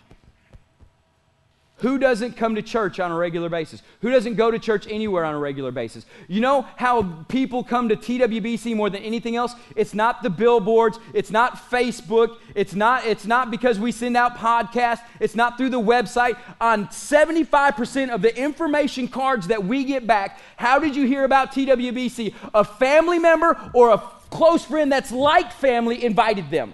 who 1.78 2.00
doesn't 2.00 2.36
come 2.36 2.56
to 2.56 2.62
church 2.62 3.00
on 3.00 3.12
a 3.12 3.16
regular 3.16 3.50
basis? 3.50 3.84
Who 4.02 4.10
doesn't 4.10 4.36
go 4.36 4.50
to 4.50 4.58
church 4.58 4.88
anywhere 4.90 5.24
on 5.24 5.36
a 5.36 5.38
regular 5.38 5.72
basis? 5.72 6.06
You 6.28 6.42
know 6.42 6.64
how 6.76 7.24
people 7.28 7.64
come 7.64 7.90
to 7.90 7.96
TWBC 7.96 8.76
more 8.76 8.90
than 8.90 9.04
anything 9.04 9.36
else? 9.36 9.54
It's 9.76 9.94
not 9.94 10.24
the 10.24 10.30
billboards, 10.30 11.00
it's 11.14 11.30
not 11.30 11.70
Facebook, 11.70 12.38
it's 12.56 12.74
not 12.74 13.06
it's 13.06 13.26
not 13.26 13.52
because 13.52 13.80
we 13.80 13.92
send 13.92 14.18
out 14.18 14.38
podcasts, 14.38 15.02
it's 15.20 15.36
not 15.36 15.58
through 15.58 15.70
the 15.70 15.80
website. 15.80 16.38
On 16.60 16.88
75% 16.88 18.10
of 18.10 18.22
the 18.22 18.36
information 18.36 19.08
cards 19.08 19.48
that 19.48 19.64
we 19.64 19.84
get 19.84 20.08
back, 20.08 20.40
how 20.56 20.80
did 20.80 20.96
you 20.96 21.06
hear 21.06 21.24
about 21.24 21.52
TWBC? 21.52 22.34
A 22.56 22.64
family 22.64 23.20
member 23.20 23.72
or 23.74 23.92
a 23.92 23.98
close 24.30 24.66
friend 24.66 24.92
that's 24.92 25.12
like 25.12 25.52
family 25.52 26.04
invited 26.04 26.50
them. 26.50 26.74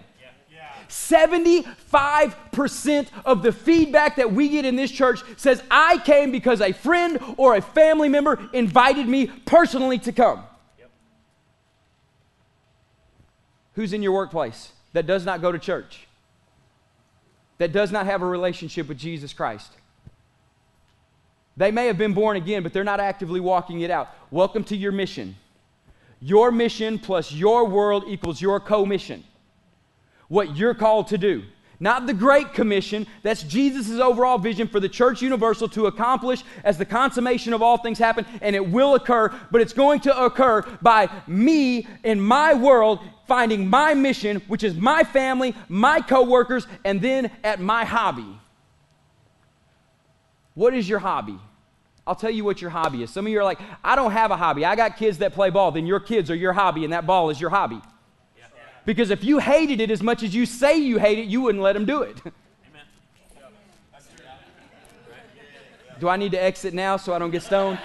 75% 0.94 3.08
of 3.26 3.42
the 3.42 3.52
feedback 3.52 4.18
that 4.18 4.32
we 4.32 4.50
get 4.50 4.64
in 4.64 4.76
this 4.76 4.92
church 4.92 5.22
says, 5.38 5.64
I 5.72 5.98
came 5.98 6.32
because 6.32 6.62
a 6.62 6.72
friend 6.72 7.18
or 7.38 7.56
a 7.56 7.62
family 7.62 8.10
member 8.10 8.48
invited 8.54 9.08
me 9.08 9.26
personally 9.46 9.98
to 10.00 10.12
come. 10.12 10.44
Yep. 10.78 10.92
Who's 13.74 13.94
in 13.94 14.04
your 14.04 14.12
workplace 14.12 14.72
that 14.94 15.08
does 15.08 15.26
not 15.26 15.42
go 15.42 15.52
to 15.52 15.58
church? 15.58 16.08
That 17.58 17.72
does 17.72 17.92
not 17.92 18.06
have 18.06 18.22
a 18.22 18.28
relationship 18.28 18.88
with 18.88 19.00
Jesus 19.00 19.34
Christ? 19.34 19.72
They 21.58 21.72
may 21.72 21.88
have 21.88 21.98
been 21.98 22.14
born 22.14 22.38
again, 22.38 22.62
but 22.62 22.72
they're 22.72 22.84
not 22.84 23.00
actively 23.00 23.40
walking 23.40 23.82
it 23.82 23.90
out. 23.90 24.10
Welcome 24.30 24.64
to 24.66 24.78
your 24.78 24.92
mission. 24.92 25.38
Your 26.20 26.52
mission 26.52 27.00
plus 27.00 27.32
your 27.32 27.68
world 27.68 28.04
equals 28.08 28.40
your 28.40 28.60
co 28.60 28.86
mission 28.86 29.24
what 30.34 30.58
you're 30.58 30.74
called 30.74 31.08
to 31.10 31.18
do. 31.18 31.44
Not 31.80 32.08
the 32.08 32.14
Great 32.14 32.54
Commission, 32.54 33.06
that's 33.22 33.44
Jesus' 33.44 34.00
overall 34.00 34.40
vision 34.40 34.68
for 34.68 34.80
the 34.80 34.90
church 34.90 35.22
universal 35.22 35.70
to 35.70 35.86
accomplish 35.86 36.44
as 36.64 36.78
the 36.78 36.86
consummation 36.86 37.54
of 37.54 37.62
all 37.62 37.78
things 37.78 38.00
happen, 38.00 38.26
and 38.42 38.56
it 38.56 38.68
will 38.68 38.96
occur, 38.96 39.32
but 39.52 39.62
it's 39.62 39.74
going 39.74 40.00
to 40.02 40.26
occur 40.26 40.64
by 40.82 41.08
me 41.28 41.88
in 42.04 42.20
my 42.20 42.56
world 42.56 43.00
finding 43.28 43.70
my 43.70 43.94
mission, 43.94 44.42
which 44.48 44.64
is 44.64 44.74
my 44.74 45.04
family, 45.04 45.56
my 45.70 46.02
coworkers, 46.02 46.66
and 46.84 47.00
then 47.00 47.30
at 47.44 47.60
my 47.60 47.86
hobby. 47.86 48.40
What 50.56 50.74
is 50.74 50.90
your 50.90 51.00
hobby? 51.00 51.38
I'll 52.08 52.16
tell 52.16 52.32
you 52.32 52.44
what 52.44 52.60
your 52.60 52.72
hobby 52.72 53.04
is. 53.04 53.12
Some 53.12 53.28
of 53.28 53.32
you 53.32 53.40
are 53.40 53.44
like, 53.44 53.60
I 53.84 53.96
don't 53.96 54.12
have 54.12 54.32
a 54.32 54.36
hobby. 54.36 54.66
I 54.66 54.76
got 54.76 54.98
kids 54.98 55.20
that 55.20 55.34
play 55.34 55.52
ball. 55.52 55.72
Then 55.72 55.86
your 55.86 56.00
kids 56.00 56.32
are 56.32 56.36
your 56.36 56.54
hobby, 56.54 56.86
and 56.86 56.94
that 56.94 57.06
ball 57.06 57.30
is 57.30 57.40
your 57.40 57.52
hobby. 57.52 57.82
Because 58.86 59.10
if 59.10 59.24
you 59.24 59.40
hated 59.40 59.80
it 59.80 59.90
as 59.90 60.04
much 60.04 60.24
as 60.24 60.36
you 60.36 60.46
say 60.46 60.78
you 60.78 61.00
hate 61.00 61.20
it, 61.20 61.26
you 61.26 61.42
wouldn't 61.42 61.64
let 61.64 61.74
them 61.74 61.86
do 61.86 62.02
it. 62.02 62.18
do 66.00 66.10
I 66.10 66.18
need 66.18 66.32
to 66.34 66.42
exit 66.42 66.74
now 66.74 66.98
so 66.98 67.14
I 67.14 67.20
don't 67.20 67.32
get 67.32 67.44
stoned? 67.44 67.80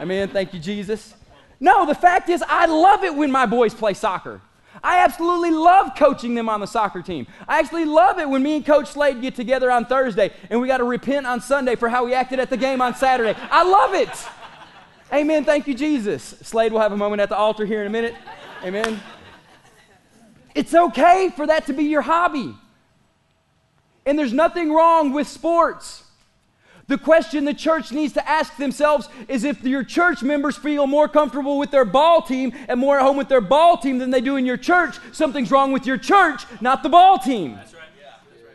Amen. 0.00 0.28
Thank 0.28 0.52
you, 0.52 0.60
Jesus. 0.60 1.14
No, 1.60 1.86
the 1.86 1.94
fact 1.94 2.28
is, 2.28 2.44
I 2.46 2.66
love 2.66 3.04
it 3.04 3.14
when 3.14 3.30
my 3.30 3.46
boys 3.46 3.74
play 3.74 3.94
soccer. 3.94 4.40
I 4.82 5.00
absolutely 5.00 5.50
love 5.50 5.92
coaching 5.96 6.34
them 6.34 6.48
on 6.48 6.60
the 6.60 6.66
soccer 6.66 7.02
team. 7.02 7.26
I 7.48 7.58
actually 7.58 7.84
love 7.84 8.18
it 8.18 8.28
when 8.28 8.42
me 8.42 8.56
and 8.56 8.66
Coach 8.66 8.88
Slade 8.88 9.20
get 9.20 9.34
together 9.34 9.70
on 9.70 9.86
Thursday 9.86 10.32
and 10.50 10.60
we 10.60 10.68
got 10.68 10.78
to 10.78 10.84
repent 10.84 11.26
on 11.26 11.40
Sunday 11.40 11.74
for 11.74 11.88
how 11.88 12.04
we 12.04 12.14
acted 12.14 12.38
at 12.38 12.48
the 12.50 12.56
game 12.56 12.80
on 12.80 12.94
Saturday. 12.94 13.38
I 13.50 13.64
love 13.64 13.94
it. 13.94 14.10
Amen. 15.12 15.44
Thank 15.44 15.66
you, 15.66 15.74
Jesus. 15.74 16.22
Slade 16.42 16.72
will 16.72 16.80
have 16.80 16.92
a 16.92 16.96
moment 16.96 17.20
at 17.20 17.28
the 17.28 17.36
altar 17.36 17.64
here 17.64 17.80
in 17.80 17.86
a 17.86 17.90
minute. 17.90 18.14
Amen. 18.62 19.00
It's 20.54 20.74
okay 20.74 21.30
for 21.34 21.46
that 21.46 21.66
to 21.66 21.72
be 21.72 21.84
your 21.84 22.02
hobby. 22.02 22.54
And 24.06 24.18
there's 24.18 24.32
nothing 24.32 24.72
wrong 24.72 25.12
with 25.12 25.28
sports. 25.28 26.04
The 26.88 26.96
question 26.96 27.44
the 27.44 27.52
church 27.52 27.92
needs 27.92 28.14
to 28.14 28.26
ask 28.26 28.56
themselves 28.56 29.10
is 29.28 29.44
if 29.44 29.62
your 29.62 29.84
church 29.84 30.22
members 30.22 30.56
feel 30.56 30.86
more 30.86 31.06
comfortable 31.06 31.58
with 31.58 31.70
their 31.70 31.84
ball 31.84 32.22
team 32.22 32.54
and 32.66 32.80
more 32.80 32.98
at 32.98 33.02
home 33.02 33.18
with 33.18 33.28
their 33.28 33.42
ball 33.42 33.76
team 33.76 33.98
than 33.98 34.10
they 34.10 34.22
do 34.22 34.36
in 34.36 34.46
your 34.46 34.56
church, 34.56 34.96
something's 35.12 35.50
wrong 35.50 35.70
with 35.70 35.84
your 35.84 35.98
church, 35.98 36.46
not 36.62 36.82
the 36.82 36.88
ball 36.88 37.18
team. 37.18 37.56
That's 37.56 37.74
right. 37.74 37.82
Yeah. 38.00 38.12
That's 38.30 38.42
right. 38.42 38.54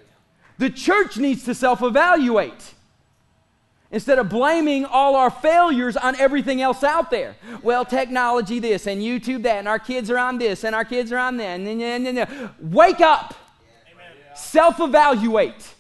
The 0.58 0.72
church 0.72 1.18
needs 1.18 1.44
to 1.46 1.54
self 1.54 1.84
evaluate. 1.84 2.73
Instead 3.94 4.18
of 4.18 4.28
blaming 4.28 4.86
all 4.86 5.16
our 5.16 5.30
failures 5.30 5.96
on 5.96 6.16
everything 6.20 6.62
else 6.64 6.84
out 6.84 7.12
there. 7.12 7.36
Well, 7.62 7.86
technology 7.86 8.58
this 8.58 8.88
and 8.88 9.00
YouTube 9.00 9.44
that, 9.44 9.60
and 9.60 9.68
our 9.68 9.78
kids 9.78 10.10
are 10.10 10.18
on 10.18 10.40
this, 10.40 10.64
and 10.64 10.74
our 10.74 10.84
kids 10.84 11.12
are 11.12 11.20
on 11.20 11.38
that. 11.38 11.60
And, 11.60 11.68
and, 11.68 12.08
and, 12.08 12.18
and. 12.18 12.50
Wake 12.60 13.02
up. 13.02 13.36
Self 14.36 14.80
evaluate. 14.80 15.76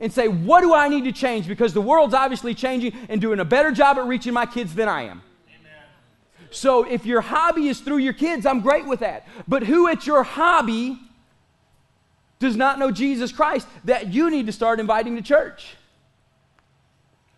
And 0.00 0.12
say, 0.12 0.26
what 0.26 0.62
do 0.62 0.74
I 0.74 0.88
need 0.88 1.04
to 1.04 1.12
change? 1.12 1.46
Because 1.46 1.72
the 1.72 1.80
world's 1.80 2.12
obviously 2.12 2.54
changing 2.54 2.92
and 3.08 3.20
doing 3.20 3.38
a 3.38 3.44
better 3.44 3.70
job 3.70 3.96
at 3.96 4.06
reaching 4.06 4.32
my 4.32 4.44
kids 4.44 4.74
than 4.74 4.88
I 4.88 5.02
am. 5.02 5.22
So 6.50 6.82
if 6.82 7.06
your 7.06 7.20
hobby 7.20 7.68
is 7.68 7.80
through 7.80 7.98
your 7.98 8.12
kids, 8.12 8.46
I'm 8.46 8.60
great 8.60 8.84
with 8.84 9.00
that. 9.00 9.28
But 9.46 9.62
who 9.62 9.86
at 9.86 10.08
your 10.08 10.24
hobby 10.24 10.98
does 12.40 12.56
not 12.56 12.80
know 12.80 12.90
Jesus 12.90 13.30
Christ 13.30 13.68
that 13.84 14.12
you 14.12 14.28
need 14.28 14.46
to 14.46 14.52
start 14.52 14.80
inviting 14.80 15.14
to 15.14 15.22
church? 15.22 15.76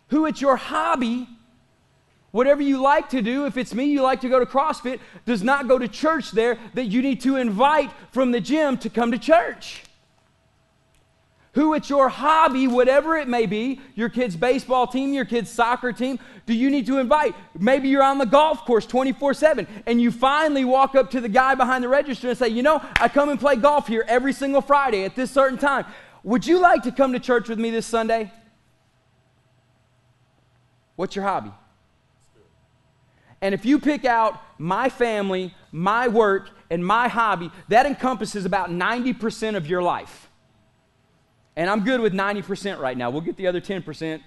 Who 0.09 0.25
it's 0.25 0.41
your 0.41 0.55
hobby, 0.55 1.27
whatever 2.31 2.61
you 2.61 2.81
like 2.81 3.09
to 3.09 3.21
do, 3.21 3.45
if 3.45 3.57
it's 3.57 3.73
me, 3.73 3.85
you 3.85 4.01
like 4.01 4.21
to 4.21 4.29
go 4.29 4.39
to 4.39 4.45
CrossFit, 4.45 4.99
does 5.25 5.43
not 5.43 5.67
go 5.67 5.77
to 5.77 5.87
church 5.87 6.31
there 6.31 6.57
that 6.75 6.85
you 6.85 7.01
need 7.01 7.21
to 7.21 7.35
invite 7.35 7.91
from 8.11 8.31
the 8.31 8.39
gym 8.39 8.77
to 8.79 8.89
come 8.89 9.11
to 9.11 9.19
church? 9.19 9.83
Who 11.57 11.73
it's 11.73 11.89
your 11.89 12.07
hobby, 12.07 12.67
whatever 12.67 13.17
it 13.17 13.27
may 13.27 13.47
be, 13.47 13.81
your 13.95 14.09
kid's 14.09 14.35
baseball 14.35 14.85
team, 14.85 15.11
your 15.11 15.25
kid's 15.25 15.49
soccer 15.49 15.91
team, 15.91 16.19
do 16.45 16.53
you 16.53 16.69
need 16.69 16.85
to 16.85 16.99
invite? 16.99 17.33
Maybe 17.57 17.89
you're 17.89 18.03
on 18.03 18.19
the 18.19 18.27
golf 18.27 18.63
course 18.63 18.85
24 18.85 19.33
7 19.33 19.67
and 19.87 19.99
you 19.99 20.11
finally 20.11 20.63
walk 20.65 20.93
up 20.93 21.09
to 21.11 21.19
the 21.19 21.27
guy 21.27 21.55
behind 21.55 21.83
the 21.83 21.87
register 21.87 22.29
and 22.29 22.37
say, 22.37 22.49
You 22.49 22.61
know, 22.61 22.79
I 23.01 23.09
come 23.09 23.29
and 23.29 23.39
play 23.39 23.55
golf 23.55 23.87
here 23.87 24.05
every 24.07 24.33
single 24.33 24.61
Friday 24.61 25.03
at 25.03 25.15
this 25.15 25.31
certain 25.31 25.57
time. 25.57 25.85
Would 26.23 26.45
you 26.45 26.59
like 26.59 26.83
to 26.83 26.91
come 26.91 27.13
to 27.13 27.19
church 27.19 27.49
with 27.49 27.57
me 27.57 27.71
this 27.71 27.87
Sunday? 27.87 28.31
What's 30.97 31.15
your 31.15 31.23
hobby? 31.23 31.53
And 33.39 33.53
if 33.53 33.65
you 33.65 33.79
pick 33.79 34.03
out 34.03 34.41
my 34.57 34.89
family, 34.89 35.53
my 35.71 36.07
work, 36.07 36.49
and 36.69 36.85
my 36.85 37.07
hobby, 37.07 37.51
that 37.69 37.85
encompasses 37.85 38.45
about 38.45 38.69
90% 38.69 39.55
of 39.55 39.67
your 39.67 39.81
life. 39.81 40.29
And 41.55 41.69
I'm 41.69 41.83
good 41.83 42.01
with 42.01 42.13
90% 42.13 42.79
right 42.79 42.97
now. 42.97 43.09
We'll 43.09 43.21
get 43.21 43.37
the 43.37 43.47
other 43.47 43.61
10% 43.61 44.21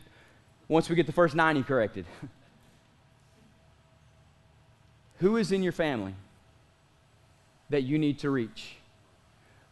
once 0.68 0.88
we 0.88 0.96
get 0.96 1.06
the 1.06 1.12
first 1.12 1.34
90 1.34 1.64
corrected. 1.64 2.06
Who 5.18 5.36
is 5.36 5.52
in 5.52 5.62
your 5.62 5.72
family 5.72 6.14
that 7.68 7.82
you 7.82 7.98
need 7.98 8.20
to 8.20 8.30
reach? 8.30 8.76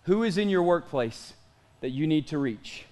Who 0.03 0.25
is 0.25 0.37
in 0.37 0.49
your 0.49 0.63
workplace 0.65 1.35
that 1.81 1.91
you 1.91 2.09
need 2.09 2.27
to 2.29 2.39
reach? 2.39 2.85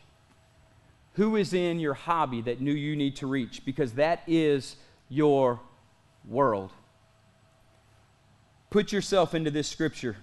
Who 1.16 1.36
is 1.36 1.52
in 1.52 1.78
your 1.80 1.94
hobby 1.94 2.40
that 2.42 2.60
knew 2.60 2.72
you 2.72 2.96
need 2.96 3.16
to 3.16 3.26
reach? 3.26 3.64
Because 3.64 3.92
that 3.94 4.22
is 4.26 4.76
your 5.08 5.60
world. 6.26 6.70
Put 8.70 8.92
yourself 8.92 9.34
into 9.34 9.50
this 9.50 9.68
scripture 9.68 10.16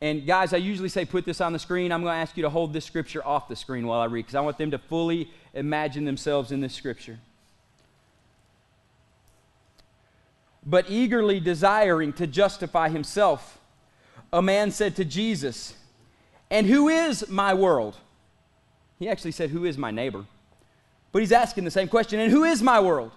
and 0.00 0.26
guys, 0.26 0.52
I 0.52 0.58
usually 0.58 0.90
say 0.90 1.04
put 1.04 1.24
this 1.24 1.40
on 1.40 1.52
the 1.52 1.58
screen. 1.58 1.90
I'm 1.90 2.02
going 2.02 2.12
to 2.12 2.18
ask 2.18 2.36
you 2.36 2.42
to 2.42 2.50
hold 2.50 2.72
this 2.72 2.84
scripture 2.84 3.26
off 3.26 3.48
the 3.48 3.56
screen 3.56 3.86
while 3.86 4.00
I 4.00 4.04
read 4.04 4.22
because 4.22 4.34
I 4.34 4.40
want 4.40 4.58
them 4.58 4.70
to 4.72 4.78
fully 4.78 5.30
imagine 5.54 6.04
themselves 6.04 6.52
in 6.52 6.60
this 6.60 6.74
scripture. 6.74 7.18
But 10.66 10.90
eagerly 10.90 11.40
desiring 11.40 12.12
to 12.14 12.26
justify 12.26 12.88
himself, 12.88 13.58
a 14.32 14.42
man 14.42 14.70
said 14.70 14.96
to 14.96 15.04
Jesus, 15.04 15.74
And 16.50 16.66
who 16.66 16.88
is 16.88 17.28
my 17.30 17.54
world? 17.54 17.96
He 18.98 19.08
actually 19.08 19.32
said, 19.32 19.50
Who 19.50 19.64
is 19.64 19.76
my 19.76 19.90
neighbor? 19.90 20.24
But 21.12 21.20
he's 21.20 21.32
asking 21.32 21.64
the 21.64 21.70
same 21.70 21.88
question, 21.88 22.20
And 22.20 22.30
who 22.30 22.44
is 22.44 22.62
my 22.62 22.80
world? 22.80 23.12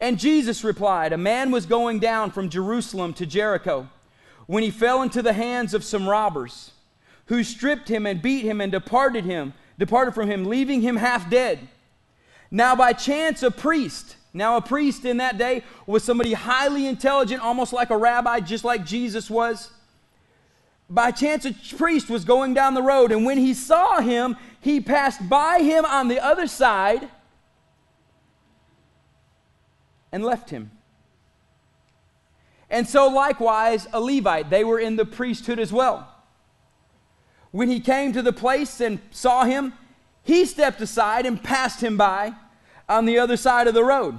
And 0.00 0.18
Jesus 0.18 0.64
replied, 0.64 1.12
A 1.12 1.18
man 1.18 1.50
was 1.50 1.66
going 1.66 1.98
down 1.98 2.30
from 2.30 2.50
Jerusalem 2.50 3.14
to 3.14 3.26
Jericho 3.26 3.88
when 4.46 4.62
he 4.62 4.70
fell 4.70 5.02
into 5.02 5.22
the 5.22 5.32
hands 5.32 5.74
of 5.74 5.84
some 5.84 6.08
robbers 6.08 6.72
who 7.26 7.42
stripped 7.42 7.88
him 7.88 8.06
and 8.06 8.22
beat 8.22 8.44
him 8.44 8.60
and 8.60 8.72
departed 8.72 9.24
him 9.24 9.52
departed 9.78 10.14
from 10.14 10.30
him 10.30 10.44
leaving 10.44 10.80
him 10.80 10.96
half 10.96 11.28
dead 11.28 11.58
now 12.50 12.74
by 12.74 12.92
chance 12.92 13.42
a 13.42 13.50
priest 13.50 14.16
now 14.32 14.56
a 14.56 14.60
priest 14.60 15.04
in 15.04 15.18
that 15.18 15.36
day 15.36 15.62
was 15.86 16.02
somebody 16.02 16.32
highly 16.32 16.86
intelligent 16.86 17.42
almost 17.42 17.72
like 17.72 17.90
a 17.90 17.96
rabbi 17.96 18.40
just 18.40 18.64
like 18.64 18.86
jesus 18.86 19.28
was 19.28 19.70
by 20.88 21.10
chance 21.10 21.44
a 21.44 21.52
priest 21.76 22.08
was 22.08 22.24
going 22.24 22.54
down 22.54 22.74
the 22.74 22.82
road 22.82 23.10
and 23.12 23.24
when 23.26 23.38
he 23.38 23.52
saw 23.52 24.00
him 24.00 24.36
he 24.60 24.80
passed 24.80 25.28
by 25.28 25.60
him 25.60 25.84
on 25.84 26.08
the 26.08 26.20
other 26.20 26.46
side 26.46 27.08
and 30.12 30.24
left 30.24 30.50
him 30.50 30.70
and 32.68 32.88
so, 32.88 33.08
likewise, 33.08 33.86
a 33.92 34.00
Levite, 34.00 34.50
they 34.50 34.64
were 34.64 34.80
in 34.80 34.96
the 34.96 35.04
priesthood 35.04 35.58
as 35.58 35.72
well. 35.72 36.12
When 37.52 37.68
he 37.68 37.80
came 37.80 38.12
to 38.12 38.22
the 38.22 38.32
place 38.32 38.80
and 38.80 39.00
saw 39.10 39.44
him, 39.44 39.72
he 40.22 40.44
stepped 40.44 40.80
aside 40.80 41.26
and 41.26 41.42
passed 41.42 41.82
him 41.82 41.96
by 41.96 42.34
on 42.88 43.06
the 43.06 43.18
other 43.18 43.36
side 43.36 43.68
of 43.68 43.74
the 43.74 43.84
road. 43.84 44.18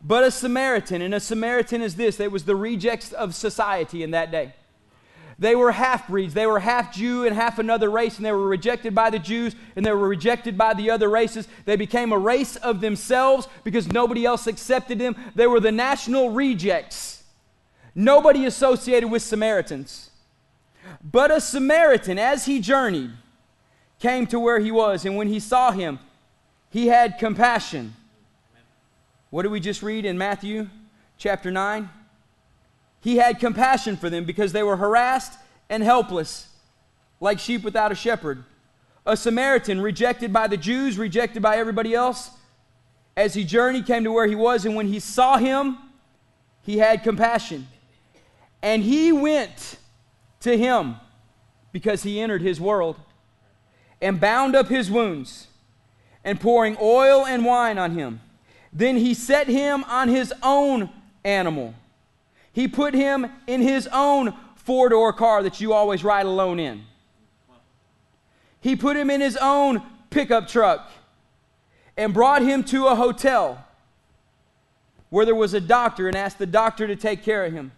But 0.00 0.24
a 0.24 0.30
Samaritan, 0.30 1.02
and 1.02 1.14
a 1.14 1.20
Samaritan 1.20 1.82
is 1.82 1.96
this, 1.96 2.20
it 2.20 2.32
was 2.32 2.44
the 2.44 2.56
rejects 2.56 3.12
of 3.12 3.34
society 3.34 4.02
in 4.02 4.12
that 4.12 4.30
day. 4.30 4.54
They 5.42 5.56
were 5.56 5.72
half 5.72 6.06
breeds. 6.06 6.34
They 6.34 6.46
were 6.46 6.60
half 6.60 6.94
Jew 6.94 7.26
and 7.26 7.34
half 7.34 7.58
another 7.58 7.90
race, 7.90 8.16
and 8.16 8.24
they 8.24 8.30
were 8.30 8.46
rejected 8.46 8.94
by 8.94 9.10
the 9.10 9.18
Jews 9.18 9.56
and 9.74 9.84
they 9.84 9.90
were 9.90 10.06
rejected 10.06 10.56
by 10.56 10.72
the 10.72 10.88
other 10.88 11.08
races. 11.08 11.48
They 11.64 11.74
became 11.74 12.12
a 12.12 12.18
race 12.18 12.54
of 12.54 12.80
themselves 12.80 13.48
because 13.64 13.88
nobody 13.88 14.24
else 14.24 14.46
accepted 14.46 15.00
them. 15.00 15.16
They 15.34 15.48
were 15.48 15.58
the 15.58 15.72
national 15.72 16.30
rejects. 16.30 17.24
Nobody 17.92 18.46
associated 18.46 19.08
with 19.08 19.22
Samaritans. 19.22 20.10
But 21.02 21.32
a 21.32 21.40
Samaritan, 21.40 22.20
as 22.20 22.44
he 22.44 22.60
journeyed, 22.60 23.10
came 23.98 24.28
to 24.28 24.38
where 24.38 24.60
he 24.60 24.70
was, 24.70 25.04
and 25.04 25.16
when 25.16 25.26
he 25.26 25.40
saw 25.40 25.72
him, 25.72 25.98
he 26.70 26.86
had 26.86 27.18
compassion. 27.18 27.96
What 29.30 29.42
did 29.42 29.50
we 29.50 29.58
just 29.58 29.82
read 29.82 30.04
in 30.04 30.16
Matthew 30.16 30.70
chapter 31.18 31.50
9? 31.50 31.90
He 33.02 33.16
had 33.16 33.40
compassion 33.40 33.96
for 33.96 34.08
them 34.08 34.24
because 34.24 34.52
they 34.52 34.62
were 34.62 34.76
harassed 34.76 35.36
and 35.68 35.82
helpless, 35.82 36.46
like 37.20 37.40
sheep 37.40 37.64
without 37.64 37.90
a 37.90 37.96
shepherd. 37.96 38.44
A 39.04 39.16
Samaritan, 39.16 39.80
rejected 39.80 40.32
by 40.32 40.46
the 40.46 40.56
Jews, 40.56 40.96
rejected 40.96 41.42
by 41.42 41.56
everybody 41.56 41.94
else, 41.94 42.30
as 43.16 43.34
he 43.34 43.42
journeyed, 43.42 43.86
came 43.86 44.04
to 44.04 44.12
where 44.12 44.28
he 44.28 44.36
was, 44.36 44.64
and 44.64 44.76
when 44.76 44.86
he 44.86 45.00
saw 45.00 45.36
him, 45.36 45.76
he 46.62 46.78
had 46.78 47.02
compassion. 47.02 47.66
And 48.62 48.84
he 48.84 49.10
went 49.10 49.78
to 50.40 50.56
him 50.56 50.94
because 51.72 52.04
he 52.04 52.20
entered 52.20 52.40
his 52.40 52.60
world 52.60 52.96
and 54.00 54.20
bound 54.20 54.54
up 54.54 54.68
his 54.68 54.88
wounds 54.88 55.48
and 56.24 56.40
pouring 56.40 56.76
oil 56.80 57.26
and 57.26 57.44
wine 57.44 57.78
on 57.78 57.98
him. 57.98 58.20
Then 58.72 58.96
he 58.96 59.12
set 59.12 59.48
him 59.48 59.82
on 59.84 60.08
his 60.08 60.32
own 60.40 60.88
animal. 61.24 61.74
He 62.52 62.68
put 62.68 62.94
him 62.94 63.26
in 63.46 63.60
his 63.60 63.88
own 63.92 64.34
four 64.56 64.88
door 64.88 65.12
car 65.12 65.42
that 65.42 65.60
you 65.60 65.72
always 65.72 66.04
ride 66.04 66.26
alone 66.26 66.60
in. 66.60 66.84
He 68.60 68.76
put 68.76 68.96
him 68.96 69.10
in 69.10 69.20
his 69.20 69.36
own 69.36 69.82
pickup 70.10 70.46
truck 70.46 70.90
and 71.96 72.14
brought 72.14 72.42
him 72.42 72.62
to 72.64 72.86
a 72.86 72.94
hotel 72.94 73.64
where 75.10 75.26
there 75.26 75.34
was 75.34 75.52
a 75.52 75.60
doctor 75.60 76.08
and 76.08 76.16
asked 76.16 76.38
the 76.38 76.46
doctor 76.46 76.86
to 76.86 76.96
take 76.96 77.22
care 77.22 77.44
of 77.44 77.52
him. 77.52 77.72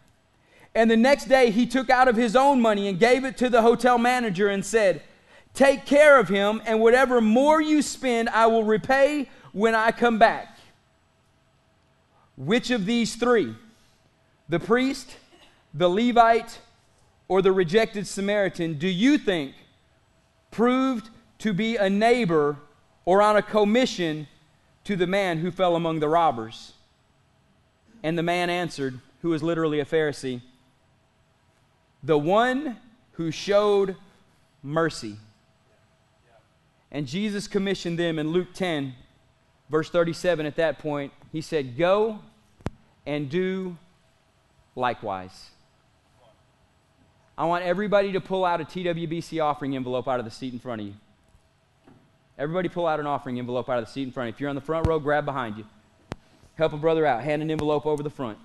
And 0.75 0.91
the 0.91 0.97
next 0.97 1.27
day 1.27 1.51
he 1.51 1.67
took 1.67 1.89
out 1.89 2.09
of 2.09 2.17
his 2.17 2.37
own 2.37 2.61
money 2.61 2.89
and 2.89 2.99
gave 2.99 3.25
it 3.25 3.37
to 3.39 3.49
the 3.49 3.63
hotel 3.63 3.97
manager 3.97 4.49
and 4.49 4.65
said, 4.65 5.03
Take 5.55 5.87
care 5.87 6.19
of 6.19 6.29
him, 6.29 6.61
and 6.67 6.81
whatever 6.81 7.21
more 7.21 7.61
you 7.63 7.81
spend, 7.81 8.29
I 8.29 8.47
will 8.47 8.65
repay 8.65 9.29
when 9.53 9.75
I 9.75 9.93
come 9.93 10.19
back. 10.19 10.59
Which 12.37 12.71
of 12.71 12.87
these 12.87 13.15
three, 13.15 13.55
the 14.49 14.61
priest, 14.61 15.17
the 15.73 15.89
Levite, 15.89 16.59
or 17.29 17.43
the 17.43 17.53
rejected 17.53 18.07
Samaritan, 18.07 18.79
do 18.79 18.89
you 18.89 19.19
think 19.19 19.55
proved 20.51 21.09
to 21.39 21.53
be 21.53 21.77
a 21.77 21.89
neighbor 21.89 22.57
or 23.05 23.23
on 23.23 23.37
a 23.37 23.43
commission 23.43 24.29
to 24.85 24.97
the 24.97 25.07
man 25.07 25.39
who 25.39 25.51
fell 25.51 25.77
among 25.77 26.01
the 26.01 26.09
robbers? 26.09 26.73
And 28.03 28.19
the 28.19 28.23
man 28.23 28.51
answered, 28.51 29.01
who 29.25 29.31
was 29.31 29.43
literally 29.43 29.81
a 29.81 29.87
Pharisee, 29.87 30.43
the 32.03 32.19
one 32.19 32.77
who 33.13 33.31
showed 33.31 33.97
mercy. 34.63 35.17
And 36.93 37.07
Jesus 37.07 37.49
commissioned 37.49 37.99
them 37.99 38.19
in 38.19 38.29
Luke 38.29 38.53
10, 38.53 38.95
verse 39.71 39.89
37. 39.89 40.45
At 40.45 40.57
that 40.57 40.79
point, 40.79 41.11
he 41.33 41.41
said, 41.41 41.79
Go 41.79 42.19
and 43.07 43.31
do 43.31 43.79
likewise. 44.77 45.51
I 47.37 47.47
want 47.47 47.65
everybody 47.65 48.13
to 48.13 48.21
pull 48.21 48.45
out 48.45 48.61
a 48.61 48.65
TWBC 48.65 49.43
offering 49.43 49.75
envelope 49.75 50.07
out 50.07 50.19
of 50.19 50.25
the 50.25 50.31
seat 50.31 50.53
in 50.53 50.59
front 50.59 50.81
of 50.81 50.87
you. 50.87 50.95
Everybody 52.39 52.69
pull 52.69 52.87
out 52.87 53.01
an 53.01 53.07
offering 53.07 53.39
envelope 53.39 53.69
out 53.69 53.79
of 53.79 53.87
the 53.87 53.91
seat 53.91 54.05
in 54.05 54.13
front. 54.13 54.29
Of 54.29 54.33
you. 54.33 54.37
If 54.37 54.41
you're 54.41 54.51
on 54.51 54.57
the 54.57 54.61
front 54.61 54.87
row, 54.87 54.99
grab 54.99 55.25
behind 55.25 55.57
you. 55.57 55.65
Help 56.57 56.73
a 56.73 56.77
brother 56.77 57.05
out. 57.07 57.23
Hand 57.23 57.43
an 57.43 57.51
envelope 57.51 57.87
over 57.87 58.03
the 58.03 58.11
front. 58.11 58.39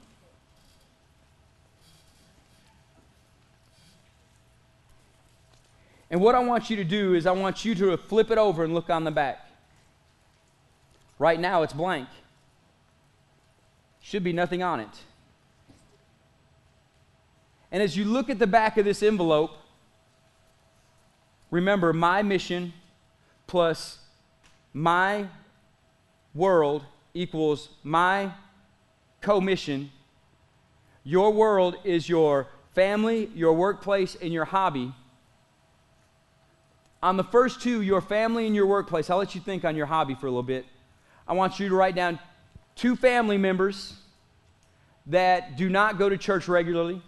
And 6.11 6.21
what 6.21 6.33
I 6.33 6.39
want 6.39 6.69
you 6.71 6.75
to 6.77 6.83
do 6.83 7.13
is 7.13 7.27
I 7.27 7.31
want 7.31 7.63
you 7.63 7.75
to 7.75 7.95
flip 7.97 8.31
it 8.31 8.39
over 8.39 8.63
and 8.63 8.73
look 8.73 8.89
on 8.89 9.03
the 9.03 9.11
back. 9.11 9.47
Right 11.19 11.39
now 11.39 11.61
it's 11.61 11.73
blank. 11.73 12.07
Should 14.01 14.23
be 14.23 14.33
nothing 14.33 14.63
on 14.63 14.79
it. 14.79 15.03
And 17.71 17.83
as 17.83 17.95
you 17.95 18.05
look 18.05 18.29
at 18.29 18.39
the 18.39 18.47
back 18.47 18.77
of 18.77 18.85
this 18.85 19.03
envelope, 19.03 19.51
remember 21.51 21.93
my 21.93 22.21
mission 22.21 22.73
plus 23.47 23.99
my 24.73 25.27
world 26.33 26.83
equals 27.13 27.69
my 27.83 28.31
commission. 29.21 29.91
Your 31.03 31.31
world 31.31 31.75
is 31.83 32.07
your 32.07 32.47
family, 32.75 33.29
your 33.35 33.53
workplace, 33.53 34.15
and 34.21 34.31
your 34.31 34.45
hobby. 34.45 34.93
On 37.01 37.17
the 37.17 37.23
first 37.23 37.61
two, 37.61 37.81
your 37.81 38.01
family 38.01 38.45
and 38.45 38.55
your 38.55 38.65
workplace, 38.65 39.09
I'll 39.09 39.17
let 39.17 39.33
you 39.33 39.41
think 39.41 39.63
on 39.63 39.75
your 39.75 39.85
hobby 39.85 40.15
for 40.15 40.27
a 40.27 40.29
little 40.29 40.43
bit. 40.43 40.65
I 41.27 41.33
want 41.33 41.59
you 41.59 41.69
to 41.69 41.75
write 41.75 41.95
down 41.95 42.19
two 42.75 42.95
family 42.95 43.37
members 43.37 43.93
that 45.05 45.57
do 45.57 45.69
not 45.69 45.97
go 45.97 46.09
to 46.09 46.17
church 46.17 46.47
regularly. 46.47 47.01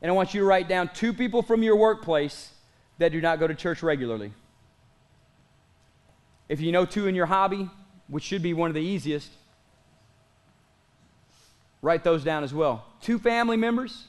And 0.00 0.10
I 0.10 0.14
want 0.14 0.34
you 0.34 0.40
to 0.40 0.46
write 0.46 0.68
down 0.68 0.90
two 0.94 1.12
people 1.12 1.42
from 1.42 1.62
your 1.62 1.76
workplace 1.76 2.50
that 2.98 3.12
do 3.12 3.20
not 3.20 3.38
go 3.40 3.46
to 3.46 3.54
church 3.54 3.82
regularly. 3.82 4.32
If 6.48 6.60
you 6.60 6.72
know 6.72 6.84
two 6.84 7.06
in 7.06 7.14
your 7.14 7.26
hobby, 7.26 7.68
which 8.08 8.24
should 8.24 8.42
be 8.42 8.54
one 8.54 8.70
of 8.70 8.74
the 8.74 8.80
easiest, 8.80 9.30
write 11.82 12.04
those 12.04 12.24
down 12.24 12.44
as 12.44 12.54
well. 12.54 12.86
Two 13.00 13.18
family 13.18 13.56
members 13.56 14.06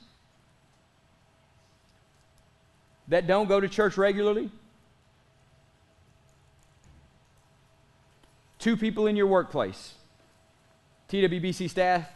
that 3.08 3.28
don't 3.28 3.48
go 3.48 3.60
to 3.60 3.68
church 3.68 3.98
regularly, 3.98 4.50
two 8.60 8.78
people 8.78 9.08
in 9.08 9.16
your 9.16 9.28
workplace. 9.28 9.96
TWBC 11.10 11.70
staff, 11.70 12.08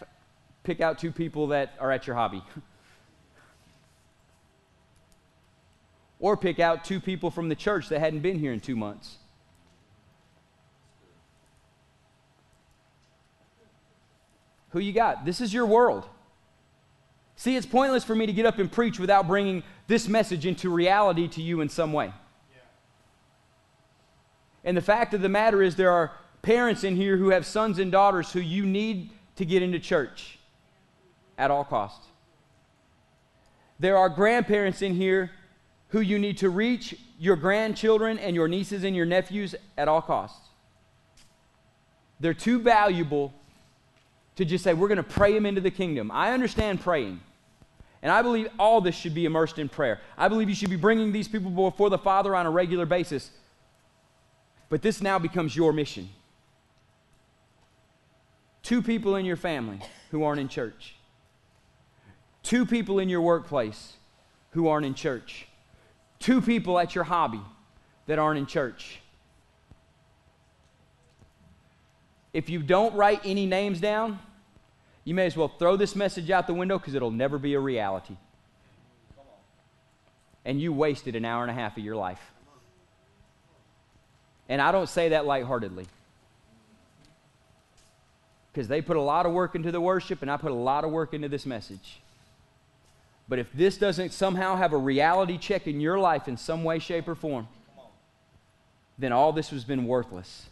pick 0.63 0.79
out 0.79 0.99
two 0.99 1.11
people 1.11 1.47
that 1.47 1.73
are 1.79 1.91
at 1.91 2.05
your 2.05 2.15
hobby. 2.15 2.43
or 6.23 6.37
pick 6.37 6.57
out 6.57 6.85
two 6.85 7.01
people 7.01 7.29
from 7.29 7.49
the 7.49 7.55
church 7.55 7.89
that 7.89 7.99
hadn't 7.99 8.21
been 8.21 8.39
here 8.39 8.53
in 8.53 8.61
two 8.61 8.77
months. 8.77 9.17
Who 14.69 14.79
you 14.79 14.93
got? 14.93 15.25
This 15.25 15.41
is 15.41 15.53
your 15.53 15.65
world. 15.65 16.05
See, 17.35 17.57
it's 17.57 17.65
pointless 17.65 18.05
for 18.05 18.15
me 18.15 18.25
to 18.25 18.31
get 18.31 18.45
up 18.45 18.57
and 18.57 18.71
preach 18.71 18.99
without 18.99 19.27
bringing 19.27 19.63
this 19.87 20.07
message 20.07 20.45
into 20.45 20.69
reality 20.69 21.27
to 21.27 21.41
you 21.41 21.59
in 21.59 21.67
some 21.67 21.91
way. 21.91 22.05
Yeah. 22.05 22.61
And 24.63 24.77
the 24.77 24.81
fact 24.81 25.13
of 25.13 25.19
the 25.19 25.27
matter 25.27 25.61
is, 25.61 25.75
there 25.75 25.91
are 25.91 26.13
parents 26.41 26.85
in 26.85 26.95
here 26.95 27.17
who 27.17 27.31
have 27.31 27.45
sons 27.45 27.79
and 27.79 27.91
daughters 27.91 28.31
who 28.31 28.39
you 28.39 28.65
need 28.65 29.09
to 29.35 29.43
get 29.43 29.61
into 29.61 29.77
church 29.77 30.39
at 31.37 31.51
all 31.51 31.65
costs. 31.65 32.07
There 33.77 33.97
are 33.97 34.07
grandparents 34.07 34.81
in 34.81 34.93
here 34.93 35.29
who 35.93 36.01
you 36.01 36.17
need 36.17 36.39
to 36.39 36.49
reach 36.49 36.95
your 37.19 37.35
grandchildren 37.35 38.17
and 38.17 38.35
your 38.35 38.47
nieces 38.47 38.83
and 38.83 38.95
your 38.95 39.05
nephews 39.05 39.53
at 39.77 39.87
all 39.87 40.01
costs. 40.01 40.49
They're 42.19 42.33
too 42.33 42.59
valuable 42.59 43.31
to 44.37 44.43
just 44.43 44.63
say, 44.63 44.73
we're 44.73 44.87
going 44.87 44.97
to 44.97 45.03
pray 45.03 45.35
them 45.35 45.45
into 45.45 45.61
the 45.61 45.69
kingdom. 45.69 46.09
I 46.09 46.31
understand 46.31 46.81
praying. 46.81 47.21
And 48.01 48.11
I 48.11 48.23
believe 48.23 48.47
all 48.57 48.81
this 48.81 48.95
should 48.95 49.13
be 49.13 49.25
immersed 49.25 49.59
in 49.59 49.69
prayer. 49.69 50.01
I 50.17 50.29
believe 50.29 50.49
you 50.49 50.55
should 50.55 50.71
be 50.71 50.77
bringing 50.77 51.11
these 51.11 51.27
people 51.27 51.51
before 51.51 51.91
the 51.91 51.99
Father 51.99 52.35
on 52.35 52.47
a 52.47 52.51
regular 52.51 52.87
basis. 52.87 53.29
But 54.69 54.81
this 54.81 54.99
now 54.99 55.19
becomes 55.19 55.55
your 55.55 55.73
mission. 55.73 56.09
Two 58.63 58.81
people 58.81 59.15
in 59.15 59.25
your 59.25 59.37
family 59.37 59.79
who 60.09 60.23
aren't 60.23 60.39
in 60.41 60.47
church, 60.47 60.95
two 62.41 62.65
people 62.65 62.97
in 62.97 63.09
your 63.09 63.21
workplace 63.21 63.93
who 64.51 64.67
aren't 64.67 64.87
in 64.87 64.95
church, 64.95 65.47
two 66.23 66.41
people 66.41 66.79
at 66.79 66.95
your 66.95 67.03
hobby 67.03 67.41
that 68.07 68.17
aren't 68.17 68.39
in 68.39 68.45
church. 68.45 68.99
If 72.31 72.49
you 72.49 72.63
don't 72.63 72.95
write 72.95 73.21
any 73.25 73.45
names 73.45 73.79
down, 73.79 74.19
you 75.03 75.13
may 75.13 75.25
as 75.25 75.35
well 75.35 75.49
throw 75.49 75.75
this 75.75 75.95
message 75.95 76.31
out 76.31 76.47
the 76.47 76.53
window 76.53 76.79
because 76.79 76.95
it'll 76.95 77.11
never 77.11 77.37
be 77.37 77.53
a 77.53 77.59
reality. 77.59 78.15
And 80.45 80.59
you 80.59 80.73
wasted 80.73 81.15
an 81.15 81.25
hour 81.25 81.43
and 81.43 81.51
a 81.51 81.53
half 81.53 81.77
of 81.77 81.83
your 81.83 81.95
life. 81.95 82.21
And 84.47 84.61
I 84.61 84.71
don't 84.71 84.89
say 84.89 85.09
that 85.09 85.25
lightheartedly. 85.25 85.87
Because 88.51 88.67
they 88.67 88.81
put 88.81 88.97
a 88.97 89.01
lot 89.01 89.25
of 89.25 89.33
work 89.33 89.55
into 89.55 89.71
the 89.71 89.81
worship, 89.81 90.21
and 90.21 90.31
I 90.31 90.37
put 90.37 90.51
a 90.51 90.55
lot 90.55 90.83
of 90.83 90.91
work 90.91 91.13
into 91.13 91.27
this 91.27 91.45
message. 91.45 91.99
But 93.27 93.39
if 93.39 93.51
this 93.53 93.77
doesn't 93.77 94.11
somehow 94.11 94.55
have 94.55 94.73
a 94.73 94.77
reality 94.77 95.37
check 95.37 95.67
in 95.67 95.79
your 95.79 95.97
life 95.97 96.27
in 96.27 96.37
some 96.37 96.63
way, 96.63 96.79
shape, 96.79 97.07
or 97.07 97.15
form, 97.15 97.47
then 98.97 99.11
all 99.11 99.31
this 99.31 99.49
has 99.49 99.63
been 99.63 99.85
worthless. 99.85 100.49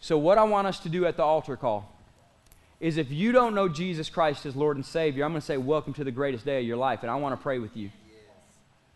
So, 0.00 0.18
what 0.18 0.36
I 0.36 0.42
want 0.44 0.66
us 0.66 0.80
to 0.80 0.88
do 0.88 1.06
at 1.06 1.16
the 1.16 1.22
altar 1.22 1.56
call 1.56 1.88
is 2.80 2.96
if 2.96 3.12
you 3.12 3.30
don't 3.30 3.54
know 3.54 3.68
Jesus 3.68 4.10
Christ 4.10 4.44
as 4.44 4.56
Lord 4.56 4.76
and 4.76 4.84
Savior, 4.84 5.24
I'm 5.24 5.30
going 5.30 5.40
to 5.40 5.46
say, 5.46 5.56
Welcome 5.56 5.92
to 5.94 6.04
the 6.04 6.10
greatest 6.10 6.44
day 6.44 6.58
of 6.58 6.66
your 6.66 6.76
life, 6.76 7.02
and 7.02 7.10
I 7.10 7.14
want 7.14 7.38
to 7.38 7.42
pray 7.42 7.60
with 7.60 7.76
you. 7.76 7.90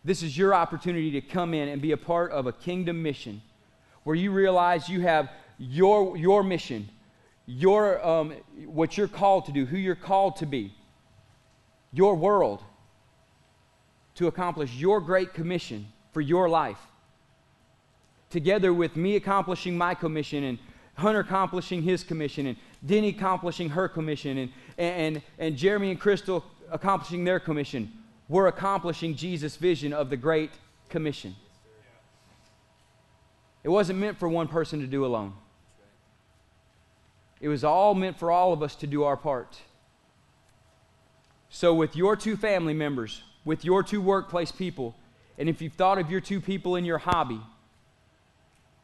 This 0.05 0.23
is 0.23 0.37
your 0.37 0.55
opportunity 0.55 1.13
to 1.13 1.21
come 1.21 1.55
in 1.55 1.69
and 1.69 1.81
be 1.81 1.93
a 1.93 1.97
part 1.97 2.33
of 2.33 2.47
a 2.47 2.53
kingdom 2.53 3.03
mission 3.03 3.43
where 4.05 4.17
you 4.17 4.31
realize 4.31 4.89
you 4.89 5.01
have 5.01 5.31
your, 5.59 6.17
your 6.17 6.43
mission, 6.43 6.89
your, 7.47 8.05
um, 8.05 8.35
what 8.67 8.99
you're 8.99 9.09
called 9.09 9.47
to 9.47 9.53
do, 9.53 9.65
who 9.65 9.77
you're 9.77 9.95
called 9.95 10.37
to 10.37 10.47
be, 10.47 10.75
your 11.93 12.15
world, 12.17 12.63
to 14.17 14.27
accomplish 14.27 14.75
your 14.75 15.01
great 15.01 15.33
commission 15.33 15.87
for 16.13 16.21
your 16.21 16.49
life. 16.49 16.79
Together 18.31 18.75
with 18.75 18.97
me 18.97 19.17
accomplishing 19.17 19.79
my 19.79 19.95
commission 19.95 20.45
and 20.45 20.59
Hunter 20.97 21.21
accomplishing 21.21 21.83
his 21.83 22.03
commission, 22.03 22.47
and 22.47 22.57
Denny 22.85 23.11
accomplishing 23.11 23.69
her 23.69 23.87
commission, 23.87 24.39
and, 24.39 24.51
and, 24.79 25.23
and 25.39 25.57
Jeremy 25.57 25.91
and 25.91 26.01
Crystal 26.01 26.43
accomplishing 26.71 27.23
their 27.23 27.39
commission. 27.39 27.93
We're 28.29 28.47
accomplishing 28.47 29.15
Jesus' 29.15 29.57
vision 29.57 29.93
of 29.93 30.09
the 30.09 30.17
Great 30.17 30.51
Commission. 30.89 31.37
It 33.63 33.69
wasn't 33.69 33.99
meant 33.99 34.19
for 34.19 34.29
one 34.29 34.49
person 34.49 34.81
to 34.81 34.87
do 34.87 35.05
alone. 35.05 35.35
It 37.47 37.49
was 37.49 37.63
all 37.63 37.95
meant 37.95 38.19
for 38.19 38.33
all 38.33 38.53
of 38.53 38.61
us 38.61 38.75
to 38.75 38.89
do 38.89 39.05
our 39.05 39.17
part. 39.17 39.61
So, 41.49 41.73
with 41.73 41.95
your 41.95 42.17
two 42.17 42.37
family 42.37 42.75
members, 42.75 43.23
with 43.45 43.65
your 43.65 43.85
two 43.85 44.01
workplace 44.01 44.51
people, 44.51 44.97
and 45.39 45.49
if 45.49 45.63
you've 45.63 45.75
thought 45.75 45.99
of 45.99 46.11
your 46.11 46.21
two 46.21 46.41
people 46.41 46.75
in 46.75 46.85
your 46.85 46.99
hobby, 46.99 47.41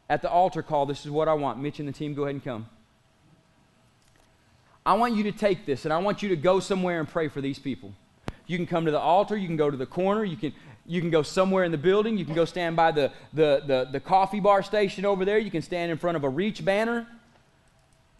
at 0.09 0.21
the 0.21 0.29
altar 0.29 0.63
call, 0.63 0.85
this 0.85 1.03
is 1.03 1.11
what 1.11 1.27
I 1.27 1.33
want. 1.33 1.59
Mitch 1.59 1.79
and 1.79 1.89
the 1.89 1.91
team, 1.91 2.13
go 2.13 2.23
ahead 2.23 2.35
and 2.35 2.43
come. 2.45 2.69
I 4.85 4.93
want 4.93 5.15
you 5.15 5.23
to 5.23 5.33
take 5.33 5.65
this 5.65 5.83
and 5.83 5.93
I 5.93 5.97
want 5.97 6.23
you 6.23 6.29
to 6.29 6.37
go 6.37 6.61
somewhere 6.61 7.01
and 7.01 7.09
pray 7.09 7.27
for 7.27 7.41
these 7.41 7.59
people. 7.59 7.91
You 8.47 8.55
can 8.55 8.65
come 8.65 8.85
to 8.85 8.91
the 8.91 8.97
altar, 8.97 9.35
you 9.35 9.47
can 9.47 9.57
go 9.57 9.71
to 9.71 9.75
the 9.75 9.85
corner, 9.85 10.23
you 10.23 10.37
can, 10.37 10.53
you 10.85 11.01
can 11.01 11.09
go 11.09 11.21
somewhere 11.21 11.65
in 11.65 11.73
the 11.73 11.77
building, 11.77 12.17
you 12.17 12.23
can 12.23 12.33
go 12.33 12.45
stand 12.45 12.77
by 12.77 12.93
the, 12.93 13.11
the, 13.33 13.61
the, 13.67 13.89
the 13.91 13.99
coffee 13.99 14.39
bar 14.39 14.63
station 14.63 15.03
over 15.03 15.25
there, 15.25 15.37
you 15.37 15.51
can 15.51 15.61
stand 15.61 15.91
in 15.91 15.97
front 15.97 16.15
of 16.15 16.23
a 16.23 16.29
reach 16.29 16.63
banner. 16.63 17.05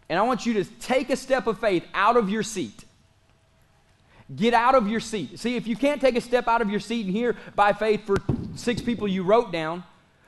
And 0.08 0.18
I 0.18 0.22
want 0.22 0.46
you 0.46 0.54
to 0.54 0.64
take 0.64 1.10
a 1.10 1.16
step 1.16 1.46
of 1.46 1.58
faith 1.58 1.84
out 1.94 2.16
of 2.16 2.28
your 2.28 2.42
seat. 2.42 2.84
Get 4.34 4.54
out 4.54 4.74
of 4.74 4.88
your 4.88 5.00
seat. 5.00 5.38
See, 5.38 5.56
if 5.56 5.66
you 5.66 5.76
can't 5.76 6.00
take 6.00 6.16
a 6.16 6.20
step 6.20 6.48
out 6.48 6.62
of 6.62 6.70
your 6.70 6.80
seat 6.80 7.06
and 7.06 7.14
hear 7.14 7.36
by 7.54 7.72
faith 7.72 8.06
for 8.06 8.16
six 8.54 8.80
people 8.80 9.06
you 9.06 9.22
wrote 9.22 9.52
down, 9.52 9.84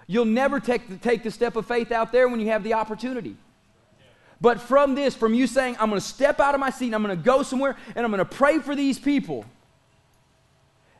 You'll 0.07 0.24
never 0.24 0.61
take 0.61 0.89
the, 0.89 0.97
take 0.97 1.22
the 1.22 1.31
step 1.31 1.57
of 1.57 1.66
faith 1.66 1.91
out 1.91 2.12
there 2.12 2.29
when 2.29 2.41
you 2.41 2.49
have 2.49 2.62
the 2.62 2.74
opportunity. 2.74 3.37
But 4.41 4.61
from 4.61 4.95
this, 4.95 5.14
from 5.14 5.35
you 5.35 5.47
saying, 5.47 5.77
I'm 5.81 5.89
going 5.89 6.01
to 6.01 6.07
step 6.07 6.41
out 6.41 6.55
of 6.55 6.61
my 6.61 6.70
seat 6.70 6.87
and 6.87 6.95
I'm 6.95 7.03
going 7.03 7.16
to 7.16 7.24
go 7.24 7.43
somewhere 7.43 7.77
and 7.95 8.05
I'm 8.05 8.12
going 8.12 8.18
to 8.18 8.24
pray 8.24 8.59
for 8.59 8.77
these 8.77 8.99
people, 8.99 9.45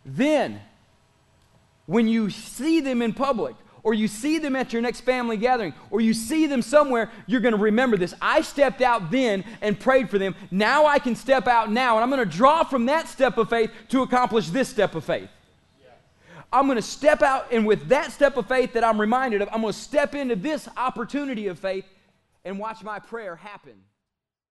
then 0.05 0.61
when 1.85 2.09
you 2.09 2.31
see 2.31 2.81
them 2.81 3.03
in 3.03 3.13
public, 3.13 3.55
or 3.87 3.95
you 3.95 4.09
see 4.09 4.41
them 4.41 4.57
at 4.57 4.73
your 4.73 4.83
next 4.83 5.03
family 5.03 5.37
gathering, 5.37 5.73
or 5.93 6.01
you 6.01 6.13
see 6.13 6.49
them 6.49 6.61
somewhere, 6.61 7.09
you're 7.29 7.41
going 7.41 7.55
to 7.55 7.61
remember 7.61 7.97
this. 7.97 8.15
I 8.21 8.41
stepped 8.41 8.83
out 8.83 9.13
then 9.13 9.45
and 9.61 9.79
prayed 9.79 10.11
for 10.11 10.19
them. 10.19 10.35
Now 10.51 10.87
I 10.87 10.99
can 10.99 11.15
step 11.15 11.47
out 11.47 11.71
now, 11.71 11.95
and 11.95 12.03
I'm 12.03 12.11
going 12.11 12.29
to 12.29 12.37
draw 12.37 12.65
from 12.65 12.87
that 12.87 13.07
step 13.07 13.39
of 13.39 13.49
faith 13.49 13.71
to 13.91 14.03
accomplish 14.03 14.49
this 14.49 14.69
step 14.69 14.97
of 14.97 15.05
faith. 15.05 15.29
I'm 16.53 16.67
going 16.67 16.75
to 16.75 16.83
step 16.83 17.23
out, 17.23 17.53
and 17.53 17.65
with 17.65 17.87
that 17.87 18.11
step 18.11 18.37
of 18.37 18.49
faith 18.49 18.73
that 18.73 18.83
I'm 18.83 19.01
reminded 19.01 19.41
of, 19.41 19.49
I'm 19.53 19.61
going 19.61 19.73
to 19.73 19.79
step 19.79 20.17
into 20.17 20.35
this 20.35 20.69
opportunity 20.77 21.47
of 21.47 21.57
faith 21.57 21.85
and 22.45 22.59
watch 22.59 22.83
my 22.83 22.99
prayer 22.99 23.37
happen. 23.37 23.75